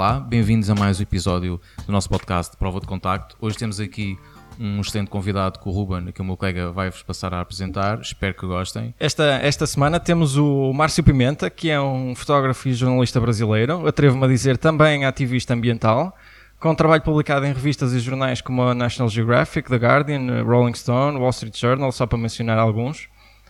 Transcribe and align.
Olá, 0.00 0.18
bem-vindos 0.18 0.70
a 0.70 0.74
mais 0.74 0.98
um 0.98 1.02
episódio 1.02 1.60
do 1.84 1.92
nosso 1.92 2.08
podcast 2.08 2.56
Prova 2.56 2.80
de 2.80 2.86
Contacto. 2.86 3.36
Hoje 3.38 3.58
temos 3.58 3.78
aqui 3.78 4.18
um 4.58 4.80
excelente 4.80 5.10
convidado 5.10 5.58
com 5.58 5.68
o 5.68 5.72
Ruben, 5.74 6.10
que 6.10 6.22
o 6.22 6.24
meu 6.24 6.38
colega 6.38 6.72
vai-vos 6.72 7.02
passar 7.02 7.34
a 7.34 7.42
apresentar. 7.42 8.00
Espero 8.00 8.32
que 8.32 8.46
gostem. 8.46 8.94
Esta, 8.98 9.24
esta 9.42 9.66
semana 9.66 10.00
temos 10.00 10.38
o 10.38 10.72
Márcio 10.72 11.04
Pimenta, 11.04 11.50
que 11.50 11.68
é 11.68 11.78
um 11.78 12.14
fotógrafo 12.14 12.66
e 12.66 12.72
jornalista 12.72 13.20
brasileiro, 13.20 13.86
atrevo-me 13.86 14.24
a 14.24 14.28
dizer 14.28 14.56
também 14.56 15.04
ativista 15.04 15.52
ambiental, 15.52 16.16
com 16.58 16.74
trabalho 16.74 17.02
publicado 17.02 17.44
em 17.44 17.52
revistas 17.52 17.92
e 17.92 18.00
jornais 18.00 18.40
como 18.40 18.62
a 18.62 18.74
National 18.74 19.10
Geographic, 19.10 19.68
The 19.68 19.76
Guardian, 19.76 20.42
Rolling 20.44 20.76
Stone, 20.76 21.18
Wall 21.18 21.28
Street 21.28 21.60
Journal, 21.60 21.92
só 21.92 22.06
para 22.06 22.16
mencionar 22.16 22.58
alguns. 22.58 23.06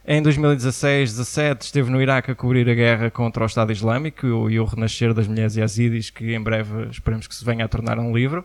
Em 0.06 0.22
2016-17 0.22 1.62
esteve 1.62 1.90
no 1.90 2.00
Iraque 2.00 2.30
a 2.30 2.34
cobrir 2.34 2.68
a 2.68 2.74
guerra 2.74 3.10
contra 3.10 3.42
o 3.42 3.46
Estado 3.46 3.70
Islâmico 3.70 4.26
e 4.50 4.58
o 4.58 4.64
renascer 4.64 5.12
das 5.12 5.28
mulheres 5.28 5.56
yazidis, 5.56 6.10
que 6.10 6.34
em 6.34 6.40
breve 6.40 6.88
esperemos 6.90 7.26
que 7.26 7.34
se 7.34 7.44
venha 7.44 7.64
a 7.64 7.68
tornar 7.68 7.98
um 7.98 8.14
livro. 8.14 8.44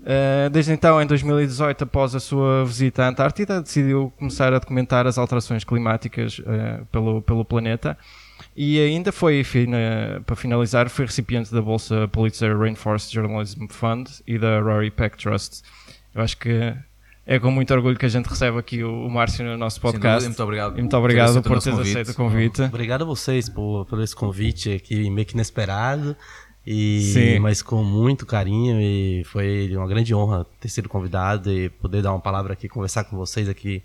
Uh, 0.00 0.50
desde 0.50 0.72
então, 0.72 1.00
em 1.00 1.06
2018, 1.06 1.84
após 1.84 2.14
a 2.14 2.20
sua 2.20 2.64
visita 2.64 3.04
à 3.04 3.08
Antártida, 3.08 3.62
decidiu 3.62 4.12
começar 4.18 4.52
a 4.52 4.58
documentar 4.58 5.06
as 5.06 5.16
alterações 5.16 5.64
climáticas 5.64 6.40
uh, 6.40 6.84
pelo, 6.90 7.22
pelo 7.22 7.44
planeta 7.44 7.96
e 8.54 8.80
ainda 8.80 9.10
foi, 9.12 9.44
para 10.26 10.36
finalizar, 10.36 10.88
foi 10.90 11.06
recipiente 11.06 11.52
da 11.54 11.62
bolsa 11.62 12.06
Pulitzer 12.08 12.58
Rainforest 12.58 13.12
Journalism 13.12 13.66
Fund 13.68 14.08
e 14.26 14.38
da 14.38 14.60
Rory 14.60 14.90
Peck 14.90 15.16
Trust. 15.16 15.62
Eu 16.14 16.22
acho 16.22 16.36
que 16.36 16.74
é 17.24 17.38
com 17.38 17.50
muito 17.50 17.72
orgulho 17.72 17.96
que 17.96 18.06
a 18.06 18.08
gente 18.08 18.26
recebe 18.26 18.58
aqui 18.58 18.82
o, 18.82 19.08
Márcio 19.08 19.44
no 19.44 19.56
nosso 19.56 19.80
podcast. 19.80 20.22
Sim, 20.22 20.28
muito 20.28 20.42
obrigado. 20.42 20.76
E 20.76 20.80
muito 20.80 20.96
obrigado 20.96 21.42
por 21.42 21.62
teres 21.62 21.78
aceito 21.78 22.10
o 22.10 22.14
convite. 22.14 22.62
Obrigado 22.62 23.02
a 23.02 23.04
vocês 23.04 23.48
por, 23.48 23.86
por 23.86 24.00
esse 24.00 24.14
convite 24.14 24.72
aqui, 24.72 25.08
meio 25.08 25.26
que 25.26 25.34
inesperado. 25.34 26.16
E, 26.66 27.12
Sim. 27.12 27.38
Mas 27.40 27.60
com 27.62 27.82
muito 27.82 28.24
carinho 28.24 28.80
e 28.80 29.24
foi 29.24 29.74
uma 29.76 29.86
grande 29.86 30.14
honra 30.14 30.46
ter 30.60 30.68
sido 30.68 30.88
convidado 30.88 31.50
e 31.50 31.68
poder 31.68 32.02
dar 32.02 32.12
uma 32.12 32.20
palavra 32.20 32.52
aqui, 32.52 32.68
conversar 32.68 33.04
com 33.04 33.16
vocês 33.16 33.48
aqui 33.48 33.82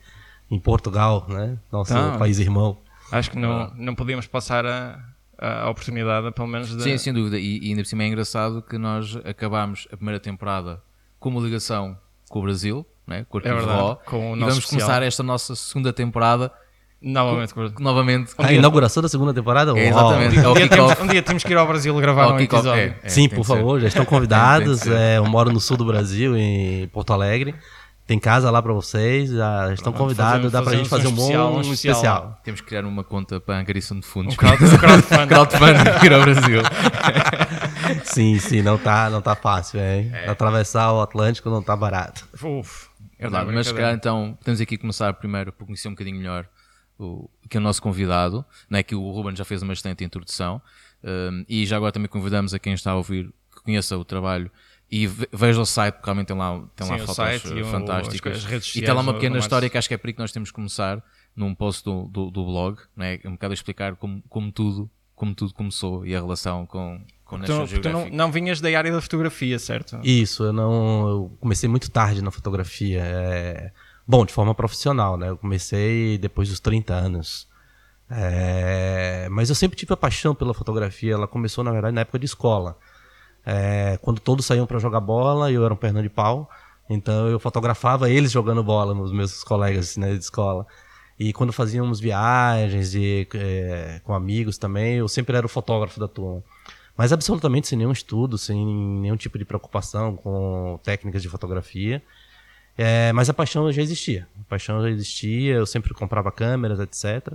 em 0.50 0.60
Portugal, 0.60 1.26
né? 1.28 1.58
Nosso 1.72 1.94
então, 1.94 2.18
país 2.18 2.40
irmão. 2.40 2.78
Acho 3.12 3.32
que 3.32 3.38
não, 3.38 3.72
não 3.76 3.96
podíamos 3.96 4.28
passar 4.28 4.66
a, 4.66 5.00
a 5.38 5.70
oportunidade, 5.70 6.32
pelo 6.32 6.48
menos. 6.48 6.76
De... 6.76 6.84
Sim, 6.84 6.98
sem 6.98 7.14
dúvida. 7.14 7.40
E, 7.40 7.60
e 7.60 7.70
ainda 7.70 7.82
por 7.82 7.88
cima 7.88 8.04
é 8.04 8.08
engraçado 8.08 8.62
que 8.62 8.78
nós 8.78 9.16
acabámos 9.26 9.88
a 9.92 9.96
primeira 9.96 10.20
temporada 10.20 10.82
com 11.20 11.30
uma 11.30 11.42
ligação 11.42 11.98
com 12.30 12.40
o 12.40 12.42
Brasil, 12.44 12.86
né? 13.08 13.26
com 13.30 13.38
o 13.38 13.42
é 13.42 13.54
verdade, 13.54 13.98
com 14.06 14.34
o 14.34 14.36
e 14.36 14.40
vamos 14.40 14.58
especial. 14.58 14.82
começar 14.82 15.04
esta 15.04 15.24
nossa 15.24 15.56
segunda 15.56 15.94
temporada 15.94 16.52
Novamente. 17.02 17.54
Com, 17.54 17.72
novamente. 17.80 18.34
Um 18.40 18.44
a 18.44 18.52
inauguração 18.52 19.04
da 19.04 19.10
segunda 19.10 19.34
temporada? 19.34 19.78
É, 19.78 19.88
exatamente. 19.88 20.40
Um, 20.40 20.54
dia 20.54 20.68
temos, 20.68 21.00
um 21.00 21.08
dia 21.08 21.22
temos 21.22 21.44
que 21.44 21.54
ir 21.54 21.58
ao 21.58 21.68
Brasil 21.68 21.96
gravar 22.00 22.34
um 22.34 22.40
episódio. 22.40 22.72
É, 22.72 22.96
é, 23.04 23.10
Sim, 23.10 23.30
por 23.30 23.46
favor, 23.46 23.80
já 23.80 23.88
estão 23.88 24.04
convidados. 24.06 24.88
É, 24.88 25.18
eu 25.18 25.26
moro 25.26 25.52
no 25.52 25.60
sul 25.60 25.78
do 25.78 25.86
Brasil, 25.86 26.36
em 26.36 26.88
Porto 26.88 27.14
Alegre. 27.14 27.54
Tem 28.08 28.18
casa 28.18 28.50
lá 28.50 28.62
para 28.62 28.72
vocês, 28.72 29.30
já 29.30 29.74
estão 29.74 29.92
Pronto, 29.92 30.06
convidados, 30.06 30.44
fazer, 30.44 30.50
dá 30.50 30.62
para 30.62 30.72
a 30.72 30.76
gente 30.78 30.88
fazer 30.88 31.08
um, 31.10 31.12
especial, 31.12 31.52
bom 31.52 31.58
um 31.58 31.62
especial. 31.62 31.94
especial. 31.94 32.40
Temos 32.42 32.62
que 32.62 32.68
criar 32.68 32.86
uma 32.86 33.04
conta 33.04 33.38
para 33.42 33.58
a 33.58 33.60
angariação 33.60 34.00
de 34.00 34.08
fundos. 34.08 34.34
Um 34.34 34.38
crowdfunding. 34.38 35.28
crowdfunding 35.28 36.06
ir 36.06 36.14
ao 36.14 36.22
Brasil. 36.22 36.62
sim, 38.06 38.40
sim, 38.40 38.62
não 38.62 38.78
tá, 38.78 39.10
não 39.10 39.22
tá 39.22 39.36
fácil, 39.36 39.82
hein? 39.82 40.10
É. 40.14 40.30
Atravessar 40.30 40.94
o 40.94 41.02
Atlântico 41.02 41.50
não 41.50 41.62
tá 41.62 41.76
barato. 41.76 42.26
Uf. 42.42 42.88
É 43.20 43.24
verdade, 43.24 43.52
mas 43.52 43.72
calhar, 43.72 43.94
então 43.94 44.38
temos 44.44 44.62
aqui 44.62 44.78
que 44.78 44.82
começar 44.82 45.14
primeiro 45.14 45.52
por 45.52 45.66
conhecer 45.66 45.88
um 45.88 45.92
bocadinho 45.92 46.18
melhor 46.18 46.48
o, 47.00 47.30
que 47.50 47.58
é 47.58 47.60
o 47.60 47.64
nosso 47.64 47.82
convidado, 47.82 48.46
né, 48.70 48.84
que 48.84 48.96
o 48.96 49.12
Ruben 49.12 49.36
já 49.36 49.46
fez 49.46 49.62
uma 49.62 49.74
excelente 49.74 50.04
introdução, 50.04 50.62
um, 51.04 51.46
e 51.48 51.66
já 51.66 51.78
agora 51.78 51.92
também 51.92 52.10
convidamos 52.10 52.54
a 52.54 52.60
quem 52.60 52.74
está 52.74 52.92
a 52.92 52.96
ouvir 52.96 53.32
que 53.54 53.62
conheça 53.64 53.98
o 53.98 54.06
trabalho 54.06 54.52
e 54.90 55.06
veja 55.06 55.60
o 55.60 55.66
site, 55.66 55.96
porque 55.96 56.06
realmente 56.06 56.28
tem 56.28 56.38
lá, 56.38 56.64
tem 56.76 56.88
Sim, 56.88 56.94
lá 56.94 57.00
fotos 57.00 57.16
fantásticas. 57.70 58.76
e 58.76 58.82
tem 58.82 58.94
lá 58.94 59.02
uma 59.02 59.14
pequena 59.14 59.38
história 59.38 59.70
que 59.70 59.78
acho 59.78 59.88
que 59.88 59.94
é 59.94 59.98
por 59.98 60.08
aí 60.08 60.14
que 60.14 60.20
nós 60.20 60.32
temos 60.32 60.50
que 60.50 60.56
começar 60.56 61.04
num 61.36 61.54
post 61.54 61.84
do, 61.84 62.06
do, 62.08 62.32
do 62.32 62.46
blog, 62.46 62.80
né? 62.96 63.20
um 63.26 63.32
bocado 63.32 63.52
a 63.52 63.54
explicar 63.54 63.96
como, 63.96 64.24
como, 64.30 64.52
tudo, 64.52 64.90
como 65.18 65.34
tudo 65.34 65.54
começou 65.54 66.06
e 66.06 66.16
a 66.16 66.20
relação 66.20 66.66
com, 66.68 67.02
com 67.26 67.40
National 67.40 67.68
tu, 67.68 67.82
tu 67.82 67.90
não, 67.90 68.08
não, 68.08 68.32
vinhas 68.32 68.62
da 68.62 68.70
área 68.78 68.92
da 68.92 69.02
fotografia, 69.02 69.58
certo? 69.58 70.00
Isso, 70.04 70.44
eu 70.44 70.54
não. 70.54 71.10
Eu 71.10 71.38
comecei 71.42 71.68
muito 71.68 71.90
tarde 71.90 72.22
na 72.22 72.30
fotografia. 72.30 73.02
É, 73.04 73.72
bom, 74.08 74.24
de 74.24 74.32
forma 74.32 74.54
profissional, 74.54 75.18
né? 75.18 75.30
Eu 75.30 75.38
comecei 75.38 76.20
depois 76.20 76.48
dos 76.48 76.60
30 76.60 76.94
anos. 76.94 77.48
É, 78.10 79.28
mas 79.32 79.50
eu 79.50 79.56
sempre 79.56 79.76
tive 79.76 79.92
a 79.92 79.98
paixão 79.98 80.36
pela 80.36 80.54
fotografia. 80.54 81.14
Ela 81.14 81.28
começou, 81.28 81.64
na 81.64 81.72
verdade, 81.72 81.96
na 81.96 82.02
época 82.02 82.20
de 82.20 82.26
escola. 82.26 82.78
É, 83.44 83.98
quando 84.04 84.20
todos 84.20 84.46
saíam 84.46 84.68
para 84.68 84.78
jogar 84.78 85.00
bola, 85.00 85.52
eu 85.52 85.66
era 85.66 85.74
um 85.74 85.78
perna 85.78 86.04
de 86.04 86.10
pau, 86.10 86.50
então 86.90 87.28
eu 87.28 87.40
fotografava 87.40 88.10
eles 88.10 88.30
jogando 88.32 88.62
bola, 88.62 88.94
os 88.94 89.12
meus 89.12 89.44
colegas 89.44 89.98
né, 89.98 90.14
de 90.14 90.20
escola. 90.20 90.68
E 91.20 91.34
quando 91.34 91.52
fazíamos 91.52 92.00
viagens 92.00 92.94
e, 92.94 93.28
é, 93.34 94.00
com 94.04 94.14
amigos 94.14 94.58
também, 94.58 94.96
eu 94.98 95.08
sempre 95.08 95.36
era 95.36 95.46
o 95.46 95.50
fotógrafo 95.50 96.00
da 96.00 96.08
turma. 96.08 96.44
Mas 96.96 97.12
absolutamente 97.12 97.68
sem 97.68 97.78
nenhum 97.78 97.92
estudo, 97.92 98.38
sem 98.38 98.58
nenhum 98.66 99.16
tipo 99.16 99.38
de 99.38 99.46
preocupação 99.46 100.16
com 100.16 100.80
técnicas 100.84 101.22
de 101.22 101.30
fotografia. 101.30 102.02
É, 102.78 103.12
mas 103.14 103.30
a 103.30 103.34
paixão 103.34 103.72
já 103.72 103.82
existia. 103.82 104.28
A 104.42 104.44
paixão 104.50 104.82
já 104.82 104.90
existia, 104.90 105.56
eu 105.56 105.66
sempre 105.66 105.94
comprava 105.94 106.32
câmeras, 106.32 106.80
etc. 106.80 107.34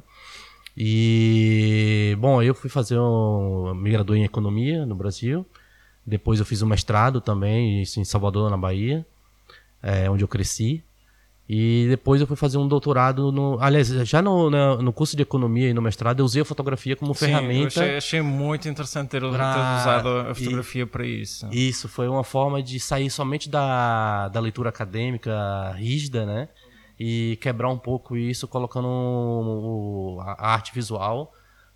E, 0.76 2.16
bom, 2.18 2.42
eu 2.42 2.54
fui 2.54 2.70
fazer 2.70 2.98
um. 2.98 3.74
me 3.74 3.90
graduei 3.90 4.20
em 4.20 4.24
economia 4.24 4.86
no 4.86 4.94
Brasil. 4.94 5.44
Depois 6.04 6.40
eu 6.40 6.46
fiz 6.46 6.62
um 6.62 6.66
mestrado 6.66 7.20
também, 7.20 7.82
isso 7.82 8.00
em 8.00 8.04
Salvador, 8.04 8.50
na 8.50 8.56
Bahia, 8.56 9.06
é, 9.82 10.10
onde 10.10 10.24
eu 10.24 10.28
cresci. 10.28 10.82
E 11.54 11.86
depois 11.86 12.18
eu 12.18 12.26
fui 12.26 12.34
fazer 12.34 12.56
um 12.56 12.66
doutorado 12.66 13.30
no. 13.30 13.58
Aliás, 13.60 13.88
já 13.88 14.22
no, 14.22 14.48
no, 14.48 14.80
no 14.80 14.90
curso 14.90 15.14
de 15.14 15.22
economia 15.22 15.68
e 15.68 15.74
no 15.74 15.82
mestrado 15.82 16.20
eu 16.20 16.24
usei 16.24 16.40
a 16.40 16.46
fotografia 16.46 16.96
como 16.96 17.14
Sim, 17.14 17.26
ferramenta. 17.26 17.82
Achei, 17.82 17.96
achei, 17.98 18.22
muito 18.22 18.66
interessante 18.70 19.10
ter, 19.10 19.20
pra... 19.20 19.28
ter 19.28 19.82
usado 19.82 20.08
a 20.30 20.34
fotografia 20.34 20.86
para 20.86 21.04
isso. 21.04 21.46
Isso, 21.52 21.90
foi 21.90 22.08
uma 22.08 22.24
forma 22.24 22.62
de 22.62 22.80
sair 22.80 23.10
somente 23.10 23.50
da, 23.50 24.28
da 24.28 24.40
leitura 24.40 24.70
acadêmica 24.70 25.72
rígida, 25.72 26.24
né? 26.24 26.48
E 26.98 27.36
quebrar 27.38 27.68
um 27.68 27.76
pouco 27.76 28.16
isso, 28.16 28.48
colocando 28.48 30.22
a 30.22 30.54
arte 30.54 30.72
visual 30.72 31.34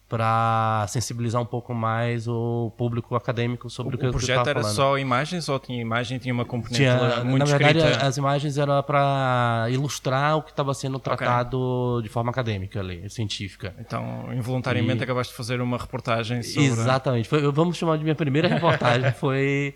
para 0.08 0.86
sensibilizar 0.88 1.42
um 1.42 1.46
pouco 1.46 1.74
mais 1.74 2.28
o 2.28 2.72
público 2.76 3.16
acadêmico 3.16 3.68
sobre 3.68 3.96
o, 3.96 3.98
o 3.98 4.00
que 4.00 4.06
o 4.06 4.10
projeto 4.12 4.48
era 4.48 4.62
só 4.62 4.96
imagens 4.96 5.48
ou 5.48 5.58
tinha 5.58 5.80
imagem 5.80 6.18
tinha 6.18 6.32
uma 6.32 6.44
componente 6.44 6.76
tinha, 6.76 7.24
muito 7.24 7.40
na 7.40 7.44
verdade 7.44 7.78
escrita? 7.78 8.06
as 8.06 8.16
imagens 8.16 8.56
eram 8.56 8.80
para 8.84 9.66
ilustrar 9.68 10.36
o 10.36 10.42
que 10.42 10.50
estava 10.50 10.72
sendo 10.74 11.00
tratado 11.00 11.58
okay. 11.58 12.04
de 12.04 12.08
forma 12.08 12.30
acadêmica 12.30 12.78
ali 12.78 13.08
científica. 13.10 13.74
Então 13.80 14.32
involuntariamente 14.32 15.00
e... 15.00 15.04
acabaste 15.04 15.32
de 15.32 15.36
fazer 15.36 15.60
uma 15.60 15.76
reportagem 15.76 16.40
sobre 16.40 16.68
exatamente. 16.68 17.28
Foi, 17.28 17.50
vamos 17.50 17.76
chamar 17.76 17.98
de 17.98 18.04
minha 18.04 18.14
primeira 18.14 18.46
reportagem 18.48 19.12
foi 19.12 19.74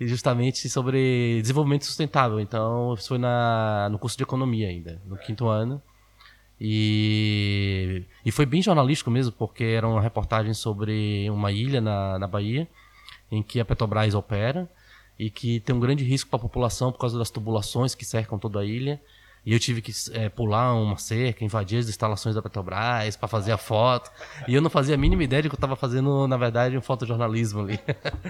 justamente 0.00 0.68
sobre 0.68 1.40
desenvolvimento 1.40 1.86
sustentável. 1.86 2.38
Então 2.38 2.94
isso 2.94 3.08
foi 3.08 3.18
na 3.18 3.88
no 3.90 3.98
curso 3.98 4.16
de 4.16 4.22
economia 4.22 4.68
ainda 4.68 5.02
no 5.04 5.16
quinto 5.16 5.48
ano 5.48 5.82
e, 6.64 8.04
e 8.24 8.30
foi 8.30 8.46
bem 8.46 8.62
jornalístico 8.62 9.10
mesmo, 9.10 9.32
porque 9.32 9.64
era 9.64 9.88
uma 9.88 10.00
reportagem 10.00 10.54
sobre 10.54 11.28
uma 11.28 11.50
ilha 11.50 11.80
na, 11.80 12.20
na 12.20 12.28
Bahia, 12.28 12.68
em 13.32 13.42
que 13.42 13.58
a 13.58 13.64
Petrobras 13.64 14.14
opera 14.14 14.70
e 15.18 15.28
que 15.28 15.58
tem 15.58 15.74
um 15.74 15.80
grande 15.80 16.04
risco 16.04 16.30
para 16.30 16.36
a 16.36 16.42
população 16.42 16.92
por 16.92 17.00
causa 17.00 17.18
das 17.18 17.30
tubulações 17.30 17.96
que 17.96 18.04
cercam 18.04 18.38
toda 18.38 18.60
a 18.60 18.64
ilha. 18.64 19.02
E 19.44 19.52
eu 19.52 19.58
tive 19.58 19.82
que 19.82 19.90
é, 20.12 20.28
pular 20.28 20.72
uma 20.74 20.96
cerca, 20.98 21.44
invadir 21.44 21.80
as 21.80 21.88
instalações 21.88 22.36
da 22.36 22.40
Petrobras 22.40 23.16
para 23.16 23.26
fazer 23.26 23.50
a 23.50 23.58
foto. 23.58 24.08
E 24.46 24.54
eu 24.54 24.62
não 24.62 24.70
fazia 24.70 24.94
a 24.94 24.98
mínima 24.98 25.24
ideia 25.24 25.42
de 25.42 25.48
que 25.48 25.56
eu 25.56 25.56
estava 25.56 25.74
fazendo, 25.74 26.28
na 26.28 26.36
verdade, 26.36 26.78
um 26.78 26.80
fotojornalismo 26.80 27.58
ali. 27.58 27.80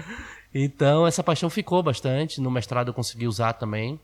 então, 0.51 1.05
essa 1.05 1.21
paixão 1.21 1.51
ficou 1.51 1.83
bastante. 1.83 2.41
No 2.41 2.49
mestrado 2.49 2.87
eu 2.87 2.95
consegui 2.95 3.27
usar 3.27 3.53
também. 3.53 3.99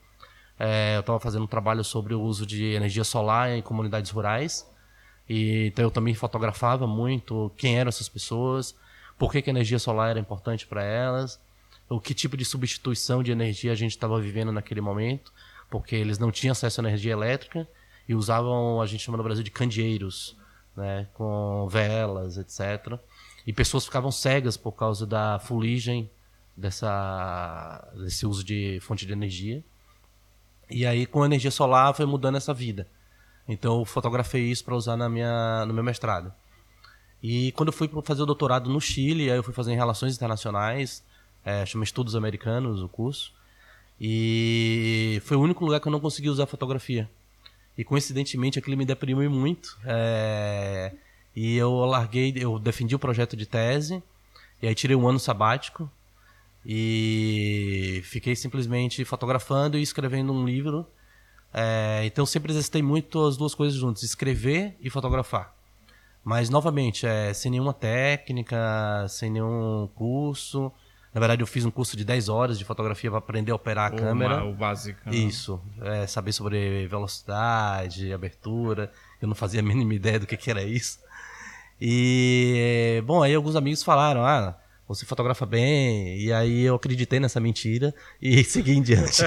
É, 0.60 0.98
eu 0.98 1.00
estava 1.00 1.20
fazendo 1.20 1.44
um 1.44 1.48
trabalho 1.48 1.84
sobre 1.84 2.14
o 2.14 2.22
uso 2.22 2.46
de 2.46 2.74
energia 2.74 3.06
solar 3.06 3.52
em 3.52 3.62
comunidades 3.62 4.12
rurais. 4.12 4.70
E, 5.28 5.68
então 5.68 5.86
eu 5.86 5.92
também 5.92 6.14
fotografava 6.14 6.86
muito 6.86 7.52
quem 7.56 7.80
eram 7.80 7.88
essas 7.88 8.10
pessoas, 8.10 8.76
por 9.18 9.32
que, 9.32 9.42
que 9.42 9.50
a 9.50 9.54
energia 9.54 9.80
solar 9.80 10.10
era 10.10 10.20
importante 10.20 10.68
para 10.68 10.84
elas, 10.84 11.40
o 11.88 12.00
que 12.00 12.14
tipo 12.14 12.36
de 12.36 12.44
substituição 12.44 13.24
de 13.24 13.32
energia 13.32 13.72
a 13.72 13.76
gente 13.76 13.92
estava 13.92 14.20
vivendo 14.20 14.52
naquele 14.52 14.82
momento, 14.82 15.32
porque 15.70 15.96
eles 15.96 16.18
não 16.18 16.32
tinham 16.32 16.52
acesso 16.52 16.82
à 16.82 16.84
energia 16.84 17.14
elétrica 17.14 17.68
e 18.08 18.16
usavam, 18.16 18.82
a 18.82 18.86
gente 18.88 19.04
chama 19.04 19.18
no 19.18 19.24
Brasil 19.24 19.44
de 19.44 19.52
candeeiros, 19.52 20.36
né, 20.76 21.08
com 21.14 21.68
velas, 21.70 22.38
etc. 22.38 23.00
E 23.46 23.54
pessoas 23.54 23.86
ficavam 23.86 24.12
cegas 24.12 24.58
por 24.58 24.72
causa 24.72 25.06
da 25.06 25.38
fuligem 25.40 26.10
dessa, 26.58 27.88
desse 27.96 28.26
uso 28.26 28.44
de 28.44 28.80
fonte 28.82 29.06
de 29.06 29.14
energia. 29.14 29.64
E 30.70 30.86
aí, 30.86 31.06
com 31.06 31.24
a 31.24 31.26
energia 31.26 31.52
solar, 31.52 31.94
foi 31.94 32.06
mudando 32.06 32.36
essa 32.38 32.54
vida. 32.54 32.88
Então, 33.48 33.80
eu 33.80 33.86
fotografei 33.86 34.44
isso 34.44 34.64
para 34.64 34.76
usar 34.76 34.96
na 34.96 35.10
minha, 35.10 35.66
no 35.66 35.74
meu 35.74 35.84
mestrado. 35.84 36.32
E 37.22 37.52
quando 37.54 37.70
eu 37.70 37.74
fui 37.74 37.90
fazer 38.04 38.22
o 38.22 38.26
doutorado 38.26 38.70
no 38.70 38.80
Chile, 38.80 39.30
aí 39.30 39.38
eu 39.38 39.44
fui 39.44 39.54
fazer 39.54 39.74
em 39.74 39.76
relações 39.76 40.16
internacionais, 40.16 41.04
é, 41.44 41.66
chama 41.66 41.84
Estudos 41.84 42.16
Americanos, 42.16 42.82
o 42.82 42.88
curso. 42.88 43.34
E 44.00 45.22
foi 45.26 45.36
o 45.36 45.42
único 45.42 45.66
lugar 45.66 45.80
que 45.80 45.88
eu 45.88 45.92
não 45.92 46.00
consegui 46.00 46.30
usar 46.30 46.46
fotografia. 46.46 47.10
E 47.78 47.84
coincidentemente 47.84 48.60
aquilo 48.60 48.78
me 48.78 48.86
deprimiu 48.86 49.30
muito. 49.30 49.78
É, 49.84 50.94
e 51.36 51.56
eu 51.58 51.74
larguei, 51.86 52.34
eu 52.38 52.60
defendi 52.60 52.96
o 52.96 53.00
projeto 53.00 53.36
de 53.36 53.46
tese, 53.46 54.02
e 54.62 54.68
aí 54.68 54.76
tirei 54.76 54.96
um 54.96 55.08
ano 55.08 55.20
sabático 55.20 55.90
e 56.66 58.02
fiquei 58.06 58.36
simplesmente 58.36 59.04
fotografando 59.06 59.78
e 59.78 59.82
escrevendo 59.82 60.34
um 60.34 60.46
livro. 60.46 60.88
É, 61.54 62.02
então 62.06 62.26
sempre 62.26 62.52
exercitei 62.52 62.82
muito 62.82 63.26
as 63.26 63.38
duas 63.38 63.56
coisas 63.56 63.78
juntas, 63.78 64.04
escrever 64.04 64.78
e 64.80 64.90
fotografar. 64.90 65.56
Mas 66.24 66.50
novamente, 66.50 67.08
é, 67.08 67.34
sem 67.34 67.52
nenhuma 67.52 67.74
técnica, 67.74 69.06
sem 69.08 69.32
nenhum 69.32 69.90
curso. 69.96 70.72
Na 71.14 71.20
verdade, 71.20 71.42
eu 71.42 71.48
fiz 71.48 71.66
um 71.66 71.72
curso 71.72 71.98
de 71.98 72.06
10 72.06 72.30
horas 72.30 72.60
de 72.60 72.66
fotografia 72.66 73.10
para 73.10 73.18
aprender 73.18 73.52
a 73.52 73.56
operar 73.56 73.92
a 73.92 73.96
o, 73.96 73.98
câmera. 73.98 74.44
O 74.44 74.54
básico. 74.54 75.00
Né? 75.10 75.16
Isso. 75.16 75.60
É, 75.82 76.06
saber 76.06 76.34
sobre 76.34 76.88
velocidade, 76.88 78.14
abertura. 78.14 78.92
Eu 79.20 79.28
não 79.28 79.34
fazia 79.34 79.60
a 79.60 79.64
mínima 79.64 79.94
ideia 79.96 80.20
do 80.20 80.28
que, 80.28 80.38
que 80.38 80.52
era 80.52 80.62
isso. 80.62 81.00
E, 81.82 83.02
bom, 83.06 83.24
aí 83.24 83.34
alguns 83.34 83.56
amigos 83.56 83.82
falaram, 83.82 84.24
ah, 84.24 84.56
você 84.90 85.06
fotografa 85.06 85.46
bem, 85.46 86.18
e 86.18 86.34
aí 86.34 86.64
eu 86.64 86.74
acreditei 86.74 87.20
nessa 87.20 87.40
mentira 87.40 87.94
e 88.20 88.42
segui 88.44 88.72
em 88.72 88.82
diante. 88.82 89.22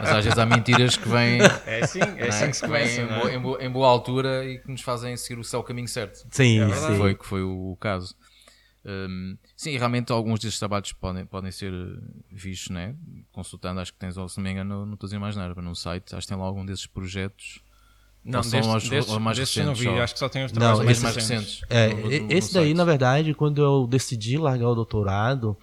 Mas 0.00 0.10
às 0.10 0.24
vezes 0.24 0.38
há 0.38 0.46
mentiras 0.46 0.96
que 0.96 1.08
vêm. 1.08 1.40
É 1.66 1.84
sim, 1.84 1.98
é, 2.16 2.28
assim 2.28 2.46
que 2.46 2.56
se 2.56 2.62
começa, 2.62 3.00
em, 3.00 3.06
boa, 3.08 3.34
em, 3.34 3.40
boa, 3.40 3.64
em, 3.64 3.70
boa, 3.70 3.88
altura 3.88 4.44
e 4.44 4.58
que 4.58 4.70
nos 4.70 4.80
fazem 4.80 5.16
seguir 5.16 5.40
o 5.40 5.44
seu 5.44 5.60
caminho 5.64 5.88
certo. 5.88 6.24
Sim, 6.30 6.60
é 6.60 6.72
sim. 6.72 6.96
Foi, 6.96 7.14
que 7.16 7.26
foi 7.26 7.42
o 7.42 7.76
caso. 7.80 8.14
Um, 8.84 9.36
sim, 9.56 9.76
realmente 9.76 10.12
alguns 10.12 10.38
destes 10.38 10.60
trabalhos 10.60 10.92
podem, 10.92 11.26
podem 11.26 11.50
ser 11.50 11.72
vistos, 12.30 12.70
né? 12.70 12.94
consultando, 13.32 13.80
acho 13.80 13.92
que 13.92 13.98
tens, 13.98 14.14
se 14.14 14.36
não 14.36 14.44
me 14.44 14.50
engano, 14.50 14.86
não 14.86 14.94
estou 14.94 15.06
a 15.06 15.08
dizer 15.08 15.18
mais 15.18 15.34
nada, 15.34 15.60
no 15.60 15.74
site, 15.74 16.14
acho 16.14 16.26
que 16.26 16.32
tem 16.32 16.40
lá 16.40 16.46
algum 16.46 16.64
desses 16.64 16.86
projetos 16.86 17.60
não, 18.24 18.38
não 18.38 18.42
são 18.42 18.76
os, 18.76 18.88
destes, 18.88 19.18
mais 19.18 19.36
destes 19.36 19.56
recentes. 19.56 19.84
não 19.84 19.94
vi, 19.94 20.00
acho 20.00 20.12
que 20.12 20.18
só 20.18 20.28
tem 20.28 20.44
os 20.44 20.52
trabalhos 20.52 20.78
não, 20.78 20.84
mais, 20.84 21.02
mais 21.02 21.16
recentes. 21.16 21.62
É, 21.68 21.88
no, 21.88 22.02
no, 22.02 22.12
esse 22.12 22.48
no 22.48 22.54
daí, 22.54 22.64
site. 22.66 22.74
na 22.74 22.84
verdade, 22.84 23.34
quando 23.34 23.60
eu 23.60 23.86
decidi 23.86 24.38
largar 24.38 24.68
o 24.68 24.74
doutorado 24.74 25.56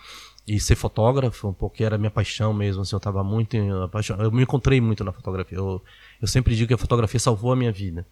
e 0.45 0.59
ser 0.59 0.75
fotógrafo, 0.75 1.53
porque 1.53 1.83
era 1.83 1.97
minha 1.97 2.11
paixão 2.11 2.53
mesmo, 2.53 2.81
assim, 2.81 2.95
eu 2.95 2.97
estava 2.97 3.23
muito 3.23 3.55
apaixonado. 3.83 4.25
Eu 4.25 4.31
me 4.31 4.43
encontrei 4.43 4.81
muito 4.81 5.03
na 5.03 5.13
fotografia. 5.13 5.57
Eu, 5.57 5.81
eu 6.21 6.27
sempre 6.27 6.55
digo 6.55 6.67
que 6.67 6.73
a 6.73 6.77
fotografia 6.77 7.19
salvou 7.19 7.53
a 7.53 7.55
minha 7.55 7.71
vida. 7.71 8.05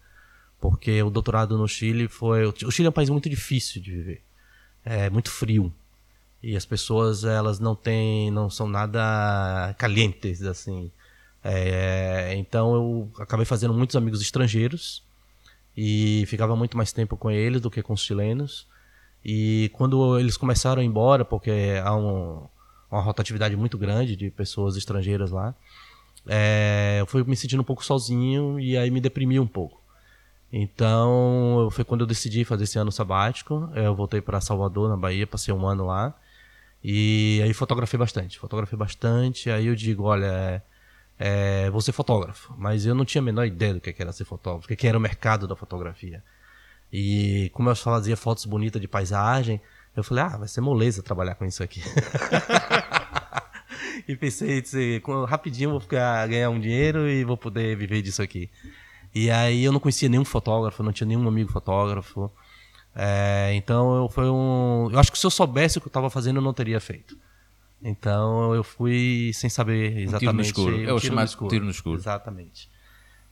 Porque 0.60 1.02
o 1.02 1.10
doutorado 1.10 1.58
no 1.58 1.68
Chile 1.68 2.08
foi. 2.08 2.46
O 2.46 2.70
Chile 2.70 2.86
é 2.86 2.88
um 2.88 2.92
país 2.92 3.10
muito 3.10 3.28
difícil 3.28 3.82
de 3.82 3.90
viver. 3.90 4.22
É 4.84 5.10
muito 5.10 5.30
frio. 5.30 5.72
E 6.42 6.56
as 6.56 6.64
pessoas, 6.64 7.24
elas 7.24 7.60
não 7.60 7.74
têm. 7.74 8.30
não 8.30 8.48
são 8.48 8.68
nada 8.68 9.74
calientes, 9.78 10.42
assim. 10.42 10.90
É, 11.42 12.34
então 12.36 12.74
eu 12.74 13.10
acabei 13.18 13.46
fazendo 13.46 13.72
muitos 13.72 13.96
amigos 13.96 14.20
estrangeiros 14.20 15.02
e 15.76 16.24
ficava 16.26 16.56
muito 16.56 16.76
mais 16.76 16.92
tempo 16.92 17.16
com 17.16 17.30
eles 17.30 17.60
do 17.60 17.70
que 17.70 17.82
com 17.82 17.92
os 17.92 18.02
chilenos. 18.02 18.66
E 19.24 19.70
quando 19.74 20.18
eles 20.18 20.36
começaram 20.36 20.80
a 20.80 20.84
ir 20.84 20.88
embora, 20.88 21.24
porque 21.24 21.80
há 21.82 21.94
um, 21.94 22.46
uma 22.90 23.00
rotatividade 23.00 23.56
muito 23.56 23.78
grande 23.78 24.16
de 24.16 24.30
pessoas 24.30 24.76
estrangeiras 24.76 25.30
lá, 25.30 25.54
é, 26.26 26.98
eu 27.00 27.06
fui 27.06 27.22
me 27.24 27.36
sentindo 27.36 27.60
um 27.60 27.64
pouco 27.64 27.84
sozinho 27.84 28.58
e 28.58 28.76
aí 28.76 28.90
me 28.90 29.00
deprimi 29.00 29.38
um 29.38 29.46
pouco. 29.46 29.80
Então 30.52 31.68
foi 31.72 31.84
quando 31.84 32.02
eu 32.02 32.06
decidi 32.06 32.44
fazer 32.44 32.64
esse 32.64 32.78
ano 32.78 32.90
sabático. 32.90 33.70
Eu 33.74 33.94
voltei 33.94 34.20
para 34.20 34.40
Salvador, 34.40 34.88
na 34.88 34.96
Bahia, 34.96 35.26
passei 35.26 35.52
um 35.52 35.66
ano 35.66 35.86
lá. 35.86 36.14
E 36.82 37.40
aí 37.42 37.52
fotografei 37.52 37.98
bastante, 37.98 38.38
fotografei 38.38 38.78
bastante. 38.78 39.50
Aí 39.50 39.66
eu 39.66 39.74
digo, 39.74 40.04
olha, 40.04 40.26
é, 40.26 40.62
é, 41.18 41.68
vou 41.70 41.80
ser 41.80 41.92
fotógrafo. 41.92 42.54
Mas 42.56 42.86
eu 42.86 42.94
não 42.94 43.04
tinha 43.04 43.20
a 43.20 43.24
menor 43.24 43.46
ideia 43.46 43.74
do 43.74 43.80
que 43.80 43.94
era 43.98 44.12
ser 44.12 44.24
fotógrafo, 44.24 44.72
o 44.72 44.76
que 44.76 44.86
era 44.86 44.96
o 44.96 45.00
mercado 45.00 45.48
da 45.48 45.56
fotografia. 45.56 46.22
E 46.92 47.50
como 47.52 47.68
eu 47.68 47.76
fazia 47.76 48.16
fotos 48.16 48.46
bonitas 48.46 48.80
de 48.80 48.88
paisagem, 48.88 49.60
eu 49.94 50.04
falei, 50.04 50.24
ah, 50.24 50.36
vai 50.36 50.48
ser 50.48 50.60
moleza 50.60 51.02
trabalhar 51.02 51.34
com 51.34 51.44
isso 51.44 51.62
aqui. 51.62 51.82
e 54.06 54.16
pensei, 54.16 54.62
rapidinho 55.26 55.70
vou 55.70 55.80
ficar, 55.80 56.26
ganhar 56.28 56.50
um 56.50 56.60
dinheiro 56.60 57.08
e 57.08 57.24
vou 57.24 57.36
poder 57.36 57.76
viver 57.76 58.00
disso 58.00 58.22
aqui. 58.22 58.50
E 59.14 59.30
aí 59.30 59.64
eu 59.64 59.72
não 59.72 59.80
conhecia 59.80 60.08
nenhum 60.08 60.24
fotógrafo, 60.24 60.82
não 60.82 60.92
tinha 60.92 61.06
nenhum 61.06 61.26
amigo 61.26 61.50
fotógrafo. 61.50 62.30
É, 62.94 63.52
então 63.54 63.96
eu 63.96 64.08
foi 64.08 64.28
um. 64.28 64.88
Eu 64.92 64.98
acho 64.98 65.10
que 65.12 65.18
se 65.18 65.26
eu 65.26 65.30
soubesse 65.30 65.78
o 65.78 65.80
que 65.80 65.86
eu 65.86 65.90
estava 65.90 66.10
fazendo, 66.10 66.36
eu 66.36 66.42
não 66.42 66.52
teria 66.52 66.80
feito. 66.80 67.16
Então 67.82 68.54
eu 68.54 68.64
fui 68.64 69.30
sem 69.34 69.48
saber 69.48 69.98
exatamente. 69.98 70.16
Um 70.16 70.18
tiro 70.18 70.32
no 70.32 70.42
escuro. 70.42 70.76
um 70.76 70.88
é 70.88 70.92
o 70.92 71.00
tiro 71.00 71.00
chamado 71.00 71.24
no 71.24 71.30
escuro. 71.30 71.50
tiro 71.50 71.64
no 71.64 71.70
escuro. 71.70 71.96
Exatamente. 71.96 72.68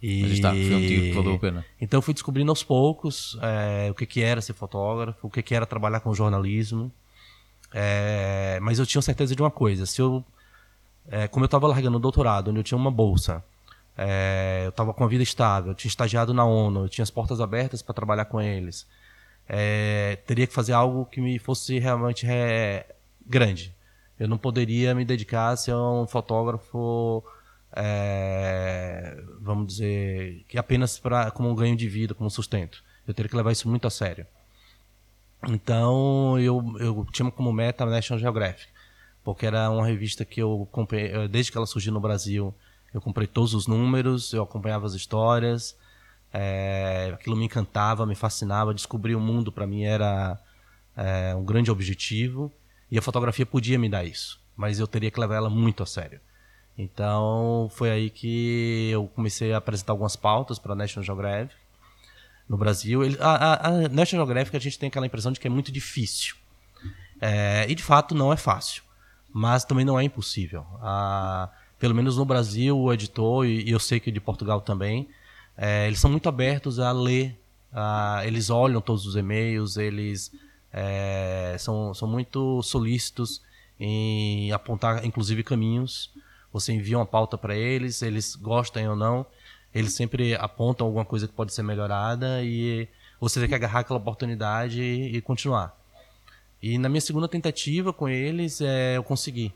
E... 0.00 0.22
Mas 0.22 0.32
está, 0.32 0.50
foi 0.50 0.74
um 0.74 0.86
tiro 0.86 1.02
que 1.02 1.12
valeu 1.12 1.34
a 1.34 1.38
pena. 1.38 1.66
Então 1.80 1.98
eu 1.98 2.02
fui 2.02 2.14
descobrindo 2.14 2.50
aos 2.50 2.62
poucos 2.62 3.38
é, 3.42 3.90
o 3.90 3.94
que, 3.94 4.06
que 4.06 4.22
era 4.22 4.40
ser 4.40 4.52
fotógrafo, 4.52 5.26
o 5.26 5.30
que, 5.30 5.42
que 5.42 5.54
era 5.54 5.66
trabalhar 5.66 6.00
com 6.00 6.14
jornalismo. 6.14 6.92
É, 7.72 8.58
mas 8.62 8.78
eu 8.78 8.86
tinha 8.86 9.02
certeza 9.02 9.34
de 9.34 9.42
uma 9.42 9.50
coisa: 9.50 9.84
se 9.84 10.00
eu, 10.00 10.24
é, 11.08 11.26
como 11.26 11.44
eu 11.44 11.46
estava 11.46 11.66
largando 11.66 11.96
o 11.96 12.00
doutorado, 12.00 12.50
onde 12.50 12.60
eu 12.60 12.64
tinha 12.64 12.78
uma 12.78 12.90
bolsa, 12.90 13.42
eu 14.62 14.68
estava 14.68 14.94
com 14.94 15.02
a 15.02 15.08
vida 15.08 15.22
estável, 15.22 15.72
eu 15.72 15.74
tinha 15.74 15.88
estagiado 15.88 16.32
na 16.32 16.44
ONU, 16.44 16.84
eu 16.84 16.88
tinha 16.88 17.02
as 17.02 17.10
portas 17.10 17.40
abertas 17.40 17.82
para 17.82 17.94
trabalhar 17.94 18.26
com 18.26 18.40
eles, 18.40 18.86
teria 20.26 20.46
que 20.46 20.52
fazer 20.52 20.74
algo 20.74 21.06
que 21.06 21.20
me 21.20 21.38
fosse 21.38 21.78
realmente 21.78 22.26
grande. 23.26 23.75
Eu 24.18 24.28
não 24.28 24.38
poderia 24.38 24.94
me 24.94 25.04
dedicar 25.04 25.50
a 25.50 25.56
ser 25.56 25.74
um 25.74 26.06
fotógrafo 26.06 27.22
é, 27.78 29.22
vamos 29.40 29.66
dizer, 29.66 30.44
que 30.48 30.56
apenas 30.56 30.98
para 30.98 31.30
como 31.30 31.50
um 31.50 31.54
ganho 31.54 31.76
de 31.76 31.86
vida, 31.86 32.14
como 32.14 32.26
um 32.26 32.30
sustento. 32.30 32.82
Eu 33.06 33.12
teria 33.12 33.28
que 33.28 33.36
levar 33.36 33.52
isso 33.52 33.68
muito 33.68 33.86
a 33.86 33.90
sério. 33.90 34.26
Então 35.46 36.38
eu, 36.38 36.62
eu 36.80 37.06
tinha 37.12 37.30
como 37.30 37.52
meta 37.52 37.84
a 37.84 37.86
National 37.86 38.18
Geographic, 38.18 38.68
porque 39.22 39.46
era 39.46 39.70
uma 39.70 39.86
revista 39.86 40.24
que 40.24 40.40
eu 40.40 40.66
comprei, 40.72 41.28
desde 41.28 41.52
que 41.52 41.58
ela 41.58 41.66
surgiu 41.66 41.92
no 41.92 42.00
Brasil, 42.00 42.54
eu 42.94 43.00
comprei 43.00 43.26
todos 43.26 43.52
os 43.52 43.66
números, 43.66 44.32
eu 44.32 44.42
acompanhava 44.42 44.86
as 44.86 44.94
histórias, 44.94 45.76
é, 46.32 47.10
aquilo 47.12 47.36
me 47.36 47.44
encantava, 47.44 48.06
me 48.06 48.14
fascinava, 48.14 48.72
descobrir 48.72 49.14
o 49.14 49.20
mundo 49.20 49.52
para 49.52 49.66
mim 49.66 49.84
era 49.84 50.38
é, 50.96 51.34
um 51.34 51.44
grande 51.44 51.70
objetivo 51.70 52.50
e 52.90 52.98
a 52.98 53.02
fotografia 53.02 53.44
podia 53.44 53.78
me 53.78 53.88
dar 53.88 54.04
isso, 54.04 54.40
mas 54.56 54.78
eu 54.78 54.86
teria 54.86 55.10
que 55.10 55.20
levar 55.20 55.36
ela 55.36 55.50
muito 55.50 55.82
a 55.82 55.86
sério. 55.86 56.20
Então 56.78 57.68
foi 57.72 57.90
aí 57.90 58.10
que 58.10 58.90
eu 58.90 59.06
comecei 59.08 59.52
a 59.52 59.58
apresentar 59.58 59.92
algumas 59.92 60.14
pautas 60.14 60.58
para 60.58 60.72
a 60.72 60.76
National 60.76 61.04
Geographic 61.04 61.54
no 62.48 62.56
Brasil. 62.56 63.02
Ele, 63.02 63.16
a, 63.20 63.30
a, 63.30 63.68
a, 63.68 63.88
National 63.88 64.26
Geographic 64.26 64.56
a 64.56 64.60
gente 64.60 64.78
tem 64.78 64.88
aquela 64.88 65.06
impressão 65.06 65.32
de 65.32 65.40
que 65.40 65.46
é 65.46 65.50
muito 65.50 65.72
difícil. 65.72 66.36
É, 67.20 67.66
e 67.68 67.74
de 67.74 67.82
fato 67.82 68.14
não 68.14 68.32
é 68.32 68.36
fácil, 68.36 68.82
mas 69.32 69.64
também 69.64 69.84
não 69.84 69.98
é 69.98 70.04
impossível. 70.04 70.66
A, 70.82 71.48
pelo 71.78 71.94
menos 71.94 72.16
no 72.18 72.24
Brasil, 72.24 72.78
o 72.78 72.92
editor, 72.92 73.46
e, 73.46 73.64
e 73.64 73.70
eu 73.70 73.80
sei 73.80 73.98
que 73.98 74.12
de 74.12 74.20
Portugal 74.20 74.60
também, 74.60 75.08
é, 75.56 75.86
eles 75.86 75.98
são 75.98 76.10
muito 76.10 76.28
abertos 76.28 76.78
a 76.78 76.92
ler, 76.92 77.38
eles 78.24 78.48
olham 78.48 78.80
todos 78.80 79.06
os 79.06 79.16
e-mails, 79.16 79.76
eles 79.76 80.32
é, 80.76 81.56
são, 81.58 81.92
são 81.92 82.06
muito 82.06 82.62
solícitos 82.62 83.42
em 83.80 84.52
apontar, 84.52 85.04
inclusive, 85.04 85.42
caminhos 85.42 86.12
você 86.56 86.72
envia 86.72 86.98
uma 86.98 87.06
pauta 87.06 87.36
para 87.36 87.54
eles, 87.54 88.00
eles 88.00 88.34
gostam 88.34 88.82
ou 88.88 88.96
não, 88.96 89.26
eles 89.74 89.92
sempre 89.92 90.34
apontam 90.36 90.86
alguma 90.86 91.04
coisa 91.04 91.28
que 91.28 91.34
pode 91.34 91.52
ser 91.52 91.62
melhorada 91.62 92.42
e 92.42 92.88
você 93.20 93.38
tem 93.38 93.48
que 93.48 93.54
agarrar 93.54 93.80
aquela 93.80 93.98
oportunidade 93.98 94.80
e, 94.80 95.20
continuar. 95.20 95.76
E 96.62 96.78
na 96.78 96.88
minha 96.88 97.00
segunda 97.00 97.28
tentativa 97.28 97.92
com 97.92 98.08
eles, 98.08 98.62
é, 98.62 98.96
eu 98.96 99.04
consegui. 99.04 99.52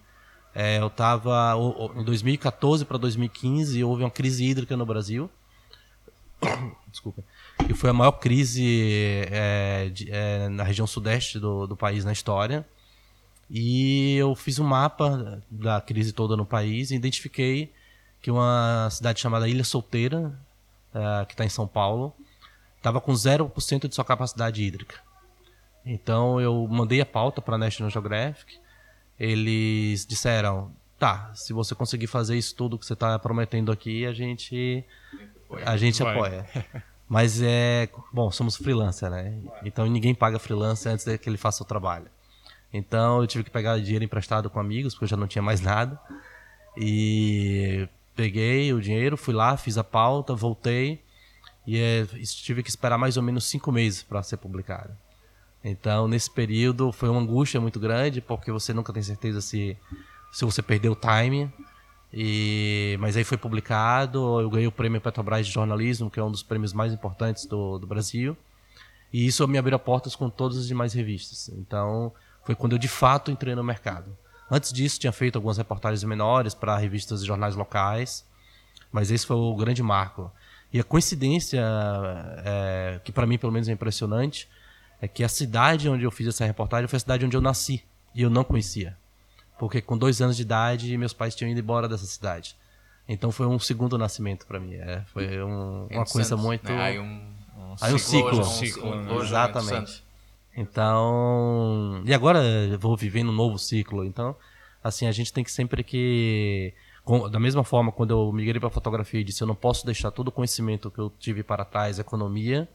É, 0.55 0.79
eu 0.79 0.89
estava 0.89 1.55
em 1.97 2.05
2014 2.05 2.85
para 2.85 2.99
2015 2.99 3.83
houve 3.83 4.03
uma 4.03 4.11
crise 4.11 4.45
hídrica 4.45 4.77
no 4.77 4.85
Brasil. 4.85 5.31
Desculpa. 6.91 7.25
E 7.69 7.75
foi 7.75 7.91
a 7.91 7.93
maior 7.93 8.13
crise 8.13 9.27
é, 9.31 9.91
de, 9.93 10.11
é, 10.11 10.49
na 10.49 10.63
região 10.63 10.87
sudeste 10.87 11.39
do, 11.39 11.67
do 11.67 11.77
país 11.77 12.05
na 12.05 12.13
história. 12.13 12.67
E 13.51 14.17
eu 14.17 14.35
fiz 14.35 14.59
um 14.61 14.65
mapa 14.65 15.43
da 15.51 15.81
crise 15.81 16.13
toda 16.13 16.37
no 16.37 16.47
país 16.47 16.91
e 16.91 16.95
identifiquei 16.95 17.73
que 18.23 18.31
uma 18.31 18.89
cidade 18.91 19.21
chamada 19.21 19.49
Ilha 19.49 19.65
Solteira, 19.65 20.39
uh, 20.95 21.27
que 21.27 21.33
está 21.33 21.45
em 21.45 21.49
São 21.49 21.67
Paulo, 21.67 22.15
estava 22.77 23.01
com 23.01 23.13
0% 23.13 23.89
de 23.89 23.95
sua 23.95 24.05
capacidade 24.05 24.63
hídrica. 24.63 25.01
Então 25.85 26.41
eu 26.41 26.67
mandei 26.69 27.01
a 27.01 27.07
pauta 27.07 27.43
para 27.43 27.57
a 27.57 27.59
National 27.59 27.91
Geographic. 27.91 28.59
Eles 29.19 30.07
disseram: 30.07 30.73
tá, 30.99 31.33
se 31.35 31.53
você 31.53 31.75
conseguir 31.75 32.07
fazer 32.07 32.37
isso 32.37 32.55
tudo 32.55 32.79
que 32.79 32.87
você 32.87 32.93
está 32.93 33.19
prometendo 33.19 33.73
aqui, 33.73 34.07
a 34.07 34.13
gente, 34.13 34.85
a 35.65 35.77
gente 35.77 36.03
apoia. 36.03 36.47
Mas 37.11 37.43
é. 37.43 37.89
Bom, 38.13 38.31
somos 38.31 38.55
freelancer, 38.55 39.11
né? 39.11 39.37
Então 39.65 39.85
ninguém 39.87 40.15
paga 40.15 40.39
freelancer 40.39 40.93
antes 40.93 41.05
que 41.19 41.29
ele 41.29 41.37
faça 41.37 41.65
o 41.65 41.67
trabalho. 41.67 42.07
Então 42.73 43.21
eu 43.21 43.27
tive 43.27 43.43
que 43.43 43.51
pegar 43.51 43.77
dinheiro 43.81 44.05
emprestado 44.05 44.49
com 44.49 44.61
amigos, 44.61 44.95
porque 44.95 45.07
eu 45.07 45.09
já 45.09 45.17
não 45.17 45.27
tinha 45.27 45.43
mais 45.43 45.61
nada. 45.61 46.01
E 46.77 47.89
peguei 48.15 48.73
o 48.73 48.81
dinheiro, 48.81 49.17
fui 49.17 49.35
lá, 49.35 49.57
fiz 49.57 49.77
a 49.77 49.83
pauta, 49.83 50.37
voltei 50.37 51.03
e 51.67 51.79
é, 51.79 52.07
tive 52.25 52.63
que 52.63 52.71
esperar 52.71 52.97
mais 52.97 53.17
ou 53.17 53.25
menos 53.25 53.45
cinco 53.45 53.73
meses 53.73 54.05
para 54.05 54.23
ser 54.23 54.37
publicado. 54.37 54.97
Então, 55.65 56.07
nesse 56.07 56.31
período, 56.31 56.93
foi 56.93 57.09
uma 57.09 57.21
angústia 57.21 57.61
muito 57.61 57.81
grande, 57.81 58.21
porque 58.21 58.53
você 58.53 58.73
nunca 58.73 58.93
tem 58.93 59.03
certeza 59.03 59.41
se, 59.41 59.77
se 60.31 60.45
você 60.45 60.63
perdeu 60.63 60.93
o 60.93 60.97
time. 60.97 61.53
E, 62.13 62.97
mas 62.99 63.17
aí 63.17 63.23
foi 63.23 63.39
publicado, 63.39 64.41
eu 64.41 64.51
ganhei 64.51 64.67
o 64.67 64.73
prêmio 64.73 65.01
Petrobras 65.01 65.47
de 65.47 65.53
jornalismo, 65.53 66.11
que 66.11 66.19
é 66.19 66.25
um 66.25 66.31
dos 66.31 66.43
prêmios 66.43 66.73
mais 66.73 66.93
importantes 66.93 67.47
do, 67.47 67.79
do 67.79 67.87
Brasil. 67.87 68.37
E 69.13 69.27
isso 69.27 69.47
me 69.47 69.59
abriu 69.59 69.79
portas 69.79 70.15
com 70.17 70.29
todas 70.29 70.59
as 70.59 70.67
demais 70.67 70.93
revistas. 70.93 71.49
Então, 71.57 72.13
foi 72.45 72.55
quando 72.55 72.73
eu 72.73 72.79
de 72.79 72.89
fato 72.89 73.31
entrei 73.31 73.55
no 73.55 73.63
mercado. 73.63 74.17
Antes 74.51 74.73
disso, 74.73 74.99
tinha 74.99 75.13
feito 75.13 75.37
algumas 75.37 75.59
reportagens 75.59 76.03
menores 76.03 76.55
para 76.55 76.77
revistas 76.77 77.23
e 77.23 77.27
jornais 77.27 77.55
locais, 77.55 78.27
mas 78.91 79.11
esse 79.11 79.25
foi 79.25 79.37
o 79.37 79.55
grande 79.55 79.83
marco. 79.83 80.31
E 80.73 80.81
a 80.81 80.85
coincidência, 80.85 81.63
é, 82.45 83.01
que 83.05 83.13
para 83.13 83.27
mim 83.27 83.39
pelo 83.39 83.53
menos 83.53 83.69
é 83.69 83.73
impressionante, 83.73 84.49
é 85.01 85.09
que 85.09 85.25
a 85.25 85.29
cidade 85.29 85.89
onde 85.89 86.05
eu 86.05 86.11
fiz 86.11 86.27
essa 86.27 86.45
reportagem 86.45 86.89
foi 86.89 86.97
a 86.97 87.01
cidade 87.01 87.25
onde 87.25 87.37
eu 87.37 87.41
nasci 87.41 87.83
e 88.15 88.23
eu 88.23 88.31
não 88.31 88.45
conhecia. 88.45 88.97
Porque 89.61 89.83
com 89.83 89.99
dois 89.99 90.23
anos 90.23 90.37
de 90.37 90.43
idade, 90.43 90.97
meus 90.97 91.13
pais 91.13 91.35
tinham 91.35 91.51
ido 91.51 91.61
embora 91.61 91.87
dessa 91.87 92.07
cidade. 92.07 92.57
Então 93.07 93.31
foi 93.31 93.47
um 93.47 93.59
segundo 93.59 93.99
nascimento 93.99 94.47
para 94.47 94.59
mim. 94.59 94.73
É, 94.73 95.03
foi 95.13 95.43
um, 95.43 95.87
uma 95.91 96.07
coisa 96.07 96.35
muito. 96.35 96.67
Né? 96.73 96.81
Aí 96.81 96.99
um, 96.99 97.05
um 97.05 97.75
Aí 97.79 97.93
um 97.93 97.99
ciclo. 97.99 98.41
Um 98.41 98.43
ciclo, 98.43 98.91
um, 98.91 99.23
Exatamente. 99.23 100.03
Então, 100.57 102.03
e 102.07 102.15
agora 102.15 102.43
eu 102.43 102.79
vou 102.79 102.97
vivendo 102.97 103.29
um 103.29 103.35
novo 103.35 103.59
ciclo. 103.59 104.03
Então, 104.03 104.35
assim, 104.83 105.07
a 105.07 105.13
gente 105.13 105.31
tem 105.31 105.45
que 105.45 105.53
sempre 105.53 105.85
que 105.85 106.73
da 107.31 107.39
mesma 107.39 107.63
forma, 107.63 107.93
quando 107.93 108.13
eu 108.13 108.33
migrei 108.33 108.59
para 108.59 108.71
fotografia 108.71 109.21
e 109.21 109.25
disse 109.25 109.43
eu 109.43 109.47
não 109.47 109.55
posso 109.55 109.85
deixar 109.85 110.11
todo 110.11 110.29
o 110.29 110.33
conhecimento 110.33 110.91
que 110.91 110.99
eu 110.99 111.13
tive 111.19 111.43
para 111.43 111.67
trás, 111.67 111.99
economia, 111.99 112.67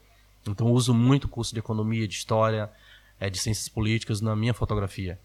então 0.46 0.68
eu 0.68 0.72
uso 0.72 0.94
muito 0.94 1.26
curso 1.26 1.52
de 1.52 1.58
economia, 1.58 2.06
de 2.06 2.14
história, 2.14 2.70
é, 3.18 3.28
de 3.28 3.38
ciências 3.38 3.68
políticas 3.68 4.20
na 4.20 4.36
minha 4.36 4.54
fotografia. 4.54 5.18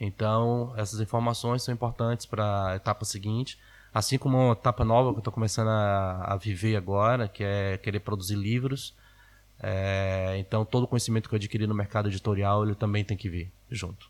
Então, 0.00 0.72
essas 0.78 0.98
informações 0.98 1.62
são 1.62 1.74
importantes 1.74 2.24
para 2.24 2.68
a 2.68 2.76
etapa 2.76 3.04
seguinte, 3.04 3.58
assim 3.92 4.16
como 4.16 4.38
uma 4.38 4.52
etapa 4.52 4.82
nova 4.82 5.10
que 5.10 5.16
eu 5.16 5.20
estou 5.20 5.32
começando 5.32 5.68
a, 5.68 6.32
a, 6.32 6.36
viver 6.36 6.74
agora, 6.74 7.28
que 7.28 7.44
é 7.44 7.76
querer 7.76 8.00
produzir 8.00 8.36
livros. 8.36 8.94
É, 9.62 10.36
então, 10.38 10.64
todo 10.64 10.84
o 10.84 10.88
conhecimento 10.88 11.28
que 11.28 11.34
eu 11.34 11.36
adquiri 11.36 11.66
no 11.66 11.74
mercado 11.74 12.08
editorial, 12.08 12.64
ele 12.64 12.74
também 12.74 13.04
tem 13.04 13.14
que 13.14 13.28
vir 13.28 13.52
junto. 13.70 14.08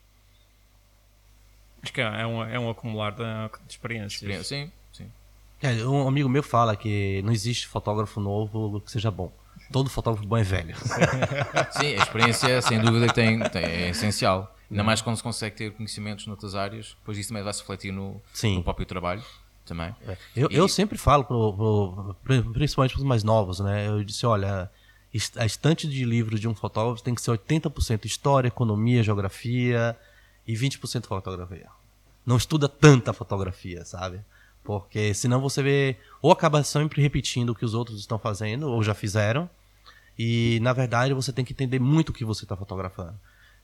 Acho 1.83 1.93
que 1.93 2.01
é 2.01 2.25
um, 2.25 2.45
é 2.45 2.59
um 2.59 2.71
acumular 2.71 3.11
de, 3.11 3.25
experiências. 3.69 4.23
Experiência, 4.23 4.45
sim, 4.45 4.73
sim. 4.93 5.11
É, 5.61 5.85
um 5.85 6.07
amigo 6.07 6.29
meu 6.29 6.43
fala 6.43 6.77
que 6.77 7.21
não 7.23 7.33
existe 7.33 7.67
fotógrafo 7.67 8.21
novo 8.21 8.81
que 8.81 8.93
seja 8.93 9.11
bom. 9.11 9.33
Todo 9.73 9.91
fotógrafo 9.91 10.27
bom 10.27 10.37
é 10.37 10.45
velho. 10.45 10.77
sim, 11.73 11.97
a 11.97 12.03
experiência, 12.03 12.63
sem 12.63 12.79
dúvida, 12.79 13.13
tem, 13.13 13.41
tem, 13.41 13.65
é 13.65 13.89
essencial. 13.89 14.55
Ainda 14.71 14.85
mais 14.85 15.01
quando 15.01 15.17
se 15.17 15.23
consegue 15.23 15.57
ter 15.57 15.73
conhecimentos 15.73 16.27
noutras 16.27 16.55
áreas, 16.55 16.97
depois 17.01 17.19
isso 17.19 17.31
também 17.31 17.43
vai 17.43 17.53
se 17.53 17.61
refletir 17.61 17.93
no, 17.93 18.21
no 18.43 18.63
próprio 18.63 18.87
trabalho 18.87 19.23
também. 19.65 19.95
É. 20.07 20.17
Eu, 20.37 20.49
e... 20.51 20.55
eu 20.55 20.69
sempre 20.69 20.97
falo, 20.97 21.25
pro, 21.25 22.15
pro, 22.23 22.53
principalmente 22.53 22.93
para 22.93 23.01
os 23.01 23.07
mais 23.07 23.25
novos, 23.25 23.61
né? 23.61 23.89
Eu 23.89 24.05
disse, 24.05 24.25
olha, 24.25 24.71
a 25.37 25.45
estante 25.45 25.89
de 25.89 26.05
livros 26.05 26.39
de 26.39 26.47
um 26.47 26.55
fotógrafo 26.55 27.03
tem 27.03 27.15
que 27.15 27.21
ser 27.21 27.33
80% 27.33 28.05
história, 28.05 28.49
economia, 28.49 29.03
geografia, 29.03 29.99
e 30.47 30.55
20% 30.55 31.07
fotografia. 31.07 31.69
Não 32.25 32.37
estuda 32.37 32.69
tanta 32.69 33.13
fotografia, 33.13 33.85
sabe? 33.85 34.21
Porque 34.65 35.15
senão 35.15 35.41
você 35.41 35.63
vê, 35.63 35.97
ou 36.21 36.31
acaba 36.31 36.63
sempre 36.63 37.01
repetindo 37.01 37.51
o 37.51 37.55
que 37.55 37.65
os 37.65 37.75
outros 37.75 38.01
estão 38.01 38.19
fazendo, 38.19 38.69
ou 38.69 38.83
já 38.83 38.95
fizeram, 38.95 39.49
e 40.19 40.59
na 40.61 40.73
verdade 40.73 41.15
você 41.15 41.33
tem 41.33 41.45
que 41.45 41.53
entender 41.53 41.79
muito 41.79 42.11
o 42.11 42.13
que 42.13 42.25
você 42.25 42.45
está 42.45 42.57
fotografando. 42.57 43.15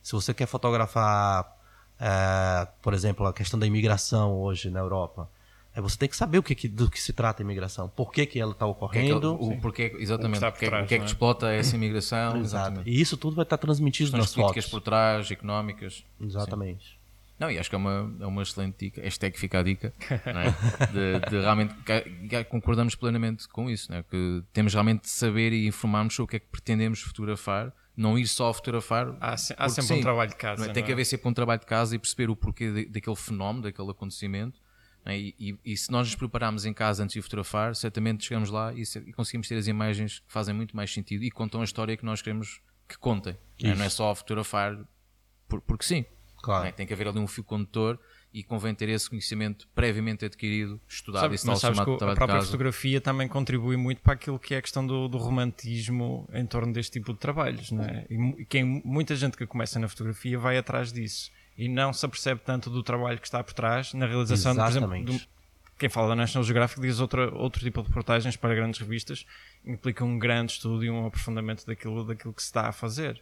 Se 0.07 0.13
você 0.13 0.33
quer 0.33 0.47
fotografar, 0.47 1.59
é, 1.99 2.69
por 2.81 2.95
exemplo, 2.95 3.27
a 3.27 3.33
questão 3.33 3.59
da 3.59 3.67
imigração 3.67 4.39
hoje 4.39 4.71
na 4.71 4.79
Europa, 4.79 5.29
é 5.75 5.81
você 5.81 5.99
tem 5.99 6.09
que 6.09 6.15
saber 6.15 6.39
o 6.39 6.45
que, 6.45 6.69
do 6.69 6.89
que 6.89 7.03
se 7.03 7.13
trata 7.13 7.43
a 7.43 7.45
imigração, 7.45 7.89
por 7.89 8.13
que, 8.13 8.25
que 8.25 8.39
ela 8.39 8.53
está 8.53 8.67
ocorrendo. 8.67 9.35
O, 9.35 9.61
porquê, 9.61 9.97
exatamente, 9.99 10.45
o 10.45 10.53
que, 10.53 10.67
trás, 10.67 10.85
o 10.85 10.87
que 10.87 10.95
é 10.95 10.99
que 10.99 11.03
é? 11.03 11.07
explota 11.09 11.53
essa 11.53 11.75
imigração. 11.75 12.37
Exato. 12.37 12.83
E 12.87 13.01
isso 13.01 13.17
tudo 13.17 13.35
vai 13.35 13.43
estar 13.43 13.57
transmitido 13.59 14.11
São 14.11 14.21
nas 14.21 14.33
políticas 14.33 14.67
fotos. 14.67 14.79
por 14.79 14.81
trás, 14.81 15.29
económicas. 15.29 16.05
Exatamente. 16.21 16.85
Sim. 16.85 16.97
Não, 17.41 17.51
e 17.51 17.59
acho 17.59 17.69
que 17.69 17.75
é 17.75 17.79
uma, 17.79 18.17
é 18.21 18.27
uma 18.27 18.43
excelente 18.45 18.77
dica, 18.79 19.03
hashtag 19.03 19.37
fica 19.37 19.59
a 19.59 19.63
dica, 19.65 19.93
é? 20.09 20.87
de, 20.87 21.31
de, 21.31 21.41
realmente, 21.41 21.75
que, 21.85 22.45
concordamos 22.45 22.95
plenamente 22.95 23.49
com 23.49 23.69
isso, 23.69 23.93
é? 23.93 24.05
que 24.05 24.45
temos 24.53 24.73
realmente 24.73 25.03
de 25.03 25.11
saber 25.11 25.53
e 25.53 25.67
informarmos 25.67 26.15
sobre 26.15 26.27
o 26.27 26.29
que 26.29 26.37
é 26.37 26.39
que 26.39 26.47
pretendemos 26.47 27.01
fotografar, 27.01 27.73
não 27.97 28.19
ir 28.19 28.27
só 28.27 28.53
fotografar. 28.53 29.17
Há, 29.21 29.33
há 29.33 29.37
sempre 29.37 29.83
sim, 29.83 29.95
um 29.95 30.01
trabalho 30.01 30.31
de 30.31 30.37
casa. 30.37 30.67
É? 30.67 30.73
Tem 30.73 30.85
que 30.85 30.91
é? 30.91 30.93
haver 30.93 31.05
sempre 31.05 31.29
um 31.29 31.33
trabalho 31.33 31.61
de 31.61 31.67
casa 31.67 31.97
e 31.97 31.99
perceber 31.99 32.31
o 32.31 32.37
porquê 32.37 32.71
de, 32.71 32.85
daquele 32.87 33.17
fenómeno, 33.17 33.63
daquele 33.63 33.91
acontecimento 33.91 34.61
é? 35.07 35.17
E, 35.17 35.35
e, 35.39 35.59
e, 35.65 35.77
se 35.77 35.91
nós 35.91 36.09
nos 36.09 36.17
prepararmos 36.17 36.67
em 36.67 36.75
casa 36.75 37.05
antes 37.05 37.15
de 37.15 37.23
fotografar, 37.23 37.77
certamente 37.77 38.25
chegamos 38.25 38.51
lá 38.51 38.75
e, 38.75 38.83
e, 38.83 39.13
conseguimos 39.13 39.47
ter 39.47 39.57
as 39.57 39.69
imagens 39.69 40.19
que 40.19 40.33
fazem 40.33 40.53
muito 40.53 40.75
mais 40.75 40.93
sentido 40.93 41.23
e 41.23 41.31
contam 41.31 41.61
a 41.61 41.65
história 41.65 41.97
que 41.97 42.05
nós 42.05 42.21
queremos 42.21 42.61
que 42.89 42.99
contem. 42.99 43.39
É? 43.63 43.73
Não 43.73 43.85
é 43.85 43.89
só 43.89 44.13
fotografar 44.17 44.77
por, 45.49 45.61
porque 45.61 45.85
sim. 45.85 46.05
Claro. 46.43 46.67
É? 46.67 46.73
Tem 46.73 46.87
que 46.87 46.93
haver 46.93 47.07
ali 47.07 47.21
um 47.21 47.27
fio 47.29 47.45
condutor 47.45 48.01
e 48.37 48.43
convém 48.43 48.75
ter 48.75 48.91
esse 48.91 49.09
conhecimento 49.09 49.67
previamente 49.75 50.23
adquirido, 50.27 50.79
estudado 50.87 51.23
Sabe, 51.23 51.41
mas 51.47 51.59
sabes 51.59 51.81
que 51.81 51.91
a 52.05 52.15
própria 52.15 52.43
fotografia 52.43 53.01
também 53.01 53.27
contribui 53.27 53.79
muito 53.79 54.03
para 54.03 54.13
aquilo 54.13 54.39
que 54.39 54.55
é 54.55 54.59
a 54.59 54.61
questão 54.61 54.87
do, 54.87 55.09
do 55.09 55.17
romantismo 55.17 56.29
em 56.35 56.45
torno 56.45 56.71
deste 56.71 56.93
tipo 56.93 57.15
de 57.15 57.19
trabalhos, 57.19 57.73
não 57.73 57.83
é? 57.83 58.05
E 58.11 58.45
quem, 58.45 58.83
muita 58.85 59.17
gente 59.17 59.39
que 59.39 59.47
começa 59.47 59.79
na 59.79 59.89
fotografia 59.89 60.39
vai 60.39 60.59
atrás 60.59 60.93
disso 60.93 61.33
e 61.57 61.67
não 61.67 61.95
se 61.95 62.05
apercebe 62.05 62.43
tanto 62.45 62.69
do 62.69 62.83
trabalho 62.83 63.19
que 63.19 63.27
está 63.27 63.43
por 63.43 63.55
trás 63.55 63.95
na 63.95 64.05
realização, 64.05 64.53
Exatamente. 64.53 65.07
por 65.07 65.13
exemplo, 65.13 65.29
quem 65.79 65.89
fala 65.89 66.09
da 66.09 66.17
National 66.17 66.45
Geographic 66.45 66.79
diz 66.79 67.01
outra, 67.01 67.35
outro 67.35 67.65
tipo 67.65 67.81
de 67.81 67.89
reportagens 67.89 68.37
para 68.37 68.55
grandes 68.55 68.79
revistas 68.79 69.25
implica 69.65 70.05
um 70.05 70.19
grande 70.19 70.53
estudo 70.53 70.85
e 70.85 70.91
um 70.91 71.07
aprofundamento 71.07 71.65
daquilo, 71.65 72.05
daquilo 72.05 72.35
que 72.35 72.43
se 72.43 72.49
está 72.49 72.69
a 72.69 72.73
fazer 72.73 73.19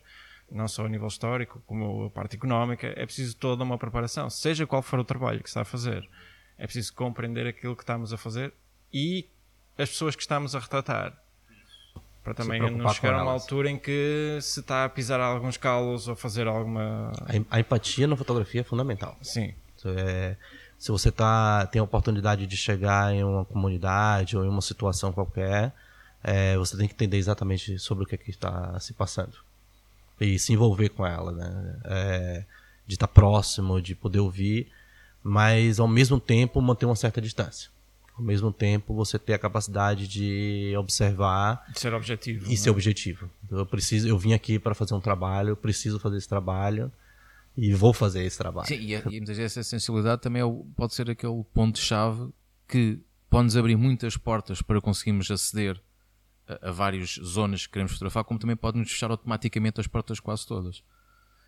não 0.54 0.68
só 0.68 0.86
a 0.86 0.88
nível 0.88 1.08
histórico 1.08 1.62
como 1.66 2.04
a 2.04 2.10
parte 2.10 2.36
económica 2.36 2.86
é 2.96 3.04
preciso 3.04 3.36
toda 3.36 3.64
uma 3.64 3.76
preparação 3.76 4.30
seja 4.30 4.66
qual 4.66 4.82
for 4.82 4.98
o 4.98 5.04
trabalho 5.04 5.42
que 5.42 5.48
se 5.48 5.52
está 5.52 5.62
a 5.62 5.64
fazer 5.64 6.08
é 6.56 6.64
preciso 6.64 6.94
compreender 6.94 7.46
aquilo 7.46 7.74
que 7.74 7.82
estamos 7.82 8.12
a 8.12 8.16
fazer 8.16 8.52
e 8.92 9.28
as 9.76 9.88
pessoas 9.88 10.14
que 10.14 10.22
estamos 10.22 10.54
a 10.54 10.60
retratar 10.60 11.12
para 12.24 12.32
também 12.32 12.58
não 12.58 12.88
chegar 12.88 13.18
a 13.18 13.22
uma 13.22 13.32
altura 13.32 13.70
em 13.70 13.78
que 13.78 14.38
se 14.40 14.60
está 14.60 14.86
a 14.86 14.88
pisar 14.88 15.20
alguns 15.20 15.58
calos 15.58 16.08
ou 16.08 16.16
fazer 16.16 16.46
alguma. 16.46 17.12
A, 17.50 17.60
empatia 17.60 18.06
na 18.06 18.16
fotografia 18.16 18.62
é 18.62 18.64
fundamental. 18.64 19.14
Sim. 19.20 19.52
É, 19.84 20.34
se 20.78 20.90
você 20.90 21.12
tá, 21.12 21.66
tem 21.66 21.80
a 21.80 21.82
oportunidade 21.82 22.46
de 22.46 22.56
chegar 22.56 23.12
em 23.12 23.22
uma 23.22 23.44
comunidade 23.44 24.38
ou 24.38 24.42
em 24.42 24.48
uma 24.48 24.62
situação 24.62 25.12
qualquer, 25.12 25.74
é, 26.22 26.56
você 26.56 26.78
tem 26.78 26.88
que 26.88 26.94
entender 26.94 27.18
exatamente 27.18 27.78
sobre 27.78 28.04
o 28.04 28.06
que, 28.06 28.14
é 28.14 28.18
que 28.18 28.30
está 28.30 28.80
se 28.80 28.94
passando 28.94 29.36
e 30.20 30.38
se 30.38 30.52
envolver 30.52 30.90
com 30.90 31.06
ela, 31.06 31.32
né? 31.32 31.80
É, 31.84 32.44
de 32.86 32.94
estar 32.94 33.06
tá 33.06 33.12
próximo, 33.12 33.80
de 33.80 33.94
poder 33.94 34.20
ouvir, 34.20 34.70
mas 35.22 35.80
ao 35.80 35.88
mesmo 35.88 36.20
tempo 36.20 36.60
manter 36.60 36.86
uma 36.86 36.96
certa 36.96 37.20
distância 37.20 37.74
ao 38.16 38.22
mesmo 38.22 38.52
tempo 38.52 38.94
você 38.94 39.18
ter 39.18 39.34
a 39.34 39.38
capacidade 39.38 40.06
de 40.06 40.74
observar 40.78 41.64
de 41.72 41.80
ser 41.80 41.92
objetivo 41.92 42.46
e 42.46 42.50
né? 42.50 42.56
ser 42.56 42.70
objetivo 42.70 43.30
eu 43.50 43.66
preciso 43.66 44.08
eu 44.08 44.16
vim 44.16 44.32
aqui 44.32 44.58
para 44.58 44.74
fazer 44.74 44.94
um 44.94 45.00
trabalho 45.00 45.50
eu 45.50 45.56
preciso 45.56 45.98
fazer 45.98 46.18
esse 46.18 46.28
trabalho 46.28 46.92
e 47.56 47.72
vou 47.74 47.92
fazer 47.92 48.24
esse 48.24 48.38
trabalho 48.38 48.68
Sim, 48.68 48.76
e, 48.76 48.94
e 48.94 49.16
muitas 49.20 49.36
vezes 49.36 49.56
essa 49.56 49.62
sensibilidade 49.62 50.22
também 50.22 50.42
é 50.42 50.46
pode 50.76 50.94
ser 50.94 51.10
aquele 51.10 51.44
ponto 51.52 51.78
chave 51.78 52.30
que 52.68 53.00
pode 53.28 53.44
nos 53.44 53.56
abrir 53.56 53.76
muitas 53.76 54.16
portas 54.16 54.62
para 54.62 54.80
conseguirmos 54.80 55.30
aceder 55.30 55.80
a, 56.48 56.68
a 56.68 56.72
várias 56.72 57.18
zonas 57.22 57.66
que 57.66 57.72
queremos 57.72 57.92
fotografar 57.92 58.24
como 58.24 58.38
também 58.38 58.56
pode 58.56 58.78
nos 58.78 58.90
fechar 58.90 59.10
automaticamente 59.10 59.80
as 59.80 59.86
portas 59.86 60.20
quase 60.20 60.46
todas 60.46 60.82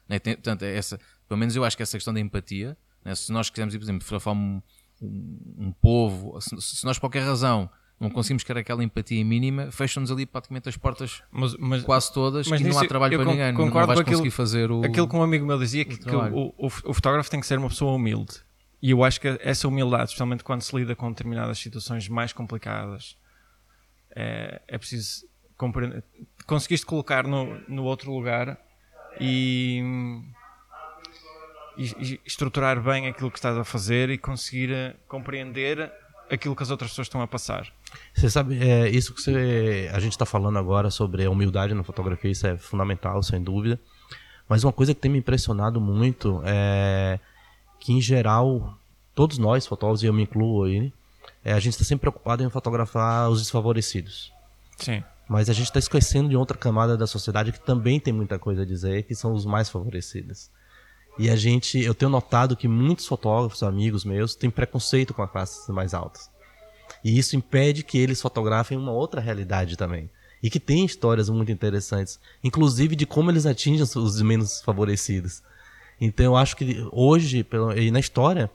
né? 0.09 0.19
Tem, 0.19 0.35
portanto 0.35 0.63
é 0.63 0.77
essa 0.77 0.99
pelo 1.29 1.39
menos 1.39 1.55
eu 1.57 1.65
acho 1.65 1.77
que 1.77 1.83
essa 1.83 1.97
questão 1.97 2.15
da 2.15 2.21
empatia 2.21 2.77
né? 3.05 3.15
se 3.15 3.33
nós 3.33 3.51
quisermos 3.51 3.75
por 3.75 3.83
exemplo 3.83 4.03
fotografar 4.03 4.35
um 4.35 4.61
um, 5.01 5.55
um 5.59 5.73
povo, 5.73 6.41
se, 6.41 6.61
se, 6.61 6.85
nós 6.85 6.99
por 6.99 7.03
qualquer 7.03 7.23
razão 7.23 7.69
não 7.99 8.11
conseguimos 8.11 8.43
criar 8.43 8.61
aquela 8.61 8.85
empatia 8.85 9.25
mínima, 9.25 9.71
fecham-nos 9.71 10.11
ali 10.11 10.27
praticamente 10.27 10.69
as 10.69 10.77
portas 10.77 11.23
mas, 11.31 11.57
mas, 11.57 11.83
quase 11.83 12.13
todas 12.13 12.47
mas 12.47 12.61
e 12.61 12.65
não 12.65 12.79
há 12.79 12.87
trabalho 12.87 13.19
para 13.19 13.31
ninguém, 13.31 13.53
não 13.53 13.71
vais 13.71 13.91
aquilo, 13.91 14.05
conseguir 14.05 14.31
fazer 14.31 14.71
o 14.71 14.85
Aquilo 14.85 15.09
que 15.09 15.17
um 15.17 15.23
amigo 15.23 15.47
meu 15.47 15.59
dizia, 15.59 15.85
que, 15.85 15.97
que 15.97 16.15
o, 16.15 16.55
o, 16.59 16.67
o, 16.67 16.95
fotógrafo 16.95 17.31
tem 17.31 17.41
que 17.41 17.47
ser 17.47 17.59
uma 17.59 17.69
pessoa 17.69 17.93
humilde. 17.93 18.35
E 18.83 18.91
eu 18.91 19.03
acho 19.03 19.19
que 19.21 19.39
essa 19.41 19.67
humildade, 19.67 20.05
especialmente 20.05 20.45
quando 20.45 20.61
se 20.61 20.77
lida 20.77 20.95
com 20.95 21.09
determinadas 21.09 21.59
situações 21.59 22.07
mais 22.09 22.33
complicadas, 22.35 23.17
é, 24.17 24.61
é 24.67 24.79
preciso 24.79 25.27
compreender. 25.57 26.03
Conseguiste 26.47 26.87
colocar 26.87 27.25
no, 27.27 27.61
no 27.69 27.85
outro 27.85 28.11
lugar 28.11 28.59
e 29.21 29.83
e, 31.77 32.21
estruturar 32.25 32.81
bem 32.83 33.07
aquilo 33.07 33.31
que 33.31 33.39
estás 33.39 33.57
a 33.57 33.65
fazer 33.65 34.11
e 34.11 34.19
conseguir 34.19 34.71
uh, 34.71 34.95
compreender 35.07 35.93
aquilo 36.31 36.57
que 36.57 36.63
as 36.63 36.71
outras 36.71 36.91
pessoas 36.91 37.07
estão 37.07 37.21
a 37.21 37.27
passar. 37.27 37.71
Você 38.15 38.29
sabe, 38.29 38.59
é, 38.59 38.89
isso 38.89 39.15
que 39.15 39.23
você, 39.23 39.89
a 39.93 40.01
gente 40.01 40.13
está 40.13 40.27
falando 40.27 40.59
agora 40.59 40.91
sobre 40.91 41.25
a 41.25 41.31
humildade 41.31 41.75
na 41.75 41.85
fotografia, 41.85 42.31
isso 42.31 42.47
é 42.47 42.57
fundamental, 42.57 43.23
sem 43.23 43.41
dúvida. 43.41 43.79
Mas 44.49 44.65
uma 44.65 44.73
coisa 44.73 44.95
que 44.95 45.01
tem 45.01 45.11
me 45.11 45.19
impressionado 45.19 45.81
muito 45.81 46.41
é 46.45 47.19
que, 47.79 47.93
em 47.93 48.01
geral, 48.01 48.77
todos 49.15 49.39
nós, 49.39 49.67
fotógrafos, 49.67 50.03
e 50.03 50.07
eu 50.07 50.13
me 50.13 50.23
incluo 50.23 50.65
aí, 50.65 50.93
é, 51.45 51.53
a 51.53 51.61
gente 51.61 51.75
está 51.75 51.85
sempre 51.85 52.03
preocupado 52.03 52.43
em 52.43 52.51
fotografar 52.51 53.29
os 53.31 53.41
desfavorecidos. 53.41 54.33
Sim. 54.79 55.03
Mas 55.29 55.51
a 55.51 55.53
gente 55.53 55.67
está 55.67 55.79
esquecendo 55.79 56.29
de 56.29 56.37
outra 56.37 56.57
camada 56.57 56.97
da 56.97 57.07
sociedade 57.07 57.53
que 57.53 57.61
também 57.61 57.99
tem 57.99 58.13
muita 58.13 58.39
coisa 58.39 58.63
a 58.63 58.67
dizer, 58.67 59.03
que 59.05 59.15
são 59.15 59.33
os 59.33 59.45
mais 59.45 59.69
favorecidos. 59.69 60.51
E 61.19 61.31
a 61.31 61.37
gente, 61.37 61.81
eu 61.81 61.95
tenho 61.95 62.11
notado 62.11 62.57
que 62.57 62.69
muitos 62.69 63.07
fotógrafos, 63.07 63.63
amigos 63.63 64.05
meus, 64.05 64.35
têm 64.35 64.51
preconceito 64.51 65.15
com 65.15 65.23
as 65.23 65.31
classes 65.31 65.69
mais 65.69 65.95
altas. 65.95 66.31
E 67.03 67.19
isso 67.19 67.37
impede 67.37 67.83
que 67.83 67.99
eles 67.99 68.21
fotografem 68.21 68.77
uma 68.77 68.93
outra 68.93 69.21
realidade 69.21 69.77
também. 69.77 70.11
E 70.43 70.51
que 70.51 70.61
tem 70.61 70.85
histórias 70.85 71.31
muito 71.31 71.51
interessantes, 71.51 72.21
inclusive 72.45 72.95
de 72.95 73.07
como 73.07 73.31
eles 73.31 73.47
atingem 73.47 73.83
os 73.83 74.23
menos 74.23 74.61
favorecidos. 74.61 75.43
Então 76.01 76.27
eu 76.27 76.37
acho 76.37 76.57
que 76.57 76.87
hoje, 76.93 77.47
e 77.77 77.91
na 77.91 77.99
história, 77.99 78.51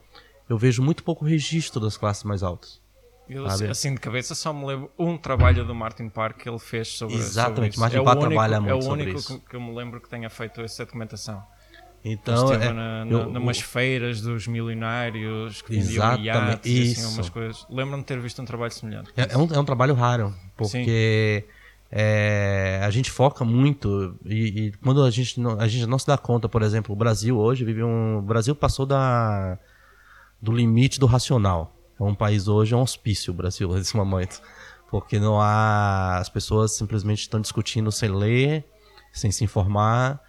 eu 0.52 0.58
vejo 0.58 0.82
muito 0.82 1.02
pouco 1.02 1.24
registro 1.24 1.80
das 1.80 1.96
classes 1.96 2.24
mais 2.24 2.42
altas. 2.42 2.78
Eu, 3.26 3.46
assim 3.46 3.94
de 3.94 4.00
cabeça 4.00 4.34
só 4.34 4.52
me 4.52 4.66
lembro 4.66 4.90
um 4.98 5.16
trabalho 5.16 5.64
do 5.64 5.74
Martin 5.74 6.10
Park 6.10 6.42
que 6.42 6.48
ele 6.48 6.58
fez 6.58 6.88
sobre 6.88 7.14
Exatamente, 7.14 7.76
sobre 7.76 7.80
Martin 7.80 7.96
é 7.96 8.04
Park 8.04 8.20
trabalha 8.20 8.60
muito 8.60 8.84
É 8.84 8.88
o 8.88 8.92
único 8.92 9.22
que, 9.22 9.38
que, 9.48 9.56
eu 9.56 9.60
me 9.60 9.74
lembro 9.74 9.98
que 9.98 10.10
tenha 10.10 10.28
feito 10.28 10.60
essa 10.60 10.84
documentação. 10.84 11.42
Então, 12.04 12.52
é, 12.52 12.70
na, 12.70 13.04
na, 13.04 13.10
eu, 13.10 13.30
numas 13.30 13.60
feiras 13.60 14.20
dos 14.20 14.46
milionários 14.46 15.62
que 15.62 15.76
vendiam 15.76 16.18
iates 16.18 16.70
e 16.70 16.92
assim, 16.92 17.14
umas 17.14 17.30
coisas. 17.30 17.66
Lembro-me 17.70 18.02
de 18.02 18.06
ter 18.06 18.20
visto 18.20 18.42
um 18.42 18.44
trabalho 18.44 18.72
semelhante. 18.72 19.10
É, 19.16 19.32
é, 19.32 19.38
um, 19.38 19.48
é 19.54 19.58
um 19.58 19.64
trabalho 19.64 19.94
raro, 19.94 20.34
porque 20.54 21.46
é, 21.90 22.82
a 22.84 22.90
gente 22.90 23.10
foca 23.10 23.42
muito 23.42 24.18
e, 24.26 24.66
e, 24.66 24.72
quando 24.82 25.02
a 25.02 25.10
gente, 25.10 25.40
não, 25.40 25.58
a 25.58 25.66
gente 25.66 25.86
não 25.86 25.98
se 25.98 26.06
dá 26.06 26.18
conta, 26.18 26.46
por 26.46 26.60
exemplo, 26.60 26.92
o 26.92 26.96
Brasil 26.96 27.38
hoje 27.38 27.64
vive 27.64 27.82
um. 27.82 28.18
O 28.18 28.22
Brasil 28.22 28.54
passou 28.54 28.84
da, 28.84 29.58
do 30.42 30.52
limite 30.52 30.98
do 30.98 31.06
racional. 31.06 31.74
É 31.98 32.02
um 32.02 32.14
país 32.14 32.48
hoje, 32.48 32.74
é 32.74 32.76
um 32.76 32.82
hospício 32.82 33.32
o 33.32 33.36
Brasil 33.36 33.68
nesse 33.72 33.96
momento. 33.96 34.42
Porque 34.90 35.18
não 35.18 35.40
há. 35.40 36.18
As 36.18 36.28
pessoas 36.28 36.72
simplesmente 36.72 37.20
estão 37.20 37.40
discutindo 37.40 37.90
sem 37.90 38.10
ler, 38.10 38.64
sem 39.12 39.30
se 39.30 39.44
informar 39.44 40.20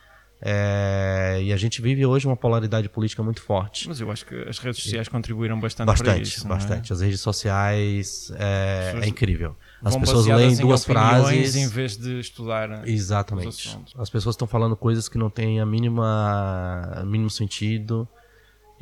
é, 0.45 1.39
e 1.41 1.53
a 1.53 1.57
gente 1.57 1.81
vive 1.81 2.05
hoje 2.05 2.27
uma 2.27 2.35
polaridade 2.35 2.89
política 2.89 3.23
muito 3.23 3.41
forte. 3.41 3.87
Mas 3.87 4.01
eu 4.01 4.11
acho 4.11 4.25
que 4.25 4.35
as 4.35 4.59
redes 4.59 4.83
sociais 4.83 5.07
contribuíram 5.07 5.57
bastante, 5.57 5.87
bastante 5.87 6.05
para 6.05 6.21
isso. 6.21 6.45
Bastante, 6.45 6.91
é? 6.91 6.93
As 6.93 6.99
redes 6.99 7.21
sociais 7.21 8.29
é, 8.35 8.93
é 9.03 9.07
incrível. 9.07 9.55
As 9.81 9.95
pessoas 9.95 10.25
leem 10.25 10.57
duas 10.57 10.83
frases 10.83 11.55
em 11.55 11.69
vez 11.69 11.95
de 11.95 12.19
estudar. 12.19 12.85
Exatamente. 12.85 13.79
As 13.97 14.09
pessoas 14.09 14.33
estão 14.33 14.45
falando 14.45 14.75
coisas 14.75 15.07
que 15.07 15.17
não 15.17 15.29
têm 15.29 15.61
a 15.61 15.65
mínima 15.65 17.03
mínimo 17.05 17.29
sentido 17.29 18.05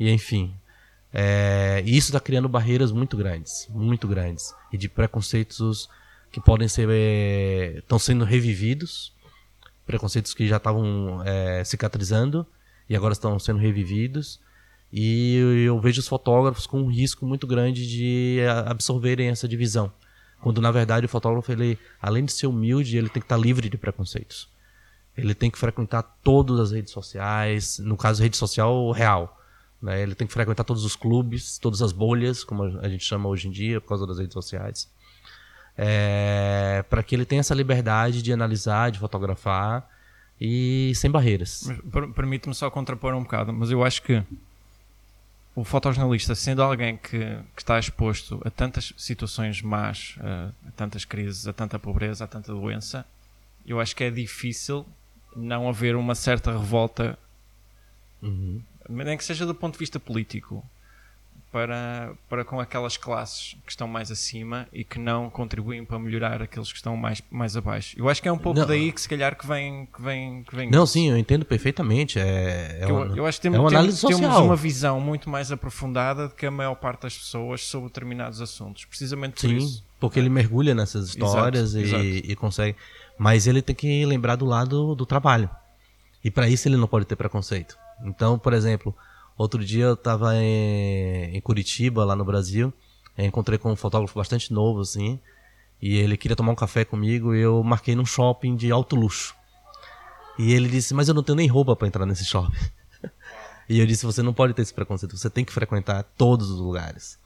e 0.00 0.10
enfim. 0.10 0.56
É, 1.12 1.82
e 1.84 1.96
isso 1.96 2.08
está 2.08 2.20
criando 2.20 2.48
barreiras 2.48 2.90
muito 2.90 3.16
grandes, 3.16 3.68
muito 3.70 4.08
grandes 4.08 4.54
e 4.72 4.78
de 4.78 4.88
preconceitos 4.88 5.88
que 6.30 6.40
podem 6.40 6.66
ser 6.68 6.88
estão 7.76 7.98
sendo 7.98 8.24
revividos 8.24 9.12
preconceitos 9.86 10.32
que 10.34 10.46
já 10.46 10.56
estavam 10.56 11.22
é, 11.24 11.62
cicatrizando 11.64 12.46
e 12.88 12.96
agora 12.96 13.12
estão 13.12 13.38
sendo 13.38 13.58
revividos. 13.58 14.40
E 14.92 15.36
eu 15.66 15.80
vejo 15.80 16.00
os 16.00 16.08
fotógrafos 16.08 16.66
com 16.66 16.82
um 16.82 16.90
risco 16.90 17.24
muito 17.24 17.46
grande 17.46 17.86
de 17.88 18.40
absorverem 18.66 19.28
essa 19.28 19.48
divisão. 19.48 19.92
Quando 20.40 20.60
na 20.60 20.70
verdade 20.70 21.06
o 21.06 21.08
fotógrafo, 21.08 21.50
ele, 21.52 21.78
além 22.00 22.24
de 22.24 22.32
ser 22.32 22.46
humilde, 22.46 22.98
ele 22.98 23.08
tem 23.08 23.20
que 23.20 23.26
estar 23.26 23.36
livre 23.36 23.68
de 23.68 23.78
preconceitos. 23.78 24.48
Ele 25.16 25.34
tem 25.34 25.50
que 25.50 25.58
frequentar 25.58 26.02
todas 26.22 26.58
as 26.58 26.72
redes 26.72 26.92
sociais, 26.92 27.78
no 27.78 27.96
caso, 27.96 28.22
rede 28.22 28.36
social 28.36 28.90
real. 28.90 29.38
Né? 29.82 30.00
Ele 30.00 30.14
tem 30.14 30.26
que 30.26 30.32
frequentar 30.32 30.64
todos 30.64 30.84
os 30.84 30.94
clubes, 30.94 31.58
todas 31.58 31.82
as 31.82 31.92
bolhas, 31.92 32.44
como 32.44 32.62
a 32.62 32.88
gente 32.88 33.04
chama 33.04 33.28
hoje 33.28 33.48
em 33.48 33.50
dia, 33.50 33.80
por 33.80 33.88
causa 33.88 34.06
das 34.06 34.18
redes 34.18 34.32
sociais 34.32 34.88
é, 35.76 36.84
para 36.88 37.02
que 37.02 37.14
ele 37.14 37.24
tenha 37.24 37.40
essa 37.40 37.54
liberdade 37.54 38.22
de 38.22 38.32
analisar, 38.32 38.90
de 38.90 38.98
fotografar 38.98 39.88
e 40.40 40.92
sem 40.94 41.10
barreiras. 41.10 41.70
Permite-me 42.14 42.54
só 42.54 42.70
contrapor 42.70 43.14
um 43.14 43.22
bocado, 43.22 43.52
mas 43.52 43.70
eu 43.70 43.84
acho 43.84 44.02
que 44.02 44.22
o 45.54 45.64
fotojornalista, 45.64 46.34
sendo 46.34 46.62
alguém 46.62 46.96
que, 46.96 47.18
que 47.54 47.62
está 47.62 47.78
exposto 47.78 48.40
a 48.44 48.50
tantas 48.50 48.92
situações 48.96 49.60
más, 49.60 50.16
a, 50.20 50.50
a, 50.68 50.70
tantas 50.72 51.04
crises, 51.04 51.46
a 51.46 51.52
tanta 51.52 51.78
pobreza, 51.78 52.24
a 52.24 52.26
tanta 52.26 52.52
doença, 52.52 53.04
eu 53.66 53.80
acho 53.80 53.94
que 53.94 54.04
é 54.04 54.10
difícil 54.10 54.86
não 55.36 55.68
haver 55.68 55.94
uma 55.94 56.14
certa 56.14 56.52
revolta, 56.52 57.18
uhum. 58.20 58.60
Nem 58.92 59.16
que 59.16 59.24
seja 59.24 59.46
do 59.46 59.54
ponto 59.54 59.74
de 59.74 59.78
vista 59.78 59.98
político 59.98 60.64
para, 61.52 62.14
para 62.30 62.44
com 62.44 62.58
aquelas 62.58 62.96
classes 62.96 63.54
que 63.66 63.70
estão 63.70 63.86
mais 63.86 64.10
acima 64.10 64.66
e 64.72 64.82
que 64.82 64.98
não 64.98 65.28
contribuem 65.28 65.84
para 65.84 65.98
melhorar 65.98 66.40
aqueles 66.40 66.70
que 66.70 66.76
estão 66.78 66.96
mais, 66.96 67.22
mais 67.30 67.56
abaixo. 67.56 67.94
Eu 67.98 68.08
acho 68.08 68.22
que 68.22 68.28
é 68.28 68.32
um 68.32 68.38
pouco 68.38 68.60
não. 68.60 68.66
daí 68.66 68.90
que 68.90 69.00
se 69.00 69.08
calhar 69.08 69.36
que 69.36 69.46
vem 69.46 69.86
que 69.94 70.00
vem, 70.00 70.42
que 70.44 70.56
vem 70.56 70.70
Não, 70.70 70.84
isso. 70.84 70.94
sim, 70.94 71.10
eu 71.10 71.18
entendo 71.18 71.44
perfeitamente. 71.44 72.18
É, 72.18 72.78
é 72.80 72.86
uma, 72.86 73.04
eu, 73.04 73.16
eu, 73.16 73.26
acho 73.26 73.38
que 73.38 73.42
temos, 73.42 73.58
é 73.58 73.60
uma 73.60 73.70
temos, 73.70 74.00
temos, 74.00 74.36
uma 74.38 74.56
visão 74.56 74.98
muito 74.98 75.28
mais 75.28 75.52
aprofundada 75.52 76.28
do 76.28 76.34
que 76.34 76.46
a 76.46 76.50
maior 76.50 76.74
parte 76.74 77.02
das 77.02 77.18
pessoas 77.18 77.62
sobre 77.62 77.88
determinados 77.88 78.40
assuntos. 78.40 78.86
Precisamente 78.86 79.34
por 79.34 79.40
sim, 79.40 79.56
isso. 79.58 79.84
Porque 80.00 80.18
é. 80.18 80.22
ele 80.22 80.30
mergulha 80.30 80.74
nessas 80.74 81.10
histórias 81.10 81.74
exato, 81.74 82.02
e, 82.02 82.16
exato. 82.16 82.32
e 82.32 82.34
consegue. 82.34 82.76
Mas 83.18 83.46
ele 83.46 83.60
tem 83.60 83.76
que 83.76 84.06
lembrar 84.06 84.36
do 84.36 84.46
lado 84.46 84.94
do 84.94 85.04
trabalho. 85.04 85.50
E 86.24 86.30
para 86.30 86.48
isso 86.48 86.66
ele 86.66 86.78
não 86.78 86.88
pode 86.88 87.04
ter 87.04 87.14
preconceito. 87.14 87.76
Então, 88.04 88.38
por 88.38 88.52
exemplo, 88.52 88.94
Outro 89.36 89.64
dia 89.64 89.86
eu 89.86 89.96
tava 89.96 90.36
em, 90.36 91.36
em 91.36 91.40
Curitiba, 91.40 92.04
lá 92.04 92.14
no 92.14 92.24
Brasil. 92.24 92.72
encontrei 93.16 93.58
com 93.58 93.72
um 93.72 93.76
fotógrafo 93.76 94.16
bastante 94.18 94.52
novo, 94.52 94.80
assim. 94.80 95.18
E 95.80 95.96
ele 95.96 96.16
queria 96.16 96.36
tomar 96.36 96.52
um 96.52 96.56
café 96.56 96.84
comigo 96.84 97.34
e 97.34 97.40
eu 97.40 97.62
marquei 97.62 97.96
num 97.96 98.06
shopping 98.06 98.54
de 98.54 98.70
alto 98.70 98.94
luxo. 98.94 99.34
E 100.38 100.52
ele 100.52 100.68
disse, 100.68 100.94
mas 100.94 101.08
eu 101.08 101.14
não 101.14 101.22
tenho 101.22 101.36
nem 101.36 101.48
roupa 101.48 101.74
para 101.74 101.88
entrar 101.88 102.06
nesse 102.06 102.24
shopping. 102.24 102.56
e 103.68 103.80
eu 103.80 103.86
disse, 103.86 104.06
você 104.06 104.22
não 104.22 104.32
pode 104.32 104.54
ter 104.54 104.62
esse 104.62 104.72
preconceito, 104.72 105.16
você 105.16 105.28
tem 105.28 105.44
que 105.44 105.52
frequentar 105.52 106.04
todos 106.16 106.50
os 106.50 106.60
lugares. 106.60 107.18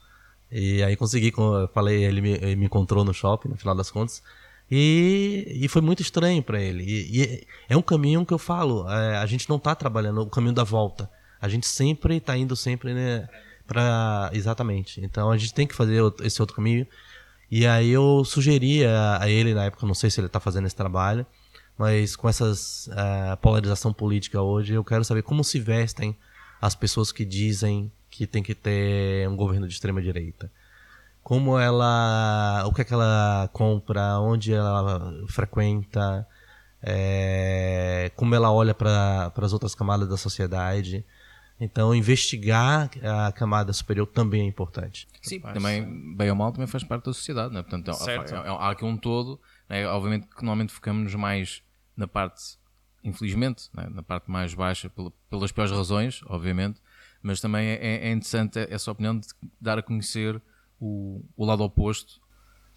E 0.51 0.81
aí 0.81 0.95
consegui, 0.95 1.31
eu 1.37 1.67
falei, 1.73 2.03
ele 2.03 2.21
me, 2.21 2.31
ele 2.31 2.55
me 2.55 2.65
encontrou 2.65 3.03
no 3.03 3.13
shopping, 3.13 3.49
no 3.49 3.57
final 3.57 3.75
das 3.75 3.91
contas. 3.91 4.23
E, 4.69 5.59
e 5.61 5.67
foi 5.67 5.81
muito 5.81 6.01
estranho 6.01 6.43
para 6.43 6.61
ele. 6.61 6.83
E, 6.83 7.21
e, 7.21 7.47
é 7.69 7.77
um 7.77 7.81
caminho 7.81 8.25
que 8.25 8.33
eu 8.33 8.37
falo, 8.37 8.89
é, 8.89 9.17
a 9.17 9.25
gente 9.25 9.49
não 9.49 9.57
tá 9.57 9.73
trabalhando 9.73 10.21
o 10.21 10.29
caminho 10.29 10.53
da 10.53 10.63
volta 10.63 11.09
a 11.39 11.47
gente 11.47 11.67
sempre 11.67 12.17
está 12.17 12.37
indo 12.37 12.55
sempre, 12.55 12.93
né, 12.93 13.27
para 13.65 14.29
exatamente. 14.33 15.01
Então 15.01 15.31
a 15.31 15.37
gente 15.37 15.53
tem 15.53 15.67
que 15.67 15.75
fazer 15.75 16.01
esse 16.21 16.41
outro 16.41 16.55
caminho. 16.55 16.87
E 17.49 17.65
aí 17.65 17.89
eu 17.89 18.23
sugeria 18.25 19.17
a 19.19 19.29
ele 19.29 19.53
na 19.53 19.65
época, 19.65 19.85
não 19.85 19.93
sei 19.93 20.09
se 20.09 20.19
ele 20.19 20.27
está 20.27 20.39
fazendo 20.39 20.67
esse 20.67 20.75
trabalho, 20.75 21.25
mas 21.77 22.15
com 22.15 22.27
essa 22.27 22.51
uh, 22.51 23.37
polarização 23.41 23.93
política 23.93 24.41
hoje, 24.41 24.73
eu 24.73 24.83
quero 24.83 25.05
saber 25.05 25.21
como 25.21 25.43
se 25.43 25.59
vestem 25.59 26.15
as 26.61 26.75
pessoas 26.75 27.11
que 27.11 27.23
dizem 27.23 27.91
que 28.09 28.25
tem 28.25 28.43
que 28.43 28.55
ter 28.55 29.29
um 29.29 29.35
governo 29.35 29.67
de 29.67 29.73
extrema 29.73 30.01
direita. 30.01 30.51
Como 31.27 31.59
ela, 31.59 32.63
o 32.67 32.73
que 32.73 32.79
é 32.79 32.85
que 32.85 32.93
ela 32.93 33.49
compra, 33.51 34.17
onde 34.17 34.53
ela 34.53 35.25
frequenta, 35.27 36.25
é, 36.81 38.09
como 38.15 38.33
ela 38.33 38.49
olha 38.49 38.73
para 38.73 39.33
as 39.35 39.51
outras 39.51 39.75
camadas 39.75 40.07
da 40.07 40.15
sociedade. 40.15 41.03
Então, 41.59 41.93
investigar 41.93 42.89
a 43.03 43.29
camada 43.33 43.73
superior 43.73 44.07
também 44.07 44.43
é 44.43 44.45
importante. 44.45 45.05
Sim, 45.21 45.41
também, 45.41 46.15
bem 46.15 46.29
ou 46.29 46.35
mal, 46.37 46.53
também 46.53 46.65
faz 46.65 46.85
parte 46.85 47.03
da 47.03 47.11
sociedade, 47.11 47.53
né? 47.53 47.61
Portanto, 47.61 47.91
é, 48.07 48.15
é, 48.15 48.47
há 48.47 48.69
aqui 48.69 48.85
um 48.85 48.95
todo, 48.95 49.37
né? 49.67 49.85
obviamente 49.85 50.27
que 50.27 50.35
normalmente 50.37 50.71
focamos 50.71 51.13
mais 51.13 51.61
na 51.97 52.07
parte, 52.07 52.57
infelizmente, 53.03 53.69
né? 53.73 53.89
na 53.91 54.01
parte 54.01 54.31
mais 54.31 54.53
baixa, 54.53 54.89
pelas 55.29 55.51
piores 55.51 55.73
razões, 55.73 56.21
obviamente, 56.27 56.79
mas 57.21 57.41
também 57.41 57.67
é, 57.67 58.07
é 58.07 58.11
interessante 58.13 58.59
essa 58.69 58.89
opinião 58.89 59.19
de 59.19 59.27
dar 59.59 59.77
a 59.77 59.83
conhecer 59.83 60.41
o, 60.79 61.23
o 61.35 61.45
lado 61.45 61.63
oposto. 61.63 62.21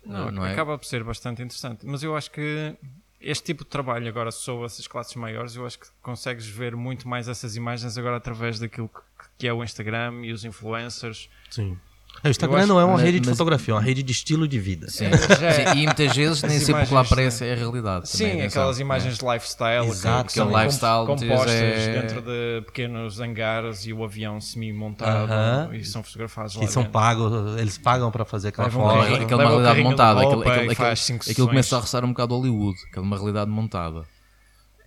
Não, 0.04 0.30
não 0.30 0.46
é? 0.46 0.52
acaba 0.52 0.78
por 0.78 0.86
ser 0.86 1.04
bastante 1.04 1.42
interessante, 1.42 1.84
mas 1.84 2.02
eu 2.02 2.16
acho 2.16 2.30
que 2.30 2.74
este 3.20 3.44
tipo 3.44 3.64
de 3.64 3.70
trabalho 3.70 4.08
agora 4.08 4.30
sob 4.30 4.64
essas 4.64 4.86
classes 4.86 5.14
maiores, 5.14 5.54
eu 5.54 5.66
acho 5.66 5.78
que 5.78 5.86
consegues 6.00 6.46
ver 6.46 6.74
muito 6.74 7.06
mais 7.06 7.28
essas 7.28 7.54
imagens 7.54 7.98
agora 7.98 8.16
através 8.16 8.58
daquilo 8.58 8.88
que, 8.88 9.00
que 9.38 9.46
é 9.46 9.52
o 9.52 9.62
Instagram 9.62 10.24
e 10.24 10.32
os 10.32 10.44
influencers. 10.44 11.28
Sim. 11.50 11.78
O 12.22 12.28
Instagram 12.28 12.66
não 12.66 12.78
é 12.78 12.84
uma 12.84 12.98
rede 12.98 13.18
de 13.18 13.28
mas, 13.28 13.38
fotografia, 13.38 13.72
é 13.72 13.74
uma 13.76 13.82
rede 13.82 14.02
de 14.02 14.12
estilo 14.12 14.46
de 14.46 14.58
vida. 14.58 14.90
Sim, 14.90 15.06
é. 15.06 15.16
Sim 15.16 15.80
e 15.80 15.84
muitas 15.86 16.14
vezes 16.14 16.42
nem 16.42 16.58
sempre 16.58 16.82
o 16.82 16.86
que 16.86 16.94
lá 16.94 17.00
aparece 17.00 17.46
é 17.46 17.52
a 17.52 17.56
realidade. 17.56 18.08
Sim, 18.08 18.28
também, 18.28 18.42
aquelas 18.42 18.78
imagens 18.78 19.18
de 19.18 19.24
lifestyle 19.24 19.86
Exato, 19.86 20.24
que, 20.24 20.26
que 20.28 20.32
são 20.34 20.48
lifestyle 20.48 21.06
compostas 21.06 21.50
é... 21.50 22.00
dentro 22.00 22.20
de 22.20 22.62
pequenos 22.66 23.20
hangares 23.20 23.86
e 23.86 23.92
o 23.92 24.04
avião 24.04 24.40
semi-montado 24.40 25.32
uh 25.32 25.70
-huh. 25.70 25.74
e 25.74 25.84
são 25.84 26.02
fotografados 26.02 26.56
lá. 26.56 26.64
E 26.64 26.68
são 26.68 26.84
pagos, 26.84 27.58
eles 27.58 27.78
pagam 27.78 28.10
para 28.10 28.24
fazer 28.24 28.48
aquela 28.48 28.70
foto. 28.70 28.98
Um 28.98 29.14
aquela 29.14 29.44
uma 29.44 29.50
realidade 29.50 29.82
montada, 29.82 30.20
aquilo, 30.20 30.42
aquilo, 30.42 30.70
aquilo, 30.70 31.20
aquilo 31.30 31.48
começa 31.48 31.76
a 31.76 31.80
roçar 31.80 32.04
um 32.04 32.08
bocado 32.08 32.34
Hollywood, 32.34 32.78
aquela 32.90 33.06
uma 33.06 33.16
realidade 33.16 33.50
montada. 33.50 34.04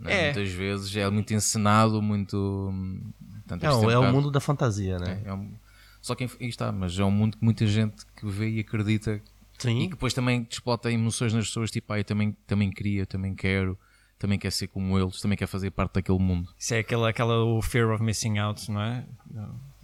É? 0.05 0.33
Muitas 0.33 0.49
vezes 0.49 0.95
é 0.95 1.09
muito 1.09 1.33
encenado, 1.33 2.01
muito. 2.01 2.73
Portanto, 3.47 3.63
é, 3.63 3.91
é, 3.91 3.93
é 3.93 3.97
o 3.97 4.11
mundo 4.11 4.31
da 4.31 4.39
fantasia, 4.39 4.99
né? 4.99 5.21
É, 5.25 5.29
é 5.29 5.33
um, 5.33 5.51
só 6.03 6.15
que 6.15 6.27
está, 6.41 6.69
mas 6.69 6.99
é 6.99 7.03
um 7.05 7.09
mundo 7.09 7.37
que 7.37 7.45
muita 7.45 7.65
gente 7.65 8.05
que 8.13 8.25
vê 8.27 8.49
e 8.49 8.59
acredita 8.59 9.21
Sim. 9.57 9.79
e 9.79 9.83
que 9.85 9.91
depois 9.91 10.13
também 10.13 10.43
desplota 10.43 10.91
emoções 10.91 11.33
nas 11.33 11.47
pessoas, 11.47 11.71
tipo, 11.71 11.93
ah, 11.93 11.97
eu 11.97 12.03
também, 12.03 12.35
também 12.45 12.69
queria, 12.69 13.05
também 13.05 13.33
quero, 13.33 13.79
também 14.19 14.37
quer 14.37 14.51
ser 14.51 14.67
como 14.67 14.99
eles, 14.99 15.21
também 15.21 15.37
quer 15.37 15.47
fazer 15.47 15.71
parte 15.71 15.93
daquele 15.93 16.19
mundo. 16.19 16.53
Isso 16.59 16.73
é 16.73 16.79
aquela, 16.79 17.09
aquela 17.09 17.45
o 17.45 17.61
fear 17.61 17.89
of 17.89 18.03
missing 18.03 18.37
out, 18.37 18.69
não 18.69 18.81
é? 18.81 19.07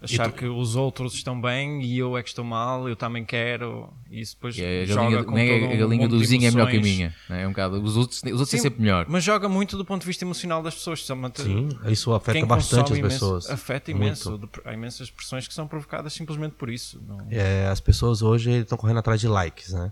Achar 0.02 0.32
tu... 0.32 0.38
que 0.38 0.46
os 0.46 0.78
outros 0.78 1.14
estão 1.14 1.40
bem 1.40 1.82
e 1.82 1.98
eu 1.98 2.18
é 2.18 2.24
que 2.24 2.30
estou 2.30 2.46
mal, 2.46 2.88
eu 2.88 2.96
também 2.96 3.26
quero, 3.26 3.92
e 4.10 4.22
isso 4.22 4.36
depois 4.36 4.58
é, 4.58 4.84
a 4.84 4.86
joga 4.86 5.02
galinha, 5.02 5.24
com 5.26 5.32
nem 5.32 5.60
todo 5.60 5.74
a 5.74 5.76
galinha 5.76 6.06
um 6.06 6.10
do 6.10 6.24
Zinho 6.24 6.48
é 6.48 6.52
melhor 6.52 6.72
que 6.72 6.78
a 6.78 6.82
minha, 6.82 7.16
é? 7.30 7.42
é 7.42 7.46
um 7.46 7.50
bocado, 7.50 7.82
os 7.82 7.98
outros, 7.98 8.24
os 8.24 8.32
outros 8.32 8.50
Sim, 8.50 8.58
é 8.58 8.60
sempre 8.62 8.82
melhor. 8.82 9.06
Mas 9.10 9.26
joga 9.26 9.50
muito 9.50 9.78
do 9.78 9.84
ponto 9.84 10.02
de 10.02 10.08
vista 10.08 10.24
emocional 10.24 10.64
das 10.64 10.76
pessoas. 10.76 11.06
Sim, 11.06 11.70
isso 11.88 12.14
afeta 12.14 12.46
bastante 12.46 12.94
as 12.94 13.00
pessoas. 13.00 13.50
afeta 13.50 13.92
imenso, 13.92 14.32
muito. 14.32 14.62
há 14.64 14.74
imensas 14.74 15.12
pressões 15.12 15.48
que 15.48 15.54
são 15.54 15.68
provocadas 15.68 16.14
simplesmente 16.14 16.54
por 16.54 16.70
isso. 16.70 17.02
Não... 17.06 17.28
É, 17.30 17.68
as 17.68 17.82
pessoas 17.82 18.22
hoje 18.22 18.52
estão 18.52 18.78
correndo 18.78 19.00
atrás 19.00 19.20
de 19.20 19.28
likes, 19.28 19.74
né? 19.74 19.92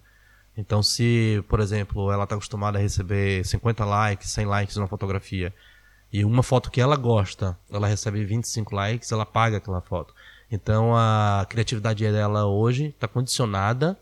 Então 0.58 0.82
se, 0.82 1.43
por 1.50 1.60
exemplo, 1.60 2.12
ela 2.12 2.24
está 2.24 2.36
acostumada 2.36 2.80
a 2.80 2.82
receber 2.82 3.46
50 3.46 3.84
likes, 3.84 4.30
100 4.30 4.46
likes 4.46 4.76
numa 4.78 4.88
fotografia, 4.88 5.54
e 6.12 6.24
uma 6.24 6.43
foto 6.43 6.72
que 6.72 6.80
ela 6.80 6.96
gosta, 6.96 7.58
ela 7.70 7.88
recebe 7.88 8.24
25 8.24 8.76
likes, 8.76 9.12
ela 9.12 9.26
paga 9.26 9.58
aquela 9.58 9.82
foto. 9.82 10.13
Então 10.52 10.96
a 10.96 11.46
criatividade 11.50 12.04
dela 12.10 12.46
hoje 12.46 12.88
está 12.88 13.08
condicionada 13.08 13.98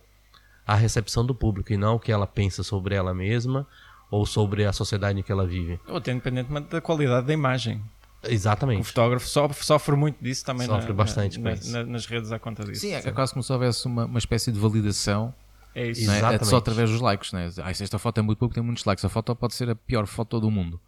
à 0.66 0.76
recepção 0.76 1.26
do 1.26 1.34
público 1.34 1.74
e 1.74 1.78
não 1.78 1.96
o 1.96 2.00
que 2.00 2.12
ela 2.12 2.28
pensa 2.28 2.64
sobre 2.64 2.96
ela 2.96 3.14
mesma 3.14 3.68
ou 4.12 4.26
sobre 4.26 4.66
a 4.66 4.72
sociedade 4.72 5.20
em 5.20 5.24
que 5.24 5.32
ela 5.32 5.46
vive. 5.46 5.80
Ou 5.88 5.98
até 5.98 6.12
independentemente 6.12 6.70
da 6.70 6.80
qualidade 6.80 7.26
da 7.26 7.34
imagem. 7.34 7.82
Exatamente. 8.24 8.82
O 8.82 8.84
fotógrafo 8.84 9.28
sofre, 9.28 9.66
sofre 9.66 9.96
muito 9.96 10.24
disso 10.24 10.46
também. 10.46 10.68
Sofre 10.68 10.90
na, 10.90 10.94
bastante 10.94 11.40
na, 11.40 11.56
na, 11.56 11.84
nas 11.84 12.06
redes 12.06 12.32
à 12.32 12.40
conta 12.40 12.64
disso. 12.64 12.82
Sim, 12.82 12.94
é, 12.94 13.00
é 13.00 13.12
quase 13.12 13.34
como 13.34 13.44
se 13.44 13.52
houvesse 13.52 13.86
uma, 13.86 14.06
uma 14.06 14.20
espécie 14.20 14.52
de 14.52 14.60
validação 14.60 15.34
é 15.76 15.90
isso. 15.90 16.10
É? 16.10 16.36
é? 16.36 16.44
só 16.44 16.58
através 16.58 16.90
dos 16.90 17.02
likes, 17.02 17.34
né? 17.34 17.50
Ah, 17.62 17.74
se 17.74 17.84
esta 17.84 18.00
foto 18.00 18.20
é 18.20 18.22
muito 18.22 18.38
pouco, 18.38 18.56
tem 18.56 18.64
muitos 18.64 18.86
likes. 18.86 19.04
A 19.04 19.10
foto 19.10 19.36
pode 19.36 19.54
ser 19.54 19.70
a 19.70 19.76
pior 19.76 20.08
foto 20.08 20.40
do 20.40 20.50
mundo. 20.50 20.80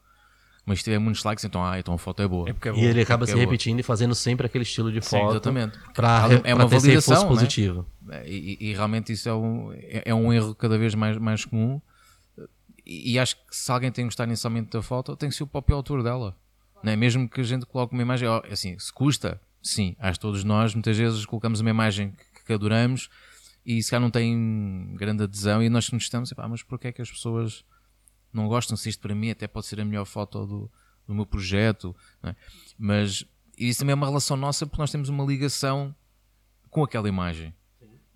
Mas 0.68 0.80
se 0.80 0.84
tiver 0.84 1.00
muitos 1.00 1.24
likes, 1.24 1.46
então, 1.46 1.64
ah, 1.64 1.80
então 1.80 1.94
a 1.94 1.98
foto 1.98 2.22
é 2.22 2.28
boa. 2.28 2.50
É 2.50 2.52
é 2.52 2.54
boa 2.54 2.78
e 2.78 2.86
ele 2.86 3.00
acaba 3.00 3.26
se 3.26 3.32
é 3.32 3.36
repetindo 3.38 3.80
e 3.80 3.84
fazendo 3.84 4.14
sempre 4.14 4.48
aquele 4.48 4.66
estilo 4.66 4.92
de 4.92 5.00
foto. 5.00 5.22
Sim, 5.22 5.30
exatamente. 5.30 5.80
Pra, 5.94 6.28
é 6.44 6.54
uma 6.54 6.68
pra 6.68 6.78
validação 6.78 7.24
né? 7.24 7.30
positivo. 7.30 7.86
E, 8.26 8.58
e, 8.60 8.74
realmente 8.74 9.14
isso 9.14 9.30
é 9.30 9.34
um, 9.34 9.72
é, 9.74 10.14
um 10.14 10.34
erro 10.34 10.54
cada 10.54 10.78
vez 10.78 10.94
mais, 10.94 11.18
mais 11.18 11.46
comum. 11.46 11.80
E 12.86 13.18
acho 13.18 13.38
que 13.38 13.56
se 13.56 13.72
alguém 13.72 13.90
tem 13.94 14.04
que 14.04 14.10
gostar 14.10 14.26
inicialmente 14.26 14.70
da 14.70 14.82
foto, 14.82 15.16
tem 15.16 15.30
que 15.30 15.36
ser 15.36 15.44
o 15.44 15.48
próprio 15.48 15.78
autor 15.78 16.04
dela. 16.04 16.36
Não 16.84 16.92
é? 16.92 16.98
Mesmo 16.98 17.30
que 17.30 17.40
a 17.40 17.44
gente 17.46 17.66
coloque 17.66 17.94
uma 17.94 18.02
imagem, 18.02 18.28
assim, 18.52 18.78
se 18.78 18.92
custa, 18.92 19.40
sim, 19.64 19.96
acho 19.98 20.20
que 20.20 20.22
todos 20.22 20.44
nós 20.44 20.74
muitas 20.74 20.98
vezes 20.98 21.26
colocamos 21.26 21.62
uma 21.62 21.70
imagem 21.70 22.12
que, 22.12 22.46
que 22.46 22.52
adoramos 22.54 23.10
e 23.66 23.82
se 23.82 23.90
calhar 23.90 24.02
não 24.02 24.12
tem 24.12 24.94
grande 24.96 25.24
adesão 25.24 25.64
e 25.64 25.70
nós 25.70 25.90
nos 25.92 26.04
estamos, 26.04 26.34
mas 26.50 26.62
porquê 26.62 26.90
é 26.90 26.92
que 26.92 27.02
as 27.02 27.10
pessoas 27.10 27.64
não 28.32 28.48
gostam 28.48 28.78
se 28.78 28.90
isto 28.90 29.02
para 29.02 29.16
mim 29.16 29.32
até 29.32 29.48
pode 29.48 29.66
ser 29.66 29.80
a 29.80 29.86
melhor 29.86 30.06
foto 30.06 30.46
do, 30.46 30.72
do 31.08 31.14
meu 31.14 31.26
projeto, 31.26 31.96
é? 32.24 32.36
mas 32.78 33.26
isso 33.58 33.80
também 33.80 33.94
é 33.94 33.96
uma 33.96 34.08
relação 34.08 34.38
nossa 34.38 34.66
porque 34.66 34.82
nós 34.82 34.92
temos 34.92 35.10
uma 35.10 35.24
ligação 35.24 35.96
com 36.70 36.84
aquela 36.84 37.08
imagem, 37.08 37.54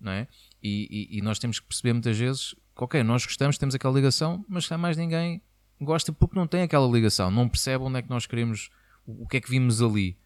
não 0.00 0.12
é? 0.12 0.28
E, 0.62 1.08
e, 1.12 1.18
e 1.18 1.22
nós 1.22 1.38
temos 1.38 1.58
que 1.58 1.66
perceber 1.66 1.92
muitas 1.92 2.16
vezes 2.16 2.54
que, 2.76 2.84
ok, 2.84 3.02
nós 3.02 3.24
gostamos, 3.24 3.58
temos 3.58 3.74
aquela 3.74 3.94
ligação, 3.94 4.44
mas 4.48 4.66
se 4.66 4.76
mais 4.76 4.96
ninguém 4.96 5.42
gosta 5.80 6.12
porque 6.12 6.38
não 6.38 6.46
tem 6.46 6.62
aquela 6.62 6.86
ligação, 6.86 7.30
não 7.30 7.48
percebe 7.48 7.84
onde 7.84 7.98
é 7.98 8.02
que 8.02 8.10
nós 8.10 8.26
queremos, 8.26 8.70
o, 9.04 9.24
o 9.24 9.28
que 9.28 9.38
é 9.38 9.40
que 9.40 9.50
vimos 9.50 9.82
ali. 9.82 10.16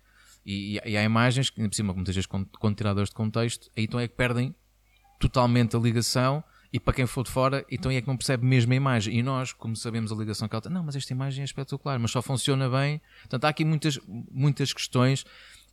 E, 0.45 0.81
e, 0.85 0.97
há 0.97 1.03
imagens 1.03 1.51
que, 1.51 1.67
por 1.67 1.75
cima, 1.75 1.93
muitas 1.93 2.15
vezes, 2.15 2.27
quando, 2.27 2.47
quando 2.59 2.77
tiradas 2.77 3.09
de 3.09 3.15
contexto, 3.15 3.71
aí 3.77 3.85
então 3.85 3.99
é 3.99 4.07
que 4.07 4.15
perdem 4.15 4.55
totalmente 5.19 5.75
a 5.75 5.79
ligação 5.79 6.45
e 6.77 6.79
para 6.79 6.93
quem 6.93 7.07
for 7.07 7.25
de 7.25 7.31
fora, 7.31 7.65
então 7.71 7.91
é 7.91 8.03
que 8.03 8.07
não 8.07 8.19
percebe 8.19 8.45
mesmo 8.45 8.71
a 8.71 8.77
imagem. 8.77 9.19
E 9.19 9.23
nós, 9.23 9.51
como 9.51 9.75
sabemos 9.75 10.13
a 10.13 10.15
ligação 10.15 10.47
que 10.47 10.55
ela 10.55 10.61
tem, 10.61 10.71
não, 10.71 10.85
mas 10.85 10.95
esta 10.95 11.11
imagem 11.11 11.41
é 11.41 11.45
espetacular, 11.47 11.99
mas 11.99 12.11
só 12.11 12.21
funciona 12.21 12.69
bem. 12.69 13.01
Portanto, 13.21 13.47
há 13.47 13.49
aqui 13.49 13.65
muitas, 13.65 13.99
muitas 14.07 14.75
questões 14.75 15.25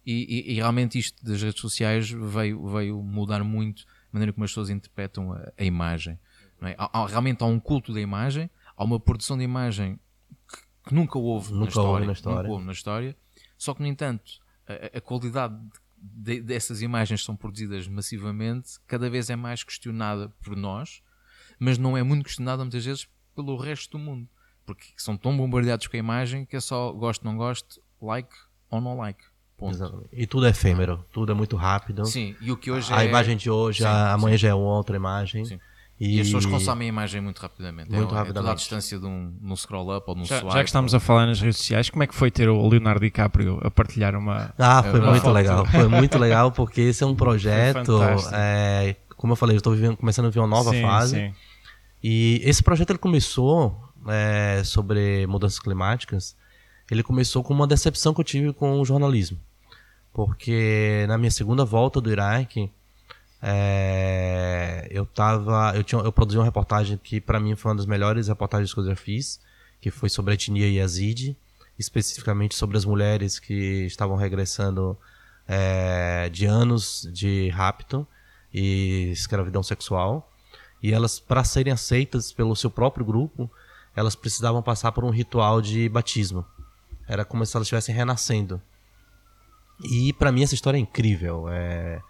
e, 0.06 0.13
e, 0.13 0.54
e 0.54 0.56
realmente 0.56 0.98
isto 0.98 1.22
das 1.22 1.42
redes 1.42 1.60
sociais 1.60 2.10
veio, 2.10 2.66
veio 2.70 3.04
mudar 3.04 3.44
muito 3.44 3.84
a 3.84 4.13
maneira 4.13 4.32
como 4.32 4.46
as 4.46 4.52
pessoas 4.52 4.70
interpretam 4.70 5.34
a, 5.34 5.52
a 5.58 5.63
imagem. 5.66 6.18
É? 6.62 6.74
Há, 6.78 7.02
há, 7.02 7.06
realmente 7.06 7.44
há 7.44 7.48
um 7.48 7.60
culto 7.60 7.94
da 7.94 8.00
imagem, 8.00 8.50
há 8.74 8.84
uma 8.86 8.98
produção 8.98 9.38
de 9.38 9.44
imagem 9.44 10.00
que, 10.50 10.88
que 10.88 10.96
nunca 10.96 11.20
houve 11.20 11.52
nunca 11.52 11.63
na, 11.63 11.68
história, 11.68 11.89
houve 11.89 12.06
na 12.06 12.13
história. 12.13 12.38
Nunca 12.44 12.54
houve 12.54 12.66
na 12.66 12.72
história. 12.72 13.18
Só 13.58 13.74
que, 13.74 13.82
no 13.82 13.88
entanto, 13.89 14.39
a, 14.66 15.00
a 15.00 15.02
qualidade 15.02 15.54
de, 15.54 15.80
dessas 16.04 16.82
imagens 16.82 17.24
são 17.24 17.36
produzidas 17.36 17.88
massivamente, 17.88 18.80
cada 18.86 19.10
vez 19.10 19.30
é 19.30 19.36
mais 19.36 19.63
questionada 19.63 20.30
por 20.44 20.56
nós, 20.56 21.02
mas 21.58 21.78
não 21.78 21.98
é 21.98 22.04
muito 22.04 22.26
questionada 22.26 22.63
muitas 22.63 22.84
vezes 22.84 23.08
pelo 23.34 23.56
resto 23.56 23.98
do 23.98 24.04
mundo. 24.04 24.28
Porque 24.66 24.88
são 24.98 25.18
tão 25.18 25.36
bombardeados 25.36 25.88
com 25.88 25.96
a 25.96 26.00
imagem 26.00 26.46
que 26.46 26.56
é 26.56 26.60
só 26.60 26.92
gosto, 26.92 27.24
não 27.26 27.38
gosto, 27.38 27.82
like 28.02 28.34
ou 28.70 28.82
não 28.82 28.98
like. 28.98 29.24
E 30.12 30.28
tudo 30.28 30.46
é 30.46 30.50
efêmero, 30.50 31.06
tudo 31.12 31.32
é 31.32 31.36
muito 31.36 31.56
rápido. 31.56 32.06
Sim, 32.06 32.36
e 32.42 32.52
o 32.52 32.58
que 32.58 32.70
hoje 32.70 32.92
a 32.92 33.04
é... 33.04 33.08
imagem 33.08 33.38
de 33.38 33.50
hoje, 33.50 33.80
sim, 33.80 33.88
amanhã 33.88 34.38
sim. 34.38 34.42
já 34.42 34.50
é 34.50 34.54
outra 34.54 34.96
imagem. 34.96 35.46
Sim. 35.46 35.60
E... 36.04 36.18
e, 36.18 36.20
as 36.20 36.28
pessoas 36.28 36.46
consomem 36.46 36.88
a 36.88 36.89
imagem 36.89 37.22
muito 37.22 37.39
rapidamente. 37.39 37.89
Muito 37.89 38.13
é, 38.13 38.18
rapidamente. 38.18 38.50
É 38.50 38.52
a 38.52 38.56
distância 38.56 39.00
de 39.00 39.06
um, 39.06 39.34
um 39.42 39.56
scroll 39.56 39.96
up 39.96 40.04
ou 40.06 40.16
de 40.16 40.22
um 40.22 40.26
já, 40.26 40.39
swipe. 40.39 40.54
Já 40.54 40.63
que 40.63 40.70
estamos 40.70 40.94
ou... 40.94 40.98
a 40.98 41.00
falar 41.00 41.26
nas 41.26 41.39
redes 41.39 41.58
sociais, 41.58 41.89
como 41.89 42.04
é 42.04 42.08
que 42.08 42.13
foi 42.13 42.30
ter 42.30 42.50
o 42.50 42.68
Leonardo 42.68 43.00
DiCaprio 43.00 43.58
a 43.63 43.72
partilhar 43.72 44.13
uma. 44.13 44.54
Ah, 44.58 44.84
foi 44.84 45.00
muito 45.00 45.22
foto. 45.22 45.34
legal. 45.34 45.66
Foi 45.66 45.88
muito 45.88 46.20
legal 46.20 46.52
porque 46.52 46.82
esse 46.82 47.04
é 47.04 47.08
um 47.08 47.16
projeto. 47.16 48.02
É, 48.34 48.98
como 49.16 49.32
eu 49.32 49.38
falei, 49.38 49.56
eu 49.56 49.60
estou 49.60 49.74
começando 49.96 50.26
a 50.26 50.30
ver 50.30 50.39
uma 50.39 50.48
nova 50.48 50.72
sim, 50.72 50.82
fase. 50.82 51.16
Sim. 51.16 51.34
E 52.04 52.42
esse 52.44 52.62
projeto 52.62 52.89
ele 52.89 53.00
começou 53.00 53.74
é, 54.10 54.62
sobre 54.66 55.26
mudanças 55.26 55.60
climáticas. 55.60 56.36
Ele 56.92 57.02
começou 57.02 57.42
com 57.44 57.54
uma 57.54 57.66
decepção 57.66 58.13
que 58.13 58.20
eu 58.20 58.26
tive 58.26 58.52
com 58.52 58.82
o 58.82 58.84
jornalismo. 58.84 59.39
Porque 60.12 61.06
na 61.08 61.18
minha 61.18 61.32
segunda 61.32 61.63
volta 61.63 62.02
do 62.02 62.12
Iraque 62.12 62.70
é, 63.45 64.88
eu 64.89 65.06
tava, 65.06 65.73
eu 65.75 65.84
tinha, 65.84 65.99
eu 65.99 66.13
produzi 66.13 66.38
uma 66.38 66.45
reportagem 66.45 66.97
que 66.97 67.19
para 67.19 67.41
mim 67.41 67.58
foi 67.58 67.71
uma 67.71 67.75
das 67.75 67.86
melhores 67.86 68.29
reportagens 68.29 68.73
que 68.73 68.79
eu 68.79 68.86
já 68.86 68.95
fiz, 68.95 69.38
que 69.82 69.91
foi 69.91 70.08
sobre 70.08 70.32
a 70.32 70.36
etnia 70.36 70.71
Yazidi, 70.71 71.36
especificamente 71.77 72.56
sobre 72.56 72.77
as 72.77 72.86
mulheres 72.86 73.39
que 73.39 73.86
estavam 73.86 74.15
regressando 74.15 74.97
é, 75.45 76.29
de 76.29 76.45
anos 76.45 77.10
de 77.12 77.49
rapto 77.49 78.08
e 78.53 79.10
escravidão 79.12 79.62
sexual, 79.62 80.32
e 80.82 80.93
elas 80.93 81.19
para 81.19 81.43
serem 81.43 81.73
aceitas 81.73 82.32
pelo 82.32 82.56
seu 82.56 82.71
próprio 82.71 83.06
grupo, 83.06 83.51
elas 83.93 84.15
precisavam 84.15 84.62
passar 84.62 84.93
por 84.93 85.03
um 85.03 85.10
ritual 85.10 85.62
de 85.62 85.89
batismo. 85.89 86.45
Era 87.06 87.25
como 87.25 87.45
se 87.45 87.58
elas 87.58 87.65
estivessem 87.65 87.93
renascendo. 87.93 88.62
E 89.84 90.13
para 90.13 90.32
mim 90.32 90.43
essa 90.43 90.56
história 90.56 90.77
é 90.77 90.79
incrível. 90.79 91.49
É, 91.49 92.01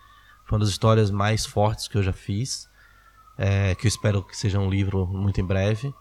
foi 0.54 0.58
uma 0.58 0.60
das 0.60 0.70
histórias 0.70 1.10
mais 1.10 1.48
fortes 1.48 1.88
que 1.88 1.98
eu 1.98 2.04
já 2.04 2.14
fiz. 2.14 2.70
É, 3.36 3.74
que 3.74 3.88
eu 3.88 3.90
espero 3.90 4.22
que 4.22 4.38
seja 4.38 4.60
um 4.60 4.70
livro 4.70 5.08
muito 5.08 5.42
em 5.42 5.44
breve. 5.44 5.92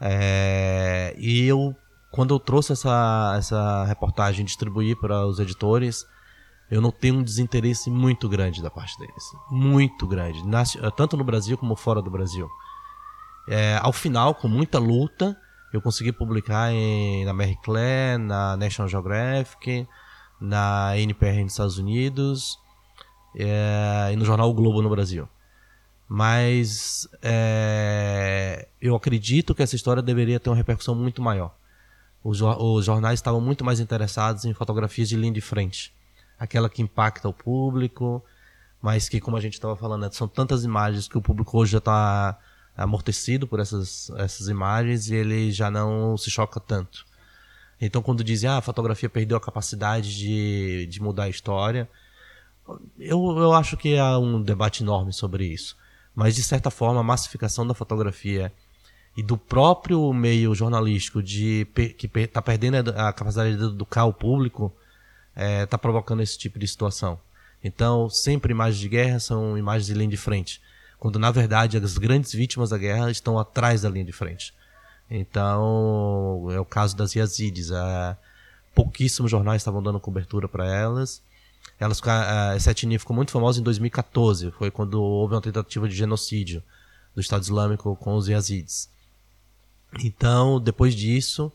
É, 0.00 1.14
e 1.18 1.44
eu, 1.46 1.76
quando 2.10 2.34
eu 2.34 2.40
trouxe 2.40 2.72
essa, 2.72 3.34
essa 3.36 3.84
reportagem 3.84 4.40
e 4.40 4.44
distribuí 4.44 4.96
para 4.96 5.26
os 5.26 5.38
editores, 5.38 6.06
eu 6.70 6.80
notei 6.80 7.12
um 7.12 7.22
desinteresse 7.22 7.90
muito 7.90 8.30
grande 8.30 8.62
da 8.62 8.70
parte 8.70 8.98
deles. 8.98 9.24
Muito 9.50 10.06
grande. 10.06 10.42
Tanto 10.96 11.14
no 11.14 11.24
Brasil 11.24 11.58
como 11.58 11.76
fora 11.76 12.00
do 12.00 12.10
Brasil. 12.10 12.48
É, 13.46 13.78
ao 13.82 13.92
final, 13.92 14.34
com 14.34 14.48
muita 14.48 14.78
luta, 14.78 15.36
eu 15.70 15.82
consegui 15.82 16.12
publicar 16.12 16.72
em, 16.72 17.26
na 17.26 17.34
Marie 17.34 17.58
Claire, 17.62 18.22
na 18.22 18.56
National 18.56 18.88
Geographic, 18.88 19.86
na 20.40 20.96
NPR 20.96 21.42
nos 21.42 21.52
Estados 21.52 21.76
Unidos 21.76 22.58
é, 23.36 24.10
e 24.12 24.16
no 24.16 24.24
jornal 24.24 24.48
o 24.48 24.54
Globo 24.54 24.80
no 24.80 24.88
Brasil. 24.88 25.28
Mas 26.08 27.06
é, 27.20 28.68
eu 28.80 28.94
acredito 28.94 29.54
que 29.54 29.62
essa 29.62 29.76
história 29.76 30.02
deveria 30.02 30.40
ter 30.40 30.48
uma 30.48 30.56
repercussão 30.56 30.94
muito 30.94 31.20
maior. 31.20 31.54
Os, 32.24 32.40
os, 32.40 32.84
jornais 32.84 33.18
estavam 33.18 33.40
muito 33.40 33.64
mais 33.64 33.78
interessados 33.78 34.44
em 34.44 34.54
fotografias 34.54 35.08
de 35.08 35.16
linha 35.16 35.32
de 35.32 35.40
frente, 35.40 35.94
aquela 36.38 36.68
que 36.68 36.82
impacta 36.82 37.28
o 37.28 37.32
público, 37.32 38.24
mas 38.80 39.08
que, 39.08 39.20
como 39.20 39.36
a 39.36 39.40
gente 39.40 39.54
estava 39.54 39.76
falando, 39.76 40.02
né, 40.02 40.08
são 40.10 40.26
tantas 40.26 40.64
imagens 40.64 41.06
que 41.06 41.18
o 41.18 41.22
público 41.22 41.56
hoje 41.58 41.72
já 41.72 41.78
está 41.78 42.38
amortecido 42.76 43.46
por 43.46 43.60
essas, 43.60 44.10
essas 44.16 44.48
imagens 44.48 45.08
e 45.08 45.14
ele 45.14 45.50
já 45.52 45.70
não 45.70 46.16
se 46.16 46.30
choca 46.30 46.60
tanto. 46.60 47.04
Então, 47.80 48.02
quando 48.02 48.24
dizem, 48.24 48.48
ah, 48.48 48.58
a 48.58 48.62
fotografia 48.62 49.08
perdeu 49.08 49.36
a 49.36 49.40
capacidade 49.40 50.16
de, 50.16 50.86
de 50.86 51.00
mudar 51.00 51.24
a 51.24 51.28
história, 51.28 51.88
eu, 52.98 53.38
eu 53.38 53.52
acho 53.52 53.76
que 53.76 53.96
há 53.96 54.18
um 54.18 54.42
debate 54.42 54.82
enorme 54.82 55.12
sobre 55.12 55.46
isso. 55.46 55.76
Mas, 56.14 56.34
de 56.34 56.42
certa 56.42 56.70
forma, 56.70 57.00
a 57.00 57.04
massificação 57.04 57.66
da 57.66 57.74
fotografia 57.74 58.52
e 59.16 59.22
do 59.22 59.36
próprio 59.36 60.12
meio 60.12 60.54
jornalístico 60.54 61.22
de 61.22 61.66
que 61.96 62.10
está 62.18 62.42
perdendo 62.42 62.90
a 62.90 63.12
capacidade 63.12 63.56
de 63.56 63.64
educar 63.64 64.04
o 64.04 64.12
público 64.12 64.72
está 65.30 65.42
é, 65.42 65.66
tá 65.66 65.78
provocando 65.78 66.22
esse 66.22 66.36
tipo 66.38 66.58
de 66.58 66.66
situação. 66.66 67.18
Então, 67.62 68.08
sempre 68.08 68.52
imagens 68.52 68.78
de 68.78 68.88
guerra 68.88 69.18
são 69.18 69.56
imagens 69.56 69.86
de 69.86 69.94
linha 69.94 70.10
de 70.10 70.16
frente, 70.16 70.60
quando 70.98 71.18
na 71.18 71.30
verdade 71.30 71.76
as 71.76 71.98
grandes 71.98 72.32
vítimas 72.32 72.70
da 72.70 72.78
guerra 72.78 73.10
estão 73.10 73.38
atrás 73.38 73.82
da 73.82 73.88
linha 73.88 74.04
de 74.04 74.12
frente. 74.12 74.54
Então, 75.10 76.48
é 76.50 76.60
o 76.60 76.64
caso 76.64 76.96
das 76.96 77.14
Yazidis. 77.14 77.70
É, 77.70 78.16
pouquíssimos 78.74 79.30
jornais 79.30 79.62
estavam 79.62 79.82
dando 79.82 80.00
cobertura 80.00 80.48
para 80.48 80.66
elas. 80.66 81.22
Elas, 81.78 82.00
essa 82.54 82.70
etnia 82.70 82.98
ficou 82.98 83.14
muito 83.14 83.30
famosa 83.30 83.60
em 83.60 83.62
2014, 83.62 84.50
foi 84.52 84.70
quando 84.70 85.02
houve 85.02 85.34
uma 85.34 85.42
tentativa 85.42 85.88
de 85.88 85.94
genocídio 85.94 86.62
do 87.14 87.20
Estado 87.20 87.42
Islâmico 87.42 87.94
com 87.96 88.14
os 88.14 88.28
Yazidis. 88.28 88.90
Então, 90.02 90.60
depois 90.60 90.94
disso, 90.94 91.52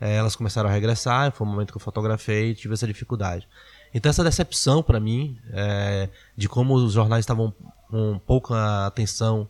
é, 0.00 0.16
elas 0.16 0.36
começaram 0.36 0.68
a 0.68 0.72
regressar, 0.72 1.32
foi 1.32 1.46
o 1.46 1.50
momento 1.50 1.72
que 1.72 1.76
eu 1.76 1.80
fotografei 1.80 2.50
e 2.50 2.54
tive 2.54 2.74
essa 2.74 2.86
dificuldade. 2.86 3.48
Então, 3.92 4.10
essa 4.10 4.24
decepção 4.24 4.82
para 4.82 4.98
mim, 4.98 5.38
é, 5.52 6.08
de 6.36 6.48
como 6.48 6.74
os 6.74 6.92
jornais 6.92 7.22
estavam 7.22 7.52
com 7.88 8.18
pouca 8.26 8.86
atenção 8.86 9.48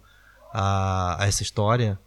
a, 0.52 1.22
a 1.22 1.26
essa 1.26 1.42
história, 1.42 1.98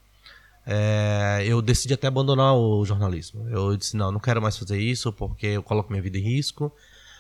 é, 0.66 1.44
eu 1.46 1.62
decidi 1.62 1.94
até 1.94 2.08
abandonar 2.08 2.54
o 2.54 2.86
jornalismo. 2.86 3.48
Eu 3.50 3.76
disse: 3.76 3.96
não, 3.98 4.12
não 4.12 4.20
quero 4.20 4.42
mais 4.42 4.58
fazer 4.58 4.80
isso 4.80 5.12
porque 5.14 5.48
eu 5.48 5.64
coloco 5.64 5.90
minha 5.90 6.02
vida 6.02 6.18
em 6.18 6.22
risco, 6.22 6.72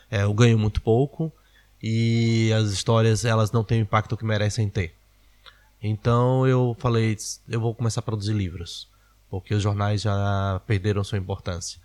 é, 0.09 0.23
eu 0.23 0.33
ganho 0.33 0.57
muito 0.57 0.81
pouco 0.81 1.31
e 1.81 2.51
as 2.53 2.71
histórias 2.71 3.25
elas 3.25 3.51
não 3.51 3.63
têm 3.63 3.81
o 3.81 3.83
impacto 3.83 4.17
que 4.17 4.25
merecem 4.25 4.69
ter. 4.69 4.95
Então 5.81 6.47
eu 6.47 6.75
falei: 6.79 7.15
eu 7.47 7.59
vou 7.59 7.75
começar 7.75 7.99
a 7.99 8.03
produzir 8.03 8.33
livros 8.33 8.87
porque 9.29 9.53
os 9.53 9.61
jornais 9.61 10.01
já 10.01 10.61
perderam 10.65 11.03
sua 11.03 11.17
importância. 11.17 11.79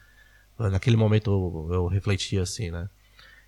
Naquele 0.59 0.97
momento 0.97 1.31
eu, 1.71 1.75
eu 1.75 1.87
refleti 1.87 2.39
assim, 2.39 2.71
né? 2.71 2.89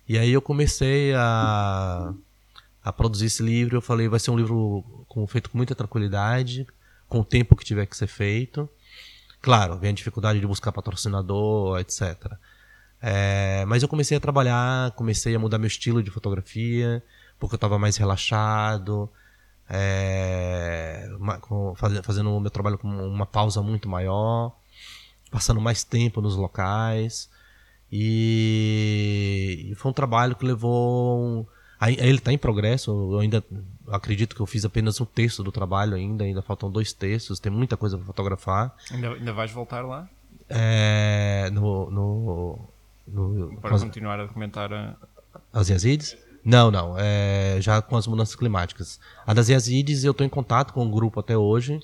E 0.07 0.17
aí 0.17 0.31
eu 0.31 0.41
comecei 0.41 1.13
a, 1.13 2.13
a 2.83 2.93
produzir 2.93 3.27
esse 3.27 3.41
livro. 3.41 3.77
Eu 3.77 3.81
falei, 3.81 4.07
vai 4.07 4.19
ser 4.19 4.31
um 4.31 4.37
livro 4.37 5.05
com, 5.07 5.25
feito 5.25 5.49
com 5.49 5.57
muita 5.57 5.73
tranquilidade, 5.73 6.67
com 7.07 7.19
o 7.19 7.25
tempo 7.25 7.55
que 7.55 7.63
tiver 7.63 7.85
que 7.85 7.95
ser 7.95 8.07
feito. 8.07 8.69
Claro, 9.41 9.77
vem 9.77 9.91
a 9.91 9.93
dificuldade 9.93 10.39
de 10.39 10.47
buscar 10.47 10.71
patrocinador, 10.71 11.79
etc. 11.79 12.33
É, 13.07 13.63
mas 13.67 13.83
eu 13.83 13.87
comecei 13.87 14.17
a 14.17 14.19
trabalhar, 14.19 14.89
comecei 14.91 15.35
a 15.35 15.39
mudar 15.39 15.59
meu 15.59 15.67
estilo 15.67 16.01
de 16.01 16.09
fotografia, 16.09 17.03
porque 17.39 17.53
eu 17.53 17.57
estava 17.57 17.77
mais 17.77 17.97
relaxado 17.97 19.07
é, 19.69 21.07
fazendo 22.03 22.35
o 22.35 22.39
meu 22.39 22.49
trabalho 22.49 22.79
com 22.79 22.87
uma 22.87 23.27
pausa 23.27 23.61
muito 23.61 23.87
maior, 23.87 24.55
passando 25.29 25.61
mais 25.61 25.83
tempo 25.83 26.19
nos 26.19 26.35
locais. 26.35 27.29
E, 27.91 29.71
foi 29.77 29.91
um 29.91 29.93
trabalho 29.93 30.35
que 30.35 30.43
levou. 30.43 31.47
Ele 31.81 32.17
está 32.17 32.33
em 32.33 32.39
progresso, 32.39 32.89
eu 32.89 33.19
ainda 33.19 33.43
acredito 33.87 34.35
que 34.35 34.41
eu 34.41 34.47
fiz 34.47 34.65
apenas 34.65 34.99
um 34.99 35.05
terço 35.05 35.43
do 35.43 35.51
trabalho 35.51 35.95
ainda, 35.95 36.23
ainda 36.23 36.41
faltam 36.41 36.71
dois 36.71 36.91
terços, 36.91 37.39
tem 37.39 37.51
muita 37.51 37.77
coisa 37.77 37.97
para 37.97 38.05
fotografar. 38.07 38.75
Ainda, 38.89 39.09
ainda 39.09 39.31
vais 39.31 39.51
voltar 39.51 39.85
lá? 39.85 40.09
É, 40.49 41.49
no, 41.51 41.91
no, 41.91 42.69
no, 43.07 43.59
para 43.61 43.77
continuar 43.77 44.19
a 44.19 44.25
documentar 44.25 44.71
a... 44.73 44.95
as 45.53 45.69
Yazidis? 45.69 46.17
Não, 46.43 46.69
não. 46.69 46.95
É, 46.97 47.57
já 47.59 47.81
com 47.81 47.97
as 47.97 48.05
mudanças 48.05 48.35
climáticas. 48.35 48.99
A 49.25 49.33
das 49.33 49.49
Yazidis, 49.49 50.03
eu 50.03 50.11
estou 50.11 50.25
em 50.25 50.29
contato 50.29 50.73
com 50.73 50.85
o 50.85 50.89
grupo 50.89 51.19
até 51.19 51.35
hoje. 51.35 51.79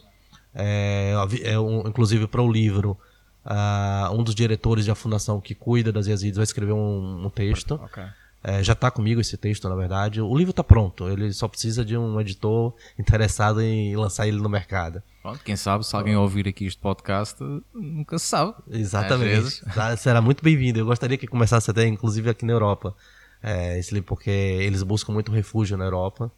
É, 0.53 1.13
é 1.43 1.59
um, 1.59 1.87
inclusive, 1.87 2.27
para 2.27 2.41
o 2.41 2.51
livro, 2.51 2.97
uh, 3.45 4.13
um 4.13 4.23
dos 4.23 4.35
diretores 4.35 4.85
da 4.85 4.93
fundação 4.93 5.41
que 5.41 5.55
cuida 5.55 5.91
das 5.91 6.05
Yazidis 6.05 6.35
vai 6.35 6.43
escrever 6.43 6.73
um, 6.73 7.25
um 7.25 7.29
texto. 7.29 7.75
Okay. 7.85 8.05
É, 8.43 8.63
já 8.63 8.73
está 8.73 8.89
comigo 8.89 9.21
esse 9.21 9.37
texto, 9.37 9.69
na 9.69 9.75
verdade. 9.75 10.19
O 10.19 10.35
livro 10.35 10.51
está 10.51 10.63
pronto. 10.63 11.07
Ele 11.07 11.31
só 11.31 11.47
precisa 11.47 11.85
de 11.85 11.95
um 11.95 12.19
editor 12.19 12.73
interessado 12.97 13.61
em 13.61 13.95
lançar 13.95 14.27
ele 14.27 14.37
no 14.37 14.49
mercado. 14.49 15.03
Pronto, 15.21 15.43
quem 15.43 15.55
sabe, 15.55 15.85
se 15.85 15.95
alguém 15.95 16.15
ouvir 16.15 16.47
aqui 16.47 16.65
este 16.65 16.79
podcast, 16.79 17.37
nunca 17.73 18.17
se 18.17 18.25
sabe. 18.25 18.55
Exatamente. 18.71 19.61
Será 19.99 20.21
muito 20.21 20.43
bem-vindo. 20.43 20.79
Eu 20.79 20.85
gostaria 20.87 21.17
que 21.17 21.27
começasse 21.27 21.69
até, 21.69 21.85
inclusive, 21.85 22.29
aqui 22.31 22.43
na 22.43 22.53
Europa 22.53 22.95
é, 23.43 23.79
esse 23.79 23.93
livro 23.93 24.07
porque 24.07 24.29
eles 24.29 24.83
buscam 24.83 25.11
muito 25.11 25.31
refúgio 25.31 25.77
na 25.77 25.85
Europa. 25.85 26.31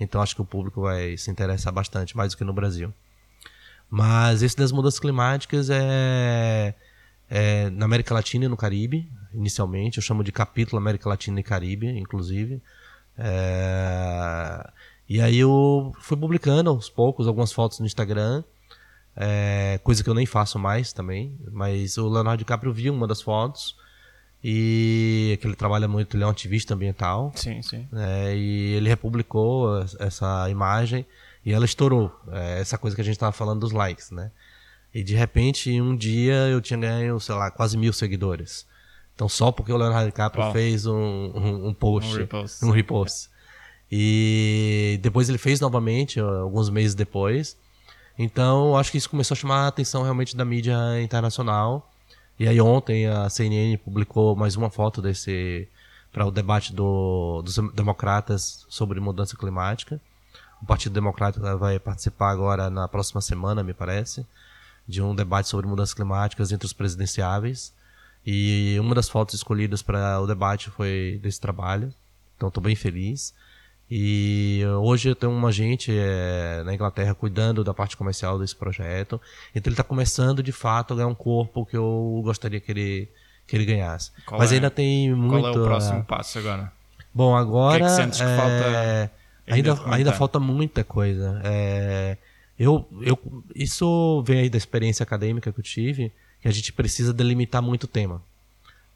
Então 0.00 0.20
acho 0.20 0.34
que 0.34 0.42
o 0.42 0.44
público 0.44 0.82
vai 0.82 1.16
se 1.16 1.30
interessar 1.30 1.72
bastante, 1.72 2.16
mais 2.16 2.32
do 2.32 2.38
que 2.38 2.44
no 2.44 2.52
Brasil. 2.52 2.92
Mas 3.90 4.42
esse 4.42 4.56
das 4.56 4.70
mudanças 4.70 5.00
climáticas 5.00 5.70
é, 5.70 6.74
é, 7.28 7.70
na 7.70 7.86
América 7.86 8.14
Latina 8.14 8.44
e 8.44 8.48
no 8.48 8.56
Caribe, 8.56 9.10
inicialmente. 9.32 9.98
Eu 9.98 10.02
chamo 10.02 10.24
de 10.24 10.32
capítulo 10.32 10.78
América 10.78 11.08
Latina 11.08 11.40
e 11.40 11.42
Caribe, 11.42 11.86
inclusive. 11.86 12.62
É, 13.16 14.70
e 15.08 15.20
aí 15.20 15.38
eu 15.38 15.92
fui 16.00 16.16
publicando 16.16 16.70
aos 16.70 16.88
poucos 16.88 17.26
algumas 17.26 17.52
fotos 17.52 17.80
no 17.80 17.86
Instagram. 17.86 18.44
É, 19.16 19.80
coisa 19.82 20.04
que 20.04 20.08
eu 20.08 20.14
nem 20.14 20.26
faço 20.26 20.58
mais 20.58 20.92
também. 20.92 21.36
Mas 21.50 21.98
o 21.98 22.08
Leonardo 22.08 22.38
DiCaprio 22.38 22.72
viu 22.72 22.92
uma 22.92 23.06
das 23.06 23.20
fotos 23.20 23.76
e 24.42 25.36
que 25.40 25.46
ele 25.46 25.56
trabalha 25.56 25.88
muito, 25.88 26.16
ele 26.16 26.22
é 26.22 26.26
um 26.26 26.30
ativista 26.30 26.74
ambiental. 26.74 27.32
Sim, 27.34 27.60
sim. 27.62 27.88
É, 27.92 28.36
e 28.36 28.74
ele 28.74 28.88
republicou 28.88 29.80
essa 29.98 30.48
imagem 30.48 31.04
e 31.44 31.52
ela 31.52 31.64
estourou. 31.64 32.12
É, 32.30 32.60
essa 32.60 32.78
coisa 32.78 32.94
que 32.94 33.00
a 33.00 33.04
gente 33.04 33.14
estava 33.14 33.32
falando 33.32 33.60
dos 33.60 33.72
likes, 33.72 34.10
né? 34.10 34.30
E 34.94 35.02
de 35.02 35.14
repente, 35.14 35.80
um 35.80 35.96
dia 35.96 36.48
eu 36.48 36.60
tinha 36.60 36.78
ganho, 36.78 37.18
sei 37.20 37.34
lá, 37.34 37.50
quase 37.50 37.76
mil 37.76 37.92
seguidores. 37.92 38.66
Então, 39.18 39.28
só 39.28 39.50
porque 39.50 39.72
o 39.72 39.76
Leonardo 39.76 40.06
DiCaprio 40.06 40.44
Uau. 40.44 40.52
fez 40.52 40.86
um, 40.86 40.94
um, 40.94 41.66
um, 41.66 41.74
post, 41.74 42.14
um 42.14 42.18
repost. 42.18 42.64
Um 42.64 42.70
repost. 42.70 43.28
E 43.90 44.96
depois 45.02 45.28
ele 45.28 45.38
fez 45.38 45.58
novamente, 45.58 46.20
alguns 46.20 46.70
meses 46.70 46.94
depois. 46.94 47.56
Então, 48.16 48.76
acho 48.76 48.92
que 48.92 48.96
isso 48.96 49.10
começou 49.10 49.34
a 49.34 49.36
chamar 49.36 49.64
a 49.64 49.66
atenção 49.66 50.04
realmente 50.04 50.36
da 50.36 50.44
mídia 50.44 50.76
internacional. 51.02 51.90
E 52.38 52.46
aí 52.46 52.60
ontem 52.60 53.08
a 53.08 53.28
CNN 53.28 53.76
publicou 53.78 54.36
mais 54.36 54.54
uma 54.54 54.70
foto 54.70 55.02
desse 55.02 55.66
para 56.12 56.24
o 56.24 56.30
debate 56.30 56.72
do, 56.72 57.42
dos 57.42 57.56
democratas 57.74 58.64
sobre 58.68 59.00
mudança 59.00 59.36
climática. 59.36 60.00
O 60.62 60.64
Partido 60.64 60.92
Democrata 60.92 61.56
vai 61.56 61.80
participar 61.80 62.30
agora 62.30 62.70
na 62.70 62.86
próxima 62.86 63.20
semana, 63.20 63.64
me 63.64 63.74
parece, 63.74 64.24
de 64.86 65.02
um 65.02 65.12
debate 65.12 65.48
sobre 65.48 65.66
mudanças 65.66 65.92
climáticas 65.92 66.52
entre 66.52 66.66
os 66.66 66.72
presidenciáveis. 66.72 67.76
E 68.30 68.78
uma 68.78 68.94
das 68.94 69.08
fotos 69.08 69.36
escolhidas 69.36 69.80
para 69.80 70.20
o 70.20 70.26
debate 70.26 70.68
foi 70.68 71.18
desse 71.22 71.40
trabalho. 71.40 71.90
Então 72.36 72.48
estou 72.48 72.62
bem 72.62 72.76
feliz. 72.76 73.32
E 73.90 74.62
hoje 74.82 75.08
eu 75.08 75.16
tenho 75.16 75.32
um 75.32 75.46
agente 75.46 75.90
é, 75.90 76.62
na 76.62 76.74
Inglaterra 76.74 77.14
cuidando 77.14 77.64
da 77.64 77.72
parte 77.72 77.96
comercial 77.96 78.38
desse 78.38 78.54
projeto. 78.54 79.18
Então 79.54 79.70
ele 79.70 79.72
está 79.72 79.82
começando 79.82 80.42
de 80.42 80.52
fato 80.52 80.92
a 80.92 80.96
ganhar 80.98 81.08
um 81.08 81.14
corpo 81.14 81.64
que 81.64 81.74
eu 81.74 82.20
gostaria 82.22 82.60
que 82.60 82.70
ele, 82.70 83.08
que 83.46 83.56
ele 83.56 83.64
ganhasse. 83.64 84.12
Qual 84.26 84.38
Mas 84.38 84.52
é, 84.52 84.56
ainda 84.56 84.70
tem 84.70 85.10
muito. 85.14 85.44
Qual 85.44 85.54
é 85.54 85.58
o 85.58 85.64
próximo 85.64 86.04
passo 86.04 86.38
agora? 86.38 86.70
Bom, 87.14 87.34
agora. 87.34 87.82
O 87.82 87.94
que, 87.96 88.02
é 88.02 88.06
que 88.08 88.16
que 88.18 88.22
é, 88.22 88.36
falta? 88.36 89.12
Ainda, 89.46 89.94
ainda 89.94 90.12
falta 90.12 90.38
muita 90.38 90.84
coisa. 90.84 91.40
É, 91.44 92.18
eu, 92.58 92.86
eu, 93.00 93.18
isso 93.54 94.22
vem 94.26 94.40
aí 94.40 94.50
da 94.50 94.58
experiência 94.58 95.02
acadêmica 95.02 95.50
que 95.50 95.58
eu 95.58 95.64
tive, 95.64 96.12
que 96.40 96.48
a 96.48 96.50
gente 96.50 96.72
precisa 96.72 97.12
delimitar 97.12 97.62
muito 97.62 97.84
o 97.84 97.88
tema. 97.88 98.22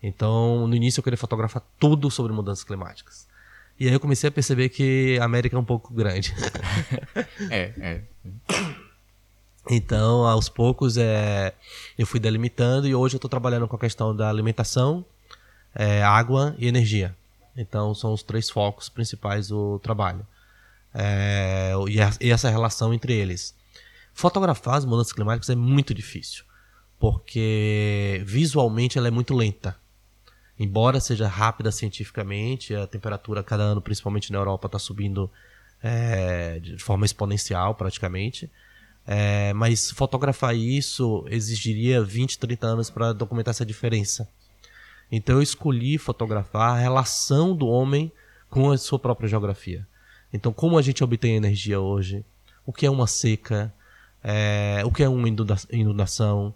Então, 0.02 0.66
no 0.66 0.74
início 0.74 1.00
eu 1.00 1.04
queria 1.04 1.16
fotografar 1.16 1.62
tudo 1.78 2.10
sobre 2.10 2.32
mudanças 2.32 2.64
climáticas. 2.64 3.26
E 3.78 3.86
aí 3.86 3.92
eu 3.92 4.00
comecei 4.00 4.28
a 4.28 4.32
perceber 4.32 4.68
que 4.68 5.18
a 5.20 5.24
América 5.24 5.56
é 5.56 5.58
um 5.58 5.64
pouco 5.64 5.92
grande. 5.92 6.34
é, 7.50 7.72
é. 7.78 8.00
Então, 9.70 10.26
aos 10.26 10.48
poucos, 10.48 10.96
é, 10.96 11.54
eu 11.96 12.06
fui 12.06 12.18
delimitando 12.18 12.86
e 12.86 12.94
hoje 12.94 13.14
eu 13.14 13.18
estou 13.18 13.28
trabalhando 13.28 13.68
com 13.68 13.76
a 13.76 13.78
questão 13.78 14.14
da 14.14 14.28
alimentação, 14.28 15.04
é, 15.74 16.02
água 16.02 16.54
e 16.58 16.66
energia. 16.66 17.14
Então, 17.56 17.94
são 17.94 18.12
os 18.12 18.22
três 18.22 18.50
focos 18.50 18.88
principais 18.88 19.48
do 19.48 19.78
trabalho. 19.78 20.26
É, 20.94 21.72
e, 21.88 22.00
a, 22.00 22.12
e 22.20 22.30
essa 22.30 22.50
relação 22.50 22.92
entre 22.92 23.14
eles. 23.14 23.54
Fotografar 24.12 24.74
as 24.74 24.84
mudanças 24.84 25.12
climáticas 25.12 25.48
é 25.48 25.54
muito 25.54 25.94
difícil, 25.94 26.44
porque 27.02 28.22
visualmente 28.24 28.96
ela 28.96 29.08
é 29.08 29.10
muito 29.10 29.34
lenta. 29.34 29.76
embora 30.56 31.00
seja 31.00 31.26
rápida 31.26 31.72
cientificamente, 31.72 32.76
a 32.76 32.86
temperatura 32.86 33.42
cada 33.42 33.64
ano, 33.64 33.82
principalmente 33.82 34.30
na 34.30 34.38
Europa, 34.38 34.66
está 34.66 34.78
subindo 34.78 35.28
é, 35.82 36.60
de 36.60 36.78
forma 36.78 37.04
exponencial 37.04 37.74
praticamente. 37.74 38.48
É, 39.04 39.52
mas 39.52 39.90
fotografar 39.90 40.54
isso 40.54 41.26
exigiria 41.28 42.04
20, 42.04 42.38
30 42.38 42.66
anos 42.68 42.88
para 42.88 43.12
documentar 43.12 43.50
essa 43.50 43.66
diferença. 43.66 44.28
Então 45.10 45.34
eu 45.34 45.42
escolhi 45.42 45.98
fotografar 45.98 46.76
a 46.76 46.78
relação 46.78 47.52
do 47.52 47.66
homem 47.66 48.12
com 48.48 48.70
a 48.70 48.78
sua 48.78 49.00
própria 49.00 49.28
geografia. 49.28 49.84
Então, 50.32 50.52
como 50.52 50.78
a 50.78 50.82
gente 50.82 51.02
obtém 51.02 51.34
energia 51.34 51.80
hoje? 51.80 52.24
O 52.64 52.72
que 52.72 52.86
é 52.86 52.90
uma 52.90 53.08
seca? 53.08 53.74
É, 54.22 54.82
o 54.84 54.92
que 54.92 55.02
é 55.02 55.08
uma 55.08 55.28
inundação? 55.28 56.54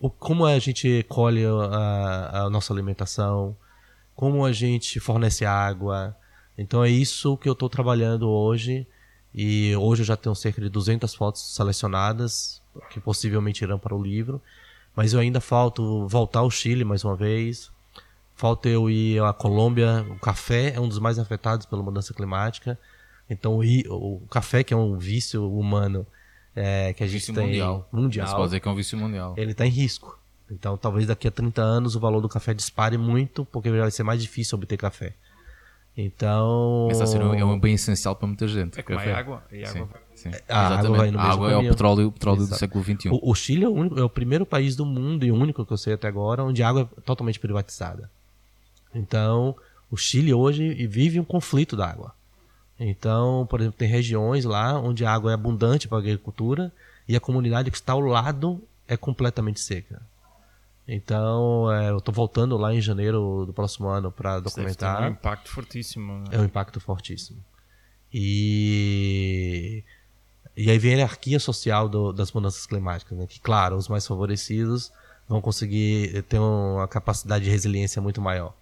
O, 0.00 0.08
como 0.08 0.46
a 0.46 0.58
gente 0.58 1.04
colhe 1.08 1.44
a, 1.44 2.44
a 2.44 2.50
nossa 2.50 2.72
alimentação? 2.72 3.56
Como 4.14 4.44
a 4.44 4.52
gente 4.52 5.00
fornece 5.00 5.44
água? 5.44 6.16
Então 6.56 6.84
é 6.84 6.88
isso 6.88 7.36
que 7.36 7.48
eu 7.48 7.52
estou 7.52 7.68
trabalhando 7.68 8.28
hoje. 8.28 8.86
E 9.34 9.74
hoje 9.76 10.02
eu 10.02 10.06
já 10.06 10.16
tenho 10.16 10.34
cerca 10.34 10.60
de 10.60 10.68
200 10.68 11.14
fotos 11.14 11.54
selecionadas, 11.54 12.62
que 12.90 13.00
possivelmente 13.00 13.62
irão 13.62 13.78
para 13.78 13.94
o 13.94 14.02
livro. 14.02 14.40
Mas 14.94 15.12
eu 15.12 15.20
ainda 15.20 15.40
falto 15.40 16.06
voltar 16.08 16.40
ao 16.40 16.50
Chile 16.50 16.84
mais 16.84 17.04
uma 17.04 17.14
vez. 17.14 17.70
Falta 18.34 18.68
eu 18.68 18.88
ir 18.88 19.22
à 19.22 19.32
Colômbia. 19.32 20.06
O 20.10 20.18
café 20.18 20.74
é 20.74 20.80
um 20.80 20.88
dos 20.88 20.98
mais 20.98 21.18
afetados 21.18 21.66
pela 21.66 21.82
mudança 21.82 22.14
climática. 22.14 22.78
Então 23.28 23.58
o, 23.58 24.22
café, 24.30 24.64
que 24.64 24.72
é 24.72 24.76
um 24.76 24.96
vício 24.96 25.48
humano 25.52 26.06
é, 26.58 26.92
que 26.92 27.04
a 27.04 27.06
gente 27.06 27.32
tem 27.32 27.46
mundial. 27.46 27.88
mundial. 27.92 28.26
Você 28.26 28.34
pode 28.34 28.44
dizer 28.46 28.60
que 28.60 28.68
é 28.68 28.70
um 28.70 28.74
vício 28.74 28.98
mundial. 28.98 29.34
Ele 29.36 29.52
está 29.52 29.64
em 29.64 29.70
risco. 29.70 30.18
Então 30.50 30.76
talvez 30.76 31.06
daqui 31.06 31.28
a 31.28 31.30
30 31.30 31.62
anos 31.62 31.94
o 31.94 32.00
valor 32.00 32.20
do 32.20 32.28
café 32.28 32.52
dispare 32.52 32.98
muito, 32.98 33.44
porque 33.44 33.70
vai 33.70 33.90
ser 33.90 34.02
mais 34.02 34.20
difícil 34.20 34.56
obter 34.56 34.76
café. 34.76 35.14
Então. 35.96 36.88
Assim, 36.90 37.18
é 37.18 37.44
um 37.44 37.58
bem 37.58 37.74
essencial 37.74 38.14
para 38.14 38.26
muita 38.26 38.46
gente. 38.46 38.78
É 38.78 38.82
como 38.82 38.98
é 38.98 39.12
água. 39.12 39.42
E 39.50 39.64
água 39.64 39.88
sim, 40.14 40.30
sim. 40.30 40.38
A 40.48 40.78
água, 40.78 40.96
vai 40.96 41.10
no 41.10 41.18
a 41.18 41.22
água 41.24 41.50
é 41.52 41.56
o 41.56 41.62
petróleo, 41.62 42.06
o 42.06 42.12
petróleo 42.12 42.46
do 42.46 42.54
século 42.54 42.84
XXI. 42.84 43.08
O, 43.10 43.30
o 43.30 43.34
Chile 43.34 43.64
é 43.64 43.68
o, 43.68 43.72
único, 43.72 43.98
é 43.98 44.04
o 44.04 44.08
primeiro 44.08 44.46
país 44.46 44.76
do 44.76 44.86
mundo 44.86 45.24
e 45.24 45.32
o 45.32 45.34
único 45.34 45.66
que 45.66 45.72
eu 45.72 45.76
sei 45.76 45.94
até 45.94 46.06
agora 46.08 46.44
onde 46.44 46.62
a 46.62 46.68
água 46.68 46.88
é 46.96 47.00
totalmente 47.00 47.40
privatizada. 47.40 48.10
Então, 48.94 49.56
o 49.90 49.96
Chile 49.96 50.32
hoje 50.32 50.86
vive 50.86 51.18
um 51.18 51.24
conflito 51.24 51.76
da 51.76 51.88
água. 51.88 52.14
Então, 52.78 53.46
por 53.50 53.60
exemplo, 53.60 53.78
tem 53.78 53.88
regiões 53.88 54.44
lá 54.44 54.78
onde 54.78 55.04
a 55.04 55.12
água 55.12 55.32
é 55.32 55.34
abundante 55.34 55.88
para 55.88 55.98
a 55.98 56.00
agricultura 56.00 56.72
e 57.08 57.16
a 57.16 57.20
comunidade 57.20 57.70
que 57.70 57.76
está 57.76 57.92
ao 57.92 58.00
lado 58.00 58.62
é 58.86 58.96
completamente 58.96 59.60
seca. 59.60 60.00
Então, 60.86 61.70
é, 61.70 61.90
eu 61.90 61.98
estou 61.98 62.14
voltando 62.14 62.56
lá 62.56 62.74
em 62.74 62.80
janeiro 62.80 63.44
do 63.46 63.52
próximo 63.52 63.88
ano 63.88 64.10
para 64.10 64.40
documentar. 64.40 65.02
É 65.02 65.08
um 65.08 65.12
impacto 65.12 65.50
fortíssimo. 65.50 66.18
Né? 66.20 66.24
É 66.30 66.38
um 66.38 66.44
impacto 66.44 66.80
fortíssimo. 66.80 67.44
E, 68.12 69.84
e 70.56 70.70
aí 70.70 70.78
vem 70.78 70.94
a 70.94 70.96
hierarquia 70.96 71.38
social 71.38 71.90
do, 71.90 72.10
das 72.10 72.32
mudanças 72.32 72.64
climáticas, 72.64 73.18
né? 73.18 73.26
que, 73.26 73.38
claro, 73.38 73.76
os 73.76 73.86
mais 73.86 74.06
favorecidos 74.06 74.90
vão 75.28 75.42
conseguir 75.42 76.22
ter 76.22 76.38
uma 76.38 76.88
capacidade 76.88 77.44
de 77.44 77.50
resiliência 77.50 78.00
muito 78.00 78.22
maior. 78.22 78.54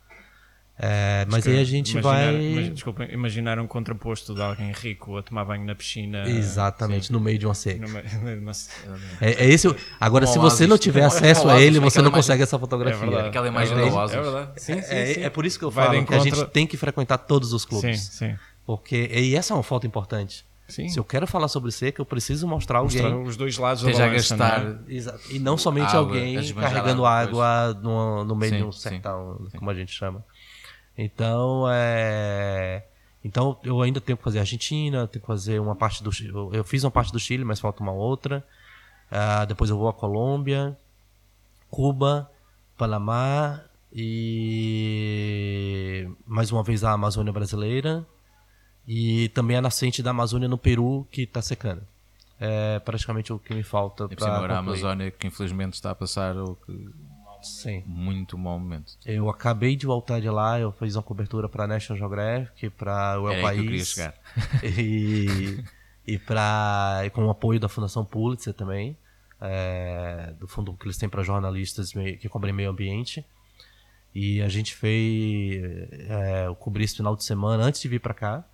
É, 0.78 1.26
mas 1.30 1.46
aí 1.46 1.58
a 1.58 1.64
gente 1.64 1.92
imaginar, 1.92 2.32
vai. 2.32 2.54
Mas, 2.54 2.74
desculpa, 2.74 3.04
imaginar 3.04 3.58
um 3.58 3.66
contraposto 3.66 4.34
de 4.34 4.42
alguém 4.42 4.72
rico 4.72 5.16
a 5.16 5.22
tomar 5.22 5.46
banho 5.46 5.64
na 5.64 5.74
piscina. 5.74 6.28
Exatamente, 6.28 7.06
sim. 7.06 7.12
no 7.14 7.20
meio 7.20 7.38
de 7.38 7.46
uma 7.46 7.54
seca. 7.54 7.86
Meio, 7.88 8.42
é, 9.22 9.44
é, 9.44 9.48
esse. 9.48 9.74
Agora, 9.98 10.26
se 10.26 10.38
você 10.38 10.66
não 10.66 10.76
tiver 10.76 11.04
acesso 11.06 11.48
a 11.48 11.58
ele, 11.60 11.80
você 11.80 12.02
não 12.02 12.10
consegue 12.10 12.42
essa 12.42 12.58
fotografia. 12.58 13.08
É 13.08 13.28
aquela 13.28 13.48
imagem 13.48 13.78
é 13.78 13.88
do 13.88 13.94
Oasis. 13.94 14.16
É 14.16 14.20
verdade. 14.20 14.50
Sim, 14.56 14.82
sim, 14.82 14.94
é, 14.94 15.14
sim. 15.14 15.22
é, 15.22 15.30
por 15.30 15.46
isso 15.46 15.58
que 15.58 15.64
eu 15.64 15.70
falo 15.70 16.04
que 16.04 16.14
a 16.14 16.18
gente 16.18 16.44
tem 16.46 16.66
que 16.66 16.76
frequentar 16.76 17.18
todos 17.18 17.54
os 17.54 17.64
clubes. 17.64 18.00
Sim, 18.00 18.28
sim. 18.28 18.36
Porque, 18.66 19.08
e 19.12 19.34
essa 19.34 19.54
é 19.54 19.56
uma 19.56 19.62
foto 19.62 19.86
importante. 19.86 20.44
Sim. 20.68 20.88
Se 20.88 20.98
eu 20.98 21.04
quero 21.04 21.26
falar 21.26 21.46
sobre 21.48 21.70
seca, 21.70 22.00
eu 22.02 22.06
preciso 22.06 22.46
mostrar 22.46 22.80
alguém. 22.80 23.00
Mostrar 23.00 23.18
os 23.20 23.36
dois 23.36 23.56
lados 23.56 23.82
da 23.84 23.92
balança, 23.92 24.36
gastar. 24.36 24.64
Né? 24.64 24.78
E 25.30 25.38
não 25.38 25.56
somente 25.56 25.88
água, 25.88 26.00
alguém 26.00 26.54
carregando 26.54 27.06
água, 27.06 27.72
no, 27.80 28.24
no, 28.24 28.34
meio 28.34 28.52
sim, 28.52 28.58
de 28.58 28.64
um 28.64 28.72
sertão, 28.72 29.46
como 29.56 29.70
a 29.70 29.74
gente 29.74 29.92
chama. 29.92 30.24
Então, 30.96 31.64
é... 31.70 32.84
Então, 33.24 33.58
eu 33.64 33.82
ainda 33.82 34.00
tenho 34.00 34.16
que 34.16 34.22
fazer 34.22 34.38
a 34.38 34.42
Argentina, 34.42 35.06
tenho 35.08 35.20
que 35.20 35.26
fazer 35.26 35.60
uma 35.60 35.74
parte 35.74 36.02
do 36.02 36.12
Chile. 36.12 36.32
Eu 36.52 36.62
fiz 36.62 36.84
uma 36.84 36.90
parte 36.90 37.12
do 37.12 37.18
Chile, 37.18 37.44
mas 37.44 37.58
falta 37.58 37.82
uma 37.82 37.92
outra. 37.92 38.44
Uh, 39.10 39.46
depois 39.46 39.68
eu 39.68 39.76
vou 39.76 39.88
à 39.88 39.92
Colômbia, 39.92 40.76
Cuba, 41.70 42.30
Panamá 42.76 43.60
e 43.92 44.88
mais 46.26 46.52
uma 46.52 46.62
vez 46.62 46.84
a 46.84 46.92
Amazônia 46.92 47.32
brasileira 47.32 48.06
e 48.86 49.28
também 49.30 49.56
a 49.56 49.60
nascente 49.60 50.02
da 50.02 50.10
Amazônia 50.10 50.48
no 50.48 50.58
Peru 50.58 51.06
que 51.10 51.22
está 51.22 51.40
secando. 51.42 51.82
É 52.38 52.78
praticamente 52.80 53.32
o 53.32 53.38
que 53.38 53.54
me 53.54 53.62
falta 53.62 54.08
para 54.08 54.36
agora 54.36 54.56
a 54.56 54.58
Amazônia 54.58 55.10
que 55.10 55.26
infelizmente 55.26 55.74
está 55.74 55.92
a 55.92 55.94
passar 55.94 56.36
o 56.36 56.54
que 56.56 56.90
Sim. 57.46 57.82
Muito 57.86 58.36
mau 58.36 58.58
momento. 58.58 58.92
Eu 59.04 59.28
acabei 59.28 59.76
de 59.76 59.86
voltar 59.86 60.20
de 60.20 60.28
lá, 60.28 60.58
eu 60.58 60.72
fiz 60.72 60.96
uma 60.96 61.02
cobertura 61.02 61.48
para 61.48 61.66
National 61.66 61.98
Geographic, 61.98 62.70
para 62.70 63.20
o 63.20 63.30
El 63.30 63.42
País. 63.42 63.56
Que 63.56 63.60
eu 63.60 63.64
queria 63.64 63.84
chegar. 63.84 64.14
E, 64.62 65.64
e, 66.06 66.18
pra, 66.18 67.02
e 67.04 67.10
com 67.10 67.24
o 67.24 67.30
apoio 67.30 67.58
da 67.58 67.68
Fundação 67.68 68.04
Pulitzer 68.04 68.54
também, 68.54 68.96
é, 69.40 70.32
do 70.38 70.46
fundo 70.46 70.72
que 70.74 70.86
eles 70.86 70.96
têm 70.96 71.08
para 71.08 71.22
jornalistas 71.22 71.92
que 71.92 72.28
cobrem 72.28 72.52
meio 72.52 72.70
ambiente. 72.70 73.24
E 74.14 74.40
a 74.40 74.48
gente 74.48 74.74
fez. 74.74 75.62
É, 76.08 76.46
eu 76.46 76.54
cobri 76.54 76.84
esse 76.84 76.96
final 76.96 77.14
de 77.14 77.22
semana 77.22 77.62
antes 77.64 77.80
de 77.80 77.88
vir 77.88 78.00
para 78.00 78.14
cá. 78.14 78.44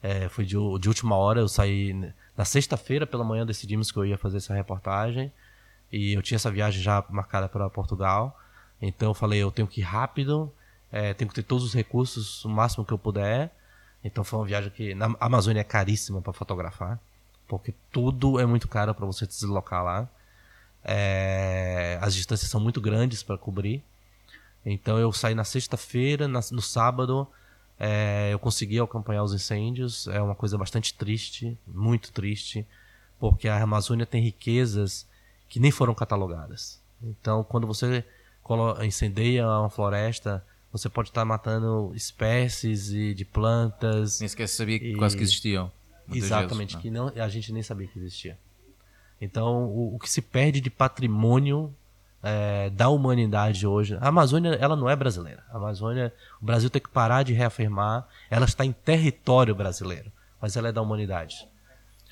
É, 0.00 0.28
foi 0.28 0.44
de, 0.44 0.54
de 0.80 0.88
última 0.88 1.16
hora, 1.16 1.40
eu 1.40 1.48
saí. 1.48 1.92
Na 2.36 2.44
sexta-feira 2.44 3.06
pela 3.06 3.24
manhã 3.24 3.44
decidimos 3.44 3.90
que 3.90 3.98
eu 3.98 4.06
ia 4.06 4.16
fazer 4.16 4.36
essa 4.36 4.54
reportagem. 4.54 5.32
E 5.92 6.14
eu 6.14 6.22
tinha 6.22 6.36
essa 6.36 6.50
viagem 6.50 6.82
já 6.82 7.04
marcada 7.10 7.48
para 7.48 7.68
Portugal. 7.68 8.40
Então 8.80 9.10
eu 9.10 9.14
falei, 9.14 9.40
eu 9.40 9.50
tenho 9.50 9.68
que 9.68 9.80
ir 9.80 9.84
rápido, 9.84 10.50
é, 10.90 11.12
tenho 11.12 11.28
que 11.28 11.34
ter 11.34 11.42
todos 11.42 11.64
os 11.64 11.74
recursos, 11.74 12.44
o 12.44 12.48
máximo 12.48 12.84
que 12.84 12.92
eu 12.92 12.98
puder. 12.98 13.54
Então 14.02 14.24
foi 14.24 14.38
uma 14.38 14.46
viagem 14.46 14.70
que 14.70 14.94
na 14.94 15.14
Amazônia 15.20 15.60
é 15.60 15.64
caríssima 15.64 16.20
para 16.20 16.32
fotografar, 16.32 16.98
porque 17.46 17.74
tudo 17.92 18.40
é 18.40 18.46
muito 18.46 18.66
caro 18.66 18.94
para 18.94 19.06
você 19.06 19.26
se 19.26 19.40
deslocar 19.40 19.84
lá. 19.84 20.08
É, 20.82 21.98
as 22.00 22.14
distâncias 22.14 22.50
são 22.50 22.60
muito 22.60 22.80
grandes 22.80 23.22
para 23.22 23.38
cobrir. 23.38 23.84
Então 24.64 24.98
eu 24.98 25.12
saí 25.12 25.34
na 25.34 25.44
sexta-feira, 25.44 26.26
no 26.26 26.62
sábado 26.62 27.28
é, 27.78 28.30
eu 28.32 28.38
consegui 28.38 28.80
acompanhar 28.80 29.22
os 29.22 29.34
incêndios. 29.34 30.08
É 30.08 30.20
uma 30.20 30.34
coisa 30.34 30.56
bastante 30.56 30.94
triste, 30.94 31.56
muito 31.66 32.12
triste, 32.12 32.66
porque 33.20 33.46
a 33.46 33.62
Amazônia 33.62 34.06
tem 34.06 34.22
riquezas 34.22 35.06
que 35.52 35.60
nem 35.60 35.70
foram 35.70 35.94
catalogadas. 35.94 36.80
Então, 37.02 37.44
quando 37.44 37.66
você 37.66 38.02
incendeia 38.82 39.46
uma 39.46 39.68
floresta, 39.68 40.42
você 40.72 40.88
pode 40.88 41.10
estar 41.10 41.26
matando 41.26 41.92
espécies 41.94 42.86
de 42.86 43.24
plantas. 43.26 44.18
Nem 44.18 44.28
sequer 44.30 44.48
sabia 44.48 44.78
que 44.78 44.92
e... 44.92 44.96
quase 44.96 45.14
que 45.14 45.22
existiam. 45.22 45.70
Exatamente, 46.10 46.70
vezes, 46.70 46.82
que 46.82 46.90
não, 46.90 47.08
a 47.08 47.28
gente 47.28 47.52
nem 47.52 47.62
sabia 47.62 47.86
que 47.86 47.98
existia. 47.98 48.38
Então, 49.20 49.64
o, 49.64 49.96
o 49.96 49.98
que 49.98 50.08
se 50.08 50.22
perde 50.22 50.58
de 50.58 50.70
patrimônio 50.70 51.70
é, 52.22 52.70
da 52.70 52.88
humanidade 52.88 53.66
hoje. 53.66 53.98
A 54.00 54.08
Amazônia, 54.08 54.54
ela 54.54 54.74
não 54.74 54.88
é 54.88 54.96
brasileira. 54.96 55.44
A 55.50 55.58
Amazônia, 55.58 56.14
o 56.40 56.46
Brasil 56.46 56.70
tem 56.70 56.80
que 56.80 56.88
parar 56.88 57.24
de 57.24 57.34
reafirmar. 57.34 58.08
Ela 58.30 58.46
está 58.46 58.64
em 58.64 58.72
território 58.72 59.54
brasileiro, 59.54 60.10
mas 60.40 60.56
ela 60.56 60.68
é 60.68 60.72
da 60.72 60.80
humanidade. 60.80 61.46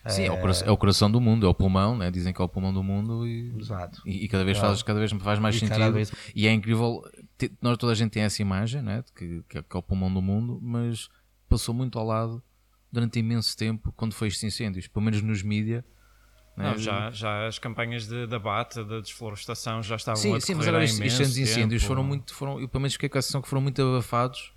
Sim, 0.06 0.24
é... 0.24 0.32
o 0.32 0.38
coração, 0.40 0.68
é 0.68 0.70
o 0.70 0.76
coração 0.76 1.10
do 1.10 1.20
mundo, 1.20 1.46
é 1.46 1.48
o 1.48 1.54
pulmão, 1.54 1.96
né? 1.96 2.10
dizem 2.10 2.32
que 2.32 2.40
é 2.40 2.44
o 2.44 2.48
pulmão 2.48 2.72
do 2.72 2.82
mundo 2.82 3.26
e, 3.26 3.54
Exato. 3.58 4.00
e, 4.06 4.24
e 4.24 4.28
cada 4.28 4.44
vez 4.44 4.56
faz, 4.56 4.82
cada 4.82 4.98
vez 4.98 5.12
faz 5.12 5.38
mais 5.38 5.56
e 5.56 5.58
sentido. 5.58 5.92
Vez... 5.92 6.12
E 6.34 6.46
é 6.46 6.52
incrível, 6.52 7.02
nós 7.60 7.76
toda 7.76 7.92
a 7.92 7.94
gente 7.94 8.10
tem 8.10 8.22
essa 8.22 8.40
imagem, 8.40 8.82
né? 8.82 9.04
que, 9.14 9.42
que, 9.48 9.58
é 9.58 9.64
o 9.78 9.82
pulmão 9.82 10.12
do 10.12 10.22
mundo, 10.22 10.58
mas 10.62 11.08
passou 11.48 11.74
muito 11.74 11.98
ao 11.98 12.06
lado 12.06 12.42
durante 12.90 13.18
imenso 13.18 13.56
tempo 13.56 13.92
quando 13.92 14.14
foi 14.14 14.28
estes 14.28 14.44
incêndios, 14.44 14.86
pelo 14.86 15.04
menos 15.04 15.20
nos 15.22 15.42
mídias. 15.42 15.84
Né? 16.56 16.76
já, 16.76 17.10
já 17.10 17.46
as 17.46 17.58
campanhas 17.58 18.06
de 18.06 18.26
debate, 18.26 18.82
de 18.84 19.00
desflorestação 19.02 19.82
já 19.82 19.96
estavam 19.96 20.20
sim, 20.20 20.34
a 20.34 20.40
Sim, 20.40 20.54
mas 20.54 20.68
agora 20.68 20.84
estes 20.84 21.36
incêndios 21.38 21.82
tempo. 21.82 21.88
foram 21.88 22.04
muito, 22.04 22.34
foram, 22.34 22.60
eu 22.60 22.68
pelo 22.68 22.82
menos 22.82 22.94
fiquei 22.94 23.08
com 23.08 23.18
a 23.18 23.22
sensação 23.22 23.40
que 23.40 23.48
foram 23.48 23.62
muito 23.62 23.80
abafados 23.80 24.52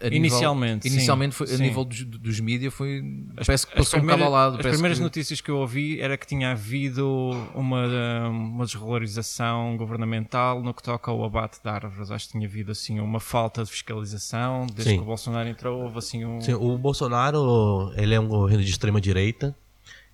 a 0.00 0.06
inicialmente, 0.08 0.84
nível, 0.84 0.96
inicialmente 0.98 1.34
foi, 1.34 1.46
sim. 1.46 1.54
a 1.54 1.58
nível 1.58 1.84
dos, 1.84 2.04
dos 2.04 2.40
mídias 2.40 2.72
foi 2.72 3.02
as, 3.36 3.46
parece 3.46 3.66
que 3.66 3.76
passou 3.76 4.00
um 4.00 4.02
bocado 4.02 4.24
ao 4.24 4.30
lado. 4.30 4.56
As 4.56 4.66
primeiras 4.66 4.98
que... 4.98 5.04
notícias 5.04 5.40
que 5.40 5.50
eu 5.50 5.58
ouvi 5.58 6.00
era 6.00 6.16
que 6.16 6.26
tinha 6.26 6.52
havido 6.52 7.30
uma, 7.54 8.28
uma 8.28 8.64
desregularização 8.64 9.76
governamental 9.76 10.62
no 10.62 10.72
que 10.72 10.82
toca 10.82 11.10
ao 11.10 11.24
abate 11.24 11.60
de 11.62 11.68
árvores. 11.68 12.10
Acho 12.10 12.26
que 12.26 12.32
tinha 12.32 12.46
havido 12.46 12.72
assim 12.72 13.00
uma 13.00 13.20
falta 13.20 13.64
de 13.64 13.70
fiscalização 13.70 14.66
desde 14.66 14.90
sim. 14.90 14.96
que 14.96 15.02
o 15.02 15.06
Bolsonaro 15.06 15.48
entrou. 15.48 15.82
Houve 15.82 15.98
assim 15.98 16.24
um... 16.24 16.40
Sim, 16.40 16.54
o 16.54 16.76
Bolsonaro 16.78 17.92
ele 17.96 18.14
é 18.14 18.20
um 18.20 18.28
governo 18.28 18.62
de 18.62 18.70
extrema 18.70 19.00
direita 19.00 19.54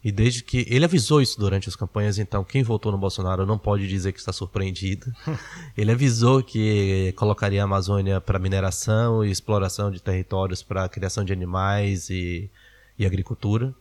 E 0.05 0.11
desde 0.11 0.43
que 0.43 0.67
ele 0.69 0.85
avisou 0.85 1.23
isso 1.23 1.39
durante 1.39 1.69
as 1.69 1.77
campanhas, 1.77 2.19
então 2.19 2.43
quem 2.43 2.63
votou 2.63 2.91
no 2.91 2.99
Bolsonaro 2.99 3.47
não 3.47 3.57
pode 3.57 3.87
dizer 3.87 4.13
que 4.13 4.19
está 4.19 4.33
surpreendido. 4.33 5.13
ele 5.77 5.93
avisou 5.93 6.43
que 6.43 7.13
colocaria 7.17 7.63
a 7.63 7.65
Amazônia 7.65 8.21
para 8.21 8.39
mineração 8.39 9.25
e 9.25 9.31
exploração 9.31 9.91
de 9.91 10.03
territórios 10.03 10.63
para 10.63 10.89
criação 10.89 11.25
de 11.25 11.33
animais 11.33 12.11
e, 12.11 12.51
e 12.99 13.07
agricultura. 13.07 13.73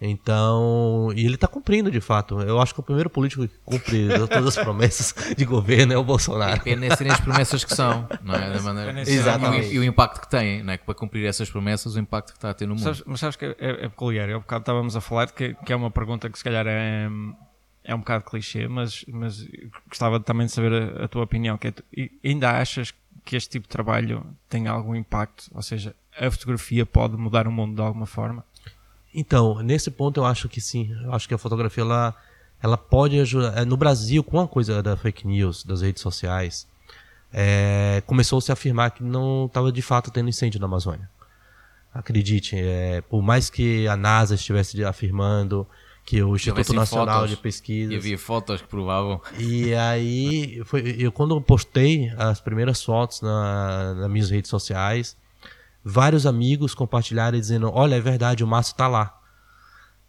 Então, 0.00 1.10
e 1.16 1.24
ele 1.24 1.36
está 1.36 1.48
cumprindo 1.48 1.90
de 1.90 2.00
fato. 2.00 2.38
Eu 2.40 2.60
acho 2.60 2.74
que 2.74 2.80
o 2.80 2.82
primeiro 2.82 3.08
político 3.08 3.48
que 3.48 3.54
cumpre 3.64 4.08
todas 4.28 4.58
as 4.58 4.62
promessas 4.62 5.14
de 5.34 5.44
governo 5.44 5.92
é 5.94 5.96
o 5.96 6.04
Bolsonaro. 6.04 6.62
Pena 6.62 6.94
serem 6.94 7.12
as 7.12 7.20
promessas 7.20 7.64
que 7.64 7.74
são, 7.74 8.06
não 8.22 8.34
é? 8.34 8.52
Da 8.52 8.60
maneira... 8.60 9.00
Exatamente. 9.00 9.72
E 9.72 9.78
o, 9.78 9.84
impacto 9.84 10.20
que 10.20 10.28
têm, 10.28 10.62
não 10.62 10.74
é? 10.74 10.78
Que 10.78 10.84
para 10.84 10.94
cumprir 10.94 11.24
essas 11.24 11.50
promessas, 11.50 11.94
o 11.94 11.98
impacto 11.98 12.32
que 12.32 12.38
está 12.38 12.50
a 12.50 12.54
ter 12.54 12.66
no 12.66 12.74
mundo. 12.74 12.82
Sabes, 12.82 13.02
mas 13.06 13.20
sabes 13.20 13.36
que 13.36 13.46
é, 13.46 13.56
é 13.58 13.88
peculiar. 13.88 14.28
Eu, 14.28 14.36
um 14.36 14.40
bocado 14.40 14.62
estávamos 14.62 14.96
a 14.96 15.00
falar 15.00 15.30
que, 15.30 15.54
que 15.54 15.72
é 15.72 15.76
uma 15.76 15.90
pergunta 15.90 16.28
que 16.28 16.36
se 16.36 16.44
calhar 16.44 16.66
é, 16.66 17.08
é 17.82 17.94
um 17.94 17.98
bocado 17.98 18.24
clichê, 18.24 18.68
mas, 18.68 19.02
mas 19.08 19.46
gostava 19.88 20.20
também 20.20 20.46
de 20.46 20.52
saber 20.52 20.72
a, 20.74 21.04
a 21.04 21.08
tua 21.08 21.22
opinião. 21.22 21.56
Que 21.56 21.68
é, 21.68 22.10
ainda 22.22 22.50
achas 22.50 22.92
que 23.24 23.34
este 23.34 23.48
tipo 23.48 23.62
de 23.62 23.70
trabalho 23.70 24.26
tem 24.46 24.66
algum 24.66 24.94
impacto? 24.94 25.50
Ou 25.54 25.62
seja, 25.62 25.94
a 26.18 26.30
fotografia 26.30 26.84
pode 26.84 27.16
mudar 27.16 27.48
o 27.48 27.52
mundo 27.52 27.74
de 27.74 27.80
alguma 27.80 28.06
forma? 28.06 28.44
Então, 29.16 29.62
nesse 29.62 29.90
ponto 29.90 30.20
eu 30.20 30.26
acho 30.26 30.46
que 30.46 30.60
sim. 30.60 30.94
Eu 31.02 31.14
acho 31.14 31.26
que 31.26 31.32
a 31.32 31.38
fotografia 31.38 31.82
ela, 31.82 32.14
ela 32.62 32.76
pode 32.76 33.18
ajudar. 33.18 33.56
É, 33.56 33.64
no 33.64 33.74
Brasil, 33.74 34.22
com 34.22 34.38
a 34.38 34.46
coisa 34.46 34.82
da 34.82 34.94
fake 34.94 35.26
news, 35.26 35.64
das 35.64 35.80
redes 35.80 36.02
sociais, 36.02 36.68
é, 37.32 38.02
começou-se 38.06 38.52
a 38.52 38.54
afirmar 38.54 38.90
que 38.90 39.02
não 39.02 39.46
estava 39.46 39.72
de 39.72 39.80
fato 39.80 40.10
tendo 40.10 40.28
incêndio 40.28 40.60
na 40.60 40.66
Amazônia. 40.66 41.08
Acredite, 41.94 42.56
é, 42.58 43.00
por 43.00 43.22
mais 43.22 43.48
que 43.48 43.88
a 43.88 43.96
NASA 43.96 44.34
estivesse 44.34 44.84
afirmando 44.84 45.66
que 46.04 46.22
o 46.22 46.36
Instituto 46.36 46.74
Nacional 46.74 47.20
fotos, 47.20 47.30
de 47.30 47.36
Pesquisa. 47.38 47.94
E 47.94 47.96
havia 47.96 48.18
fotos 48.18 48.60
que 48.60 48.68
provavam. 48.68 49.18
E 49.38 49.74
aí, 49.74 50.62
foi, 50.66 50.94
eu 50.98 51.10
quando 51.10 51.40
postei 51.40 52.12
as 52.18 52.38
primeiras 52.38 52.84
fotos 52.84 53.22
na, 53.22 53.94
nas 53.94 54.10
minhas 54.10 54.30
redes 54.30 54.50
sociais, 54.50 55.16
vários 55.88 56.26
amigos 56.26 56.74
compartilharam 56.74 57.38
dizendo: 57.38 57.70
Olha, 57.72 57.94
é 57.94 58.00
verdade, 58.00 58.42
o 58.42 58.46
Márcio 58.46 58.72
está 58.72 58.88
lá. 58.88 59.12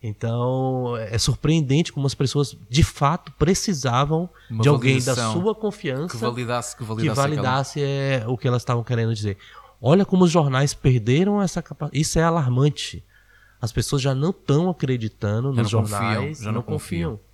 Então 0.02 0.96
é 0.98 1.18
surpreendente 1.18 1.92
como 1.92 2.06
as 2.06 2.14
pessoas 2.14 2.56
de 2.70 2.84
fato 2.84 3.32
precisavam 3.34 4.30
Uma 4.50 4.62
de 4.62 4.70
alguém 4.70 5.02
da 5.02 5.16
sua 5.16 5.56
confiança 5.56 6.16
que 6.16 6.18
validasse, 6.18 6.78
que 6.78 6.84
validasse, 6.84 7.10
que 7.10 7.16
validasse 7.16 7.82
é, 7.82 8.24
o 8.28 8.38
que 8.38 8.48
elas 8.48 8.62
estavam 8.62 8.84
querendo 8.84 9.14
dizer. 9.14 9.38
Olha 9.82 10.06
como 10.06 10.26
os 10.26 10.32
jornais 10.32 10.74
perderam 10.74 11.42
essa 11.42 11.62
capacidade. 11.62 12.00
Isso 12.00 12.18
é 12.20 12.24
alarmante. 12.24 13.04
As 13.60 13.72
pessoas 13.72 14.02
já 14.02 14.14
não 14.14 14.30
estão 14.30 14.70
acreditando 14.70 15.52
nos 15.52 15.70
jornais, 15.70 16.18
confiam, 16.18 16.34
já 16.36 16.46
não, 16.46 16.54
não 16.54 16.62
confiam. 16.62 17.12
confiam. 17.12 17.28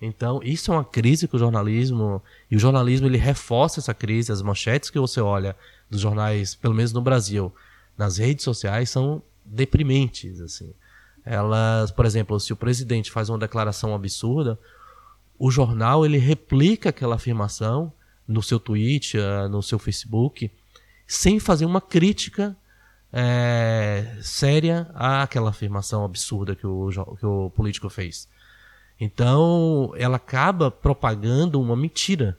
Então, 0.00 0.40
isso 0.42 0.70
é 0.70 0.74
uma 0.74 0.84
crise 0.84 1.26
que 1.26 1.36
o 1.36 1.38
jornalismo. 1.38 2.22
E 2.50 2.56
o 2.56 2.58
jornalismo 2.58 3.06
ele 3.06 3.16
reforça 3.16 3.80
essa 3.80 3.94
crise. 3.94 4.30
As 4.30 4.42
manchetes 4.42 4.90
que 4.90 4.98
você 4.98 5.20
olha 5.20 5.56
dos 5.90 6.00
jornais, 6.00 6.54
pelo 6.54 6.74
menos 6.74 6.92
no 6.92 7.00
Brasil, 7.00 7.52
nas 7.96 8.18
redes 8.18 8.44
sociais 8.44 8.90
são 8.90 9.22
deprimentes, 9.44 10.40
assim. 10.40 10.72
Elas, 11.24 11.90
por 11.90 12.04
exemplo, 12.06 12.38
se 12.38 12.52
o 12.52 12.56
presidente 12.56 13.10
faz 13.10 13.28
uma 13.28 13.38
declaração 13.38 13.94
absurda, 13.94 14.58
o 15.38 15.50
jornal 15.50 16.04
ele 16.04 16.18
replica 16.18 16.90
aquela 16.90 17.16
afirmação 17.16 17.92
no 18.26 18.42
seu 18.42 18.60
tweet, 18.60 19.18
eh, 19.18 19.48
no 19.48 19.62
seu 19.62 19.78
Facebook, 19.78 20.50
sem 21.06 21.38
fazer 21.38 21.64
uma 21.64 21.80
crítica 21.80 22.56
é, 23.12 24.16
séria 24.20 24.90
àquela 24.94 25.50
afirmação 25.50 26.04
absurda 26.04 26.54
que 26.54 26.66
o, 26.66 26.90
que 27.18 27.26
o 27.26 27.50
político 27.50 27.88
fez. 27.88 28.28
Então, 29.00 29.92
ela 29.96 30.16
acaba 30.16 30.70
propagando 30.70 31.60
uma 31.60 31.76
mentira. 31.76 32.38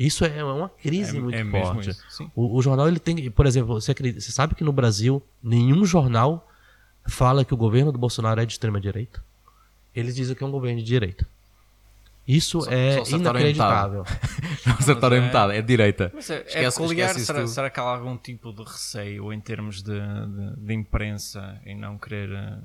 Isso 0.00 0.24
é 0.24 0.42
uma 0.42 0.70
crise 0.70 1.18
é, 1.18 1.20
muito 1.20 1.36
é 1.36 1.44
forte. 1.44 1.90
O, 2.34 2.56
o, 2.56 2.62
jornal 2.62 2.88
ele 2.88 2.98
tem, 2.98 3.30
por 3.30 3.44
exemplo, 3.44 3.78
você, 3.78 3.90
acredita, 3.90 4.18
você 4.18 4.32
sabe 4.32 4.54
que 4.54 4.64
no 4.64 4.72
Brasil 4.72 5.22
nenhum 5.42 5.84
jornal 5.84 6.48
fala 7.06 7.44
que 7.44 7.52
o 7.52 7.56
governo 7.56 7.92
do 7.92 7.98
Bolsonaro 7.98 8.40
é 8.40 8.46
de 8.46 8.52
extrema 8.52 8.80
direita. 8.80 9.22
Eles 9.94 10.16
dizem 10.16 10.34
que 10.34 10.42
é 10.42 10.46
um 10.46 10.50
governo 10.50 10.78
de 10.78 10.86
direita. 10.86 11.28
Isso 12.26 12.62
só, 12.62 12.70
é 12.70 13.04
só 13.04 13.18
inacreditável. 13.18 14.04
Não 14.64 14.72
acertaram 14.72 15.16
em 15.18 15.20
metade, 15.20 15.52
é 15.52 15.60
direita. 15.60 16.10
Mas 16.14 16.30
é, 16.30 16.38
esquece, 16.46 16.56
é 16.56 16.70
peculiar, 16.70 17.14
será, 17.18 17.46
será, 17.46 17.68
que 17.68 17.78
há 17.78 17.82
algum 17.82 18.16
tipo 18.16 18.54
de 18.54 18.62
receio 18.62 19.30
em 19.34 19.40
termos 19.40 19.82
de, 19.82 20.00
de, 20.00 20.56
de 20.56 20.72
imprensa 20.72 21.60
em 21.66 21.76
não 21.76 21.98
querer 21.98 22.30
eh, 22.30 22.58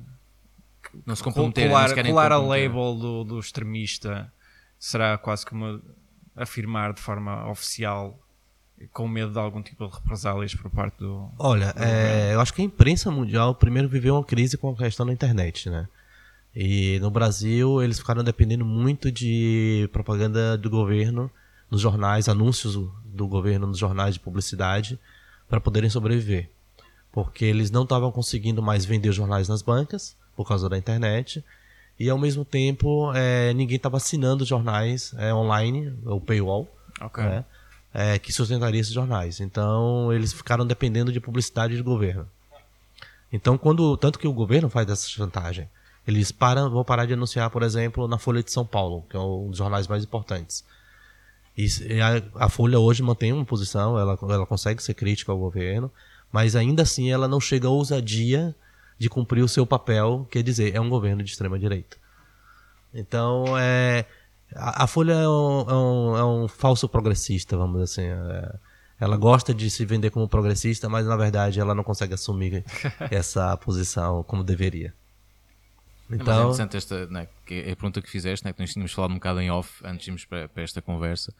não 1.05 1.15
se 1.15 1.23
comprometer, 1.23 1.67
colar, 1.67 2.05
colar 2.05 2.31
a 2.31 2.37
label 2.37 2.95
do, 2.95 3.23
do 3.25 3.39
extremista? 3.39 4.31
Será 4.79 5.17
quase 5.17 5.45
que 5.45 5.51
uma 5.51 5.81
afirmar 6.35 6.93
de 6.93 7.01
forma 7.01 7.49
oficial 7.49 8.19
com 8.91 9.07
medo 9.07 9.31
de 9.31 9.39
algum 9.39 9.61
tipo 9.61 9.87
de 9.87 9.93
represálias 9.93 10.53
por 10.53 10.69
parte 10.69 10.97
do. 10.99 11.29
Olha, 11.39 11.71
do 11.73 11.81
é, 11.81 12.33
eu 12.33 12.41
acho 12.41 12.53
que 12.53 12.61
a 12.61 12.65
imprensa 12.65 13.09
mundial 13.09 13.55
primeiro 13.55 13.87
viveu 13.87 14.15
uma 14.15 14.23
crise 14.23 14.57
com 14.57 14.69
a 14.69 14.75
questão 14.75 15.05
da 15.05 15.13
internet, 15.13 15.69
né? 15.69 15.87
E 16.55 16.99
no 16.99 17.09
Brasil 17.09 17.81
eles 17.81 17.99
ficaram 17.99 18.23
dependendo 18.23 18.65
muito 18.65 19.11
de 19.11 19.89
propaganda 19.91 20.57
do 20.57 20.69
governo 20.69 21.29
nos 21.69 21.81
jornais, 21.81 22.29
anúncios 22.29 22.75
do 23.03 23.27
governo 23.27 23.67
nos 23.67 23.77
jornais 23.77 24.15
de 24.15 24.19
publicidade 24.19 24.99
para 25.49 25.59
poderem 25.59 25.89
sobreviver. 25.89 26.49
Porque 27.11 27.45
eles 27.45 27.71
não 27.71 27.83
estavam 27.83 28.11
conseguindo 28.11 28.61
mais 28.61 28.85
vender 28.85 29.11
jornais 29.11 29.47
nas 29.49 29.61
bancas 29.61 30.15
por 30.35 30.47
causa 30.47 30.69
da 30.69 30.77
internet 30.77 31.43
e 31.99 32.09
ao 32.09 32.17
mesmo 32.17 32.43
tempo 32.43 33.11
é, 33.13 33.53
ninguém 33.53 33.77
estava 33.77 33.97
assinando 33.97 34.45
jornais 34.45 35.13
é, 35.17 35.33
online, 35.33 35.93
o 36.05 36.19
paywall, 36.19 36.67
okay. 37.01 37.23
né, 37.23 37.45
é, 37.93 38.19
que 38.19 38.31
sustentaria 38.33 38.81
esses 38.81 38.93
jornais. 38.93 39.39
Então 39.39 40.11
eles 40.11 40.33
ficaram 40.33 40.65
dependendo 40.65 41.11
de 41.11 41.19
publicidade 41.19 41.77
do 41.77 41.83
governo. 41.83 42.27
Então 43.31 43.57
quando 43.57 43.95
tanto 43.97 44.19
que 44.19 44.27
o 44.27 44.33
governo 44.33 44.69
faz 44.69 44.89
essa 44.89 45.07
chantagem, 45.07 45.69
eles 46.07 46.31
param, 46.31 46.69
vão 46.69 46.83
parar 46.83 47.05
de 47.05 47.13
anunciar, 47.13 47.49
por 47.49 47.63
exemplo, 47.63 48.07
na 48.07 48.17
Folha 48.17 48.43
de 48.43 48.51
São 48.51 48.65
Paulo, 48.65 49.03
que 49.09 49.15
é 49.15 49.19
um 49.19 49.49
dos 49.49 49.57
jornais 49.57 49.87
mais 49.87 50.03
importantes. 50.03 50.63
E 51.57 51.67
a, 52.01 52.45
a 52.45 52.49
Folha 52.49 52.79
hoje 52.79 53.01
mantém 53.01 53.31
uma 53.31 53.45
posição, 53.45 53.97
ela, 53.97 54.17
ela 54.21 54.45
consegue 54.45 54.83
ser 54.83 54.93
crítica 54.93 55.31
ao 55.31 55.37
governo, 55.37 55.89
mas 56.31 56.55
ainda 56.55 56.83
assim 56.83 57.11
ela 57.11 57.27
não 57.27 57.39
chega 57.39 57.67
à 57.67 57.71
ousadia 57.71 58.53
de 58.97 59.09
cumprir 59.09 59.43
o 59.43 59.47
seu 59.47 59.65
papel, 59.65 60.27
quer 60.31 60.41
dizer, 60.41 60.75
é 60.75 60.79
um 60.79 60.89
governo 60.89 61.23
de 61.23 61.29
extrema 61.29 61.59
direita. 61.59 61.97
Então, 62.93 63.57
é, 63.57 64.05
a, 64.55 64.83
a 64.83 64.87
Folha 64.87 65.13
é 65.13 65.27
um, 65.27 65.61
é, 65.61 65.73
um, 65.73 66.17
é 66.17 66.25
um, 66.25 66.47
falso 66.47 66.87
progressista, 66.87 67.57
vamos 67.57 67.81
dizer 67.81 68.01
assim. 68.01 68.09
É, 68.09 68.55
ela 68.97 69.17
gosta 69.17 69.53
de 69.53 69.69
se 69.69 69.83
vender 69.85 70.09
como 70.09 70.27
progressista, 70.29 70.87
mas 70.87 71.05
na 71.05 71.17
verdade 71.17 71.59
ela 71.59 71.75
não 71.75 71.83
consegue 71.83 72.13
assumir 72.13 72.63
essa 73.11 73.55
posição 73.57 74.23
como 74.23 74.43
deveria. 74.43 74.93
Então... 76.09 76.33
É, 76.33 76.41
interessante 76.43 76.77
esta, 76.77 77.07
né, 77.07 77.27
é 77.49 77.71
a 77.71 77.75
pergunta 77.75 78.01
que 78.01 78.09
fizeste, 78.09 78.45
né, 78.45 78.53
que 78.53 78.59
nós 78.61 78.71
tínhamos 78.71 78.93
falado 78.93 79.11
um 79.11 79.15
bocado 79.15 79.41
em 79.41 79.51
off 79.51 79.81
antes 79.83 80.05
de 80.05 80.11
irmos 80.11 80.23
para, 80.23 80.47
para 80.47 80.63
esta 80.63 80.81
conversa. 80.81 81.33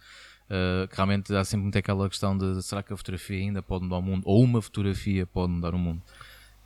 Uh, 0.46 0.88
que 0.88 0.96
realmente 0.96 1.36
há 1.36 1.44
sempre 1.44 1.64
muito 1.64 1.78
aquela 1.78 2.08
questão 2.08 2.38
de 2.38 2.62
será 2.62 2.84
que 2.84 2.94
a 2.94 2.98
fotografia 2.98 3.40
ainda 3.40 3.64
pode 3.64 3.86
mudar 3.86 3.98
o 3.98 4.02
mundo? 4.02 4.24
Ou 4.26 4.44
uma 4.44 4.62
fotografia 4.62 5.26
pode 5.26 5.52
mudar 5.52 5.74
o 5.74 5.78
mundo? 5.78 6.02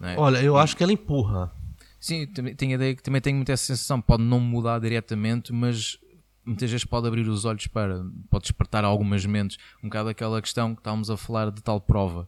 É? 0.01 0.15
Olha, 0.17 0.37
eu 0.41 0.57
acho 0.57 0.75
que 0.75 0.83
ela 0.83 0.93
empurra. 0.93 1.51
Sim, 1.99 2.25
tenho 2.27 2.71
a 2.71 2.75
ideia 2.75 2.95
que 2.95 3.03
também 3.03 3.19
tenho 3.19 3.35
muita 3.35 3.51
essa 3.51 3.65
sensação. 3.65 3.99
Pode 3.99 4.23
não 4.23 4.39
mudar 4.39 4.79
diretamente, 4.79 5.51
mas 5.51 5.97
muitas 6.45 6.71
vezes 6.71 6.85
pode 6.85 7.07
abrir 7.07 7.27
os 7.27 7.45
olhos 7.45 7.67
para, 7.67 8.03
pode 8.29 8.43
despertar 8.43 8.85
algumas 8.85 9.25
mentes. 9.25 9.57
Um 9.83 9.89
bocado 9.89 10.09
aquela 10.09 10.41
questão 10.41 10.73
que 10.73 10.81
estávamos 10.81 11.09
a 11.09 11.17
falar 11.17 11.51
de 11.51 11.61
tal 11.61 11.81
prova. 11.81 12.27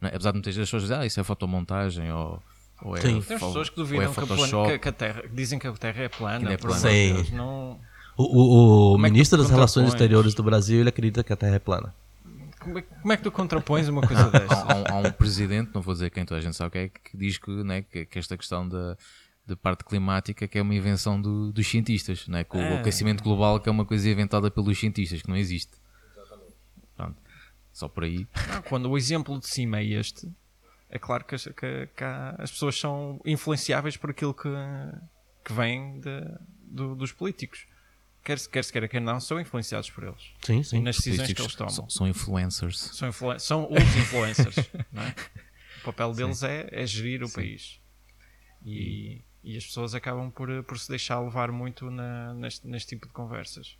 É? 0.00 0.08
Apesar 0.08 0.30
de 0.30 0.36
muitas 0.36 0.54
vezes 0.54 0.62
as 0.62 0.68
pessoas 0.68 0.82
dizerem, 0.84 1.02
ah, 1.02 1.06
isso 1.06 1.20
é 1.20 1.24
fotomontagem 1.24 2.10
ou. 2.12 2.42
Ou 2.82 2.96
é 2.96 3.00
Sim. 3.00 3.20
Tem 3.20 3.38
pessoas 3.38 3.70
que 3.70 3.76
duvidam 3.76 4.10
é 4.10 4.14
que, 4.14 4.20
a 4.20 4.66
que, 4.66 4.78
que, 4.78 4.88
a 4.88 4.92
terra, 4.92 5.22
dizem 5.32 5.58
que 5.58 5.66
a 5.66 5.72
Terra 5.72 6.02
é 6.02 6.08
plana. 6.08 6.52
É 6.52 6.56
plana. 6.56 6.76
Sim. 6.76 7.24
Não... 7.32 7.78
O, 8.16 8.22
o, 8.22 8.94
o 8.94 8.98
ministro 8.98 9.38
das 9.38 9.50
Relações 9.50 9.88
Exteriores 9.88 10.34
do 10.34 10.42
Brasil 10.42 10.80
ele 10.80 10.88
acredita 10.88 11.22
que 11.22 11.32
a 11.32 11.36
Terra 11.36 11.56
é 11.56 11.58
plana. 11.58 11.94
Como 12.64 12.78
é, 12.78 12.82
como 12.82 13.12
é, 13.12 13.16
que 13.16 13.22
tu 13.22 13.30
contrapões 13.30 13.88
uma 13.88 14.00
coisa 14.00 14.30
dessa? 14.30 14.54
há, 14.54 14.74
um, 14.74 14.84
há, 14.88 15.08
um, 15.08 15.12
presidente, 15.12 15.70
não 15.74 15.82
vou 15.82 15.92
dizer 15.92 16.10
quem 16.10 16.24
toda 16.24 16.38
a 16.38 16.42
gente 16.42 16.56
sabe 16.56 16.70
que 16.70 16.78
é, 16.78 16.88
que 16.88 17.16
diz 17.16 17.36
que, 17.36 17.50
né, 17.62 17.82
que, 17.82 18.06
que 18.06 18.18
esta 18.18 18.36
questão 18.36 18.66
da, 18.66 18.96
da 19.46 19.54
parte 19.54 19.84
climática 19.84 20.48
que 20.48 20.58
é 20.58 20.62
uma 20.62 20.74
invenção 20.74 21.20
do, 21.20 21.52
dos 21.52 21.66
cientistas, 21.68 22.26
né? 22.26 22.42
que 22.42 22.56
o 22.56 22.60
é. 22.60 22.78
aquecimento 22.78 23.22
global 23.22 23.60
que 23.60 23.68
é 23.68 23.72
uma 23.72 23.84
coisa 23.84 24.08
inventada 24.08 24.50
pelos 24.50 24.78
cientistas, 24.78 25.20
que 25.20 25.28
não 25.28 25.36
existe. 25.36 25.72
Pronto. 26.96 27.16
Só 27.72 27.88
por 27.88 28.04
aí. 28.04 28.26
Não, 28.48 28.62
quando 28.62 28.88
o 28.88 28.96
exemplo 28.96 29.38
de 29.38 29.46
cima 29.46 29.78
é 29.78 29.84
este, 29.84 30.30
é 30.88 30.98
claro 30.98 31.24
que, 31.24 31.36
que, 31.36 31.88
que 31.94 32.04
as 32.38 32.50
pessoas 32.50 32.78
são 32.78 33.20
influenciáveis 33.24 33.96
por 33.96 34.10
aquilo 34.10 34.32
que, 34.32 34.48
que 35.44 35.52
vem 35.52 36.00
de, 36.00 36.38
do, 36.62 36.94
dos 36.94 37.12
políticos 37.12 37.66
quer 38.24 38.38
se 38.38 38.48
quer, 38.48 38.64
se 38.64 38.72
quer, 38.72 38.88
quer 38.88 39.00
não, 39.00 39.20
são 39.20 39.38
influenciados 39.38 39.90
por 39.90 40.04
eles. 40.04 40.32
Sim, 40.42 40.62
sim. 40.62 40.78
E 40.78 40.80
nas 40.80 40.96
decisões 40.96 41.32
que 41.32 41.40
eles 41.40 41.54
tomam. 41.54 41.72
São, 41.72 41.88
são 41.90 42.08
influencers. 42.08 42.78
São, 42.78 43.08
influ 43.08 43.38
são 43.38 43.68
os 43.70 43.96
influencers. 43.96 44.56
é? 44.74 45.14
O 45.80 45.84
papel 45.84 46.12
deles 46.14 46.42
é, 46.42 46.68
é 46.72 46.86
gerir 46.86 47.22
o 47.22 47.28
sim. 47.28 47.34
país. 47.34 47.80
E, 48.64 49.22
E 49.42 49.56
as 49.58 49.66
pessoas 49.66 49.94
acabam 49.94 50.30
por, 50.30 50.64
por 50.64 50.78
se 50.78 50.88
deixar 50.88 51.20
levar 51.20 51.52
muito 51.52 51.90
na, 51.90 52.32
neste, 52.34 52.66
neste 52.66 52.88
tipo 52.88 53.06
de 53.06 53.12
conversas. 53.12 53.76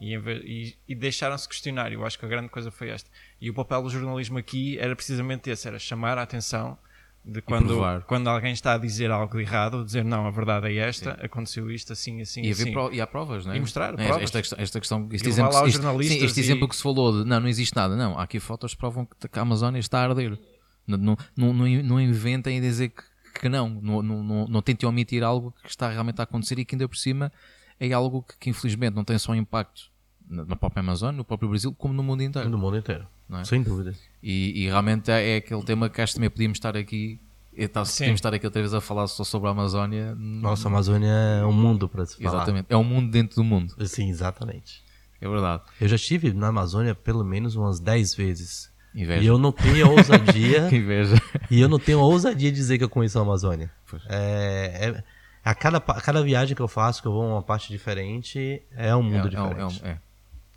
E, 0.00 0.16
e, 0.16 0.76
e 0.88 0.94
deixaram-se 0.94 1.46
questionar. 1.46 1.92
Eu 1.92 2.04
acho 2.04 2.18
que 2.18 2.24
a 2.24 2.28
grande 2.28 2.48
coisa 2.48 2.70
foi 2.70 2.88
esta. 2.88 3.10
E 3.40 3.50
o 3.50 3.54
papel 3.54 3.82
do 3.82 3.90
jornalismo 3.90 4.38
aqui 4.38 4.78
era 4.78 4.96
precisamente 4.96 5.50
esse: 5.50 5.68
era 5.68 5.78
chamar 5.78 6.16
a 6.18 6.22
atenção 6.22 6.78
de 7.24 7.40
quando, 7.40 8.02
quando 8.06 8.28
alguém 8.28 8.52
está 8.52 8.74
a 8.74 8.78
dizer 8.78 9.10
algo 9.10 9.36
de 9.36 9.42
errado, 9.42 9.84
dizer 9.84 10.04
não, 10.04 10.26
a 10.26 10.30
verdade 10.30 10.66
é 10.66 10.88
esta, 10.88 11.14
sim. 11.14 11.24
aconteceu 11.24 11.70
isto 11.70 11.92
assim, 11.92 12.20
assim, 12.20 12.42
e 12.42 12.50
assim. 12.50 12.72
Pro, 12.72 12.92
e 12.92 13.00
há 13.00 13.06
provas, 13.06 13.46
não 13.46 13.52
é? 13.52 13.58
E 13.58 13.60
mostrar 13.60 13.94
é, 13.94 14.06
provas. 14.08 14.24
Esta, 14.24 14.40
esta, 14.40 14.60
esta 14.60 14.80
questão, 14.80 15.08
este, 15.12 15.28
exemplo, 15.28 15.66
este, 15.66 15.78
sim, 16.08 16.24
este 16.24 16.40
e... 16.40 16.42
exemplo 16.42 16.68
que 16.68 16.74
se 16.74 16.82
falou 16.82 17.22
de 17.22 17.28
não, 17.28 17.38
não 17.38 17.48
existe 17.48 17.76
nada, 17.76 17.94
não, 17.94 18.18
há 18.18 18.24
aqui 18.24 18.40
fotos 18.40 18.74
que 18.74 18.78
provam 18.78 19.06
que 19.06 19.38
a 19.38 19.42
Amazónia 19.42 19.78
está 19.78 20.00
a 20.00 20.08
arder. 20.08 20.36
Não, 20.84 20.98
não, 20.98 21.16
não, 21.36 21.54
não 21.54 22.00
inventem 22.00 22.58
a 22.58 22.60
dizer 22.60 22.88
que, 22.88 23.02
que 23.40 23.48
não. 23.48 23.68
Não, 23.68 24.02
não, 24.02 24.24
não, 24.24 24.48
não 24.48 24.62
tentem 24.62 24.88
omitir 24.88 25.22
algo 25.22 25.54
que 25.62 25.70
está 25.70 25.88
realmente 25.88 26.18
a 26.18 26.24
acontecer 26.24 26.58
e 26.58 26.64
que 26.64 26.74
ainda 26.74 26.88
por 26.88 26.96
cima 26.96 27.32
é 27.78 27.92
algo 27.92 28.24
que, 28.24 28.36
que 28.36 28.50
infelizmente 28.50 28.94
não 28.94 29.04
tem 29.04 29.16
só 29.16 29.32
impacto 29.32 29.91
na 30.32 30.56
própria 30.56 30.80
Amazônia, 30.80 31.16
no 31.16 31.24
próprio 31.24 31.48
Brasil, 31.48 31.74
como 31.74 31.92
no 31.94 32.02
mundo 32.02 32.22
inteiro. 32.22 32.48
No 32.48 32.58
mundo 32.58 32.78
inteiro, 32.78 33.06
é? 33.32 33.44
sem 33.44 33.62
dúvida. 33.62 33.94
E, 34.22 34.64
e, 34.64 34.66
realmente 34.66 35.10
é, 35.10 35.34
é 35.34 35.36
aquele 35.36 35.62
tema 35.62 35.88
que 35.88 36.00
acho 36.00 36.12
que 36.12 36.16
também 36.16 36.30
podíamos 36.30 36.56
estar 36.56 36.76
aqui 36.76 37.20
então, 37.54 37.84
se 37.84 37.98
podemos 37.98 38.18
estar 38.18 38.32
aqui 38.32 38.46
outra 38.46 38.62
vez 38.62 38.72
a 38.72 38.80
falar 38.80 39.06
só 39.06 39.24
sobre 39.24 39.48
a 39.48 39.50
Amazónia. 39.52 40.14
Nossa, 40.16 40.68
a 40.68 40.70
Amazônia 40.70 41.10
é 41.10 41.44
um 41.44 41.52
mundo 41.52 41.86
para 41.86 42.06
se 42.06 42.16
falar. 42.16 42.36
Exatamente, 42.36 42.66
é 42.70 42.76
um 42.76 42.84
mundo 42.84 43.10
dentro 43.10 43.36
do 43.36 43.44
mundo. 43.44 43.74
Sim, 43.86 44.08
exatamente. 44.08 44.82
É 45.20 45.28
verdade. 45.28 45.62
Eu 45.80 45.86
já 45.86 45.96
estive 45.96 46.32
na 46.32 46.48
Amazônia 46.48 46.94
pelo 46.94 47.22
menos 47.22 47.54
umas 47.54 47.78
10 47.78 48.14
vezes. 48.14 48.72
Inveja. 48.94 49.22
E 49.22 49.26
eu 49.26 49.38
não 49.38 49.52
tenho 49.52 49.86
a 49.86 49.90
ousadia. 49.90 50.68
que 50.68 50.76
inveja. 50.76 51.14
E 51.50 51.60
eu 51.60 51.68
não 51.68 51.78
tenho 51.78 52.00
a 52.00 52.02
ousadia 52.02 52.50
de 52.50 52.56
dizer 52.56 52.78
que 52.78 52.84
eu 52.84 52.88
conheço 52.88 53.18
a 53.18 53.22
Amazônia. 53.22 53.70
É, 54.08 54.88
é, 54.88 55.04
a, 55.44 55.54
cada, 55.54 55.78
a 55.78 56.00
cada 56.00 56.22
viagem 56.22 56.56
que 56.56 56.62
eu 56.62 56.68
faço, 56.68 57.00
que 57.00 57.08
eu 57.08 57.12
vou 57.12 57.22
a 57.22 57.34
uma 57.34 57.42
parte 57.42 57.68
diferente, 57.68 58.62
é 58.72 58.94
um 58.96 59.02
mundo 59.02 59.28
é, 59.28 59.30
diferente. 59.30 59.80
É, 59.84 59.90
é, 59.90 59.98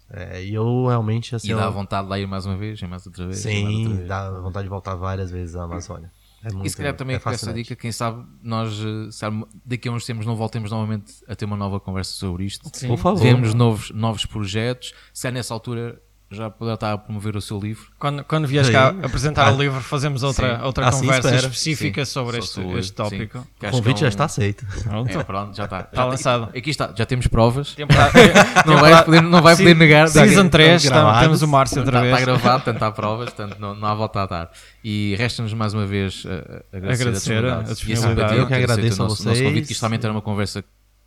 é, 0.10 0.44
e 0.44 0.54
eu 0.54 0.86
realmente 0.86 1.36
assim. 1.36 1.52
E 1.52 1.56
dá 1.56 1.66
eu... 1.66 1.72
vontade 1.72 2.08
de 2.08 2.20
ir 2.20 2.28
mais 2.28 2.46
uma 2.46 2.56
vez, 2.56 2.82
mais 2.84 3.06
outra 3.06 3.26
vez. 3.26 3.40
Sim, 3.40 3.82
outra 3.82 3.96
vez. 3.96 4.08
dá 4.08 4.40
vontade 4.40 4.64
de 4.64 4.70
voltar 4.70 4.96
várias 4.96 5.32
vezes 5.32 5.56
à 5.56 5.64
Amazônia. 5.64 6.12
É 6.44 6.52
muito, 6.52 6.68
e 6.68 6.70
se 6.70 6.78
calhar 6.78 6.96
também 6.96 7.16
é 7.16 7.20
com 7.20 7.30
essa 7.32 7.52
dica, 7.52 7.76
quem 7.76 7.92
sabe 7.92 8.24
nós 8.44 8.80
eh, 8.80 9.10
sabe, 9.10 9.44
daqui 9.66 9.90
a 9.90 9.92
uns 9.92 10.06
tempos 10.06 10.28
não 10.28 10.36
voltemos 10.36 10.70
novamente 10.70 11.12
a 11.28 11.36
ter 11.36 11.46
uma 11.46 11.58
nova 11.58 11.80
conversa 11.80 12.12
sobre 12.12 12.46
isto. 12.46 12.70
Sim. 12.72 12.90
Por 12.90 13.00
favor. 13.00 13.20
Vemos 13.20 13.56
novos, 13.56 13.90
novos 13.90 14.28
projetos. 14.28 14.94
Se 15.12 15.28
é 15.28 15.32
nessa 15.32 15.56
altura 15.56 16.00
já 16.32 16.50
poderá 16.50 16.74
estar 16.74 16.94
a 16.94 16.98
promover 16.98 17.36
o 17.36 17.42
seu 17.42 17.60
livro. 17.60 17.86
Quando, 18.00 18.24
quando 18.24 18.48
vies 18.48 18.70
cá 18.70 18.90
apresentar 19.04 19.48
ah, 19.48 19.54
o 19.54 19.62
livro, 19.62 19.80
fazemos 19.80 20.24
outra, 20.24 20.66
outra 20.66 20.88
assim 20.88 21.06
conversa 21.06 21.36
específica 21.36 22.04
sim. 22.04 22.12
sobre 22.12 22.40
este, 22.40 22.60
este 22.78 22.94
tópico. 22.94 23.48
O 23.62 23.72
convite 23.72 24.02
já 24.02 24.08
está 24.08 24.26
aceito. 24.26 24.66
Pronto, 24.84 25.20
é, 25.20 25.24
pronto 25.24 25.56
já 25.56 25.66
está. 25.66 25.82
Está 25.82 26.02
já 26.02 26.06
lançado. 26.06 26.50
Aqui 26.58 26.70
está, 26.70 26.92
já 26.96 27.06
temos 27.06 27.28
provas. 27.28 27.76
não 28.66 28.78
vai 28.78 29.04
poder, 29.04 29.22
não 29.22 29.42
vai 29.42 29.56
poder 29.56 29.76
negar. 29.76 30.08
Season 30.08 30.50
3, 30.50 30.84
temos 31.22 31.42
o 31.42 31.48
Márcio 31.48 31.80
outra 31.80 31.98
está, 31.98 32.02
vez. 32.02 32.20
Está 32.20 32.26
gravado, 32.26 32.64
portanto 32.64 32.84
há 32.84 32.92
provas, 32.92 33.30
portanto 33.30 33.60
não, 33.60 33.76
não 33.76 33.88
há 33.88 33.94
volta 33.94 34.24
a 34.24 34.26
dar. 34.26 34.52
E 34.84 35.16
resta-nos 35.18 35.54
mais 35.54 35.74
uma 35.74 35.86
vez 35.86 36.26
uh, 36.26 36.30
agradecer, 36.74 37.04
agradecer 37.04 37.46
a, 37.46 37.60
a 37.60 37.64
disponibilidade. 37.64 38.38
Eu 38.38 38.48
que 38.48 38.54
agradeço 38.54 39.04
a 39.04 39.08
vocês. 39.08 39.26
Nosso 39.26 39.44
convite, 39.44 39.68
que 39.68 39.74
isto 39.74 39.82
realmente 39.82 40.04
era 40.04 40.12
uma 40.12 40.22
conversa 40.22 40.64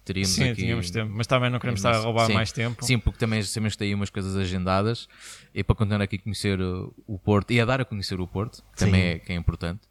teríamos 0.09 0.31
Sim, 0.31 0.45
aqui. 0.45 0.63
tínhamos 0.63 0.91
tempo, 0.91 1.13
mas 1.15 1.27
também 1.27 1.51
não 1.51 1.59
queremos 1.59 1.81
estar 1.81 1.95
a 1.95 1.99
roubar 1.99 2.27
sim, 2.27 2.33
mais 2.33 2.51
tempo. 2.51 2.83
Sim, 2.83 2.99
porque 2.99 3.19
também 3.19 3.43
temos 3.43 3.73
que 3.75 3.79
ter 3.79 3.85
aí 3.85 3.95
umas 3.95 4.09
coisas 4.09 4.35
agendadas 4.37 5.07
e 5.55 5.63
para 5.63 5.77
continuar 5.77 6.03
aqui 6.03 6.17
a 6.17 6.19
conhecer 6.19 6.59
o 6.61 7.19
Porto 7.19 7.51
e 7.51 7.61
a 7.61 7.65
dar 7.67 7.81
a 7.81 7.85
conhecer 7.85 8.19
o 8.19 8.27
Porto, 8.27 8.65
que 8.73 8.79
também 8.79 9.03
é, 9.03 9.19
que 9.19 9.31
é 9.33 9.35
importante. 9.35 9.83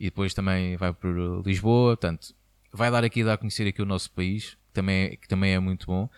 E 0.00 0.06
depois 0.06 0.32
também 0.32 0.76
vai 0.76 0.92
por 0.92 1.42
Lisboa, 1.44 1.96
portanto, 1.96 2.34
vai 2.72 2.90
dar 2.90 3.04
aqui 3.04 3.22
a 3.22 3.26
dar 3.26 3.32
a 3.34 3.36
conhecer 3.36 3.68
aqui 3.68 3.82
o 3.82 3.86
nosso 3.86 4.10
país, 4.10 4.56
que 4.68 4.72
também 4.72 5.04
é, 5.04 5.16
que 5.16 5.28
também 5.28 5.52
é 5.52 5.58
muito 5.58 5.86
bom. 5.86 6.08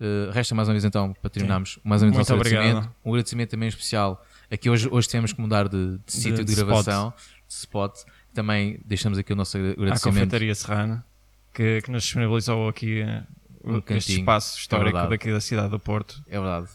Uh, 0.00 0.30
resta 0.30 0.54
mais 0.54 0.68
uma 0.68 0.74
vez 0.74 0.84
então, 0.84 1.12
para 1.14 1.30
terminarmos, 1.30 1.74
sim. 1.74 1.80
mais 1.82 2.02
uma 2.02 2.12
vez 2.12 2.30
um 2.30 2.34
agradecimento. 2.34 2.94
Um 3.04 3.10
agradecimento 3.10 3.50
também 3.50 3.68
especial. 3.68 4.24
Aqui 4.50 4.68
hoje, 4.68 4.88
hoje 4.90 5.08
temos 5.08 5.32
que 5.32 5.40
mudar 5.40 5.68
de, 5.68 5.92
de, 5.92 5.98
de 6.04 6.12
sítio 6.12 6.44
de, 6.44 6.54
de 6.54 6.54
gravação, 6.54 7.12
spot. 7.48 7.94
de 7.94 8.02
spot. 8.02 8.18
Também 8.34 8.80
deixamos 8.84 9.18
aqui 9.18 9.32
o 9.32 9.36
nosso 9.36 9.56
agradecimento. 9.56 9.96
À 9.96 10.00
Confeitaria 10.00 10.54
Serrana, 10.54 11.04
que, 11.58 11.82
que 11.82 11.90
nos 11.90 12.04
disponibilizou 12.04 12.68
aqui 12.68 13.00
eh, 13.00 13.22
um 13.64 13.82
este 13.88 14.20
espaço 14.20 14.56
histórico 14.56 14.96
é 14.96 15.08
daqui 15.08 15.32
da 15.32 15.40
cidade 15.40 15.70
do 15.70 15.80
Porto. 15.80 16.22
É 16.28 16.38
verdade. 16.38 16.68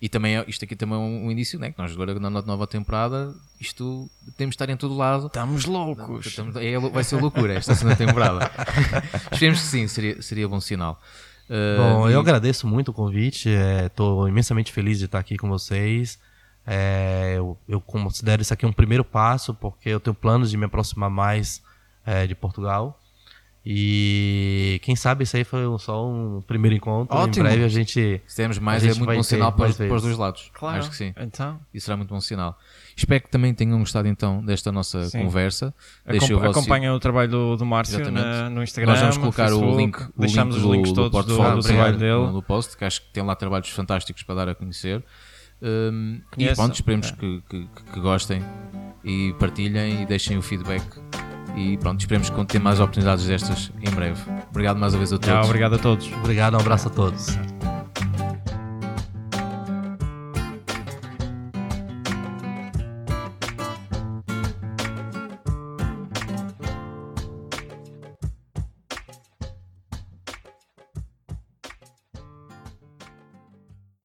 E 0.00 0.08
também 0.08 0.38
é, 0.38 0.44
isto 0.48 0.64
aqui 0.64 0.74
também 0.74 0.96
é 0.96 0.98
um, 0.98 1.30
início, 1.30 1.58
né? 1.58 1.72
Que 1.72 1.78
nós 1.78 1.92
agora 1.92 2.18
na 2.18 2.30
nova 2.30 2.66
temporada, 2.66 3.34
isto 3.60 4.10
temos 4.38 4.54
de 4.54 4.62
estar 4.62 4.70
em 4.70 4.78
todo 4.78 4.96
lado. 4.96 5.26
Estamos 5.26 5.66
loucos. 5.66 6.24
Estamos, 6.24 6.56
é, 6.56 6.78
vai 6.78 7.04
ser 7.04 7.20
loucura 7.20 7.52
esta 7.52 7.74
segunda 7.74 7.96
temporada. 7.96 8.50
Esperemos 9.30 9.60
que 9.60 9.66
sim, 9.66 9.86
seria, 9.86 10.22
seria 10.22 10.48
bom 10.48 10.58
sinal. 10.58 10.98
Uh, 11.50 11.76
bom, 11.76 12.08
e... 12.08 12.14
eu 12.14 12.20
agradeço 12.20 12.66
muito 12.66 12.92
o 12.92 12.94
convite, 12.94 13.50
estou 13.84 14.26
é, 14.26 14.30
imensamente 14.30 14.72
feliz 14.72 14.98
de 14.98 15.04
estar 15.04 15.18
aqui 15.18 15.36
com 15.36 15.50
vocês. 15.50 16.18
É, 16.66 17.34
eu, 17.36 17.58
eu, 17.68 17.80
considero 17.80 18.40
isso 18.40 18.54
aqui 18.54 18.64
um 18.64 18.72
primeiro 18.72 19.04
passo, 19.04 19.52
porque 19.52 19.90
eu 19.90 20.00
tenho 20.00 20.14
planos 20.14 20.50
de 20.50 20.56
me 20.56 20.64
aproximar 20.64 21.10
mais 21.10 21.60
é, 22.06 22.26
de 22.26 22.34
Portugal. 22.34 22.99
E 23.64 24.80
quem 24.82 24.96
sabe 24.96 25.24
isso 25.24 25.36
aí 25.36 25.44
foi 25.44 25.62
só 25.78 26.08
um 26.08 26.40
primeiro 26.46 26.74
encontro. 26.74 27.14
Ótimo. 27.14 27.46
Em 27.46 27.48
breve 27.50 27.64
a 27.64 27.68
gente. 27.68 28.22
Se 28.26 28.36
temos 28.36 28.58
mais, 28.58 28.82
é 28.82 28.94
muito 28.94 29.04
bom 29.04 29.22
sinal 29.22 29.52
para, 29.52 29.72
para, 29.72 29.94
os 29.94 30.02
dois 30.02 30.16
lados. 30.16 30.50
Claro. 30.54 30.78
Acho 30.78 30.90
que 30.90 30.96
sim. 30.96 31.12
Então. 31.18 31.60
Isso 31.72 31.84
será 31.84 31.96
muito 31.96 32.08
bom 32.08 32.20
sinal. 32.20 32.58
Espero 32.96 33.22
que 33.22 33.28
também 33.28 33.52
tenham 33.52 33.78
gostado 33.78 34.08
então 34.08 34.42
desta 34.42 34.72
nossa 34.72 35.04
sim. 35.10 35.22
conversa. 35.22 35.74
Acompanhem 36.06 36.34
o, 36.34 36.50
acompanhem 36.50 36.90
o 36.90 36.98
trabalho 36.98 37.30
do, 37.30 37.56
do 37.56 37.66
Márcio 37.66 38.10
na, 38.10 38.48
no 38.48 38.62
Instagram. 38.62 38.92
Nós 38.92 39.00
vamos 39.00 39.18
colocar 39.18 39.48
Facebook, 39.48 39.74
o 39.74 39.76
link. 39.76 40.00
O 40.00 40.12
deixamos 40.16 40.56
link 40.56 40.64
os 40.64 40.72
links 40.72 40.92
do, 40.92 41.10
todos 41.10 41.26
do, 41.26 41.36
do, 41.36 41.56
do 41.56 41.62
trabalho 41.62 41.98
dele. 41.98 42.32
No 42.32 42.42
post, 42.42 42.76
que 42.76 42.84
acho 42.84 43.02
que 43.02 43.12
tem 43.12 43.22
lá 43.22 43.36
trabalhos 43.36 43.68
fantásticos 43.68 44.22
para 44.22 44.36
dar 44.36 44.48
a 44.48 44.54
conhecer. 44.54 45.04
Um, 45.62 46.22
e 46.38 46.48
pronto, 46.54 46.74
esperemos 46.74 47.08
é. 47.08 47.12
que, 47.12 47.42
que, 47.46 47.68
que 47.92 48.00
gostem 48.00 48.42
e 49.04 49.34
partilhem 49.38 50.02
e 50.02 50.06
deixem 50.06 50.38
o 50.38 50.42
feedback 50.42 50.82
e 51.56 51.76
pronto, 51.76 52.00
esperemos 52.00 52.30
que 52.30 52.44
ter 52.44 52.58
mais 52.58 52.80
oportunidades 52.80 53.26
destas 53.26 53.70
em 53.82 53.90
breve. 53.90 54.20
Obrigado 54.50 54.78
mais 54.78 54.94
uma 54.94 54.98
vez 54.98 55.12
a 55.12 55.18
todos. 55.18 55.46
obrigado 55.46 55.74
a 55.74 55.78
todos. 55.78 56.10
Obrigado, 56.12 56.54
um 56.54 56.60
abraço 56.60 56.88
a 56.88 56.90
todos. 56.90 57.26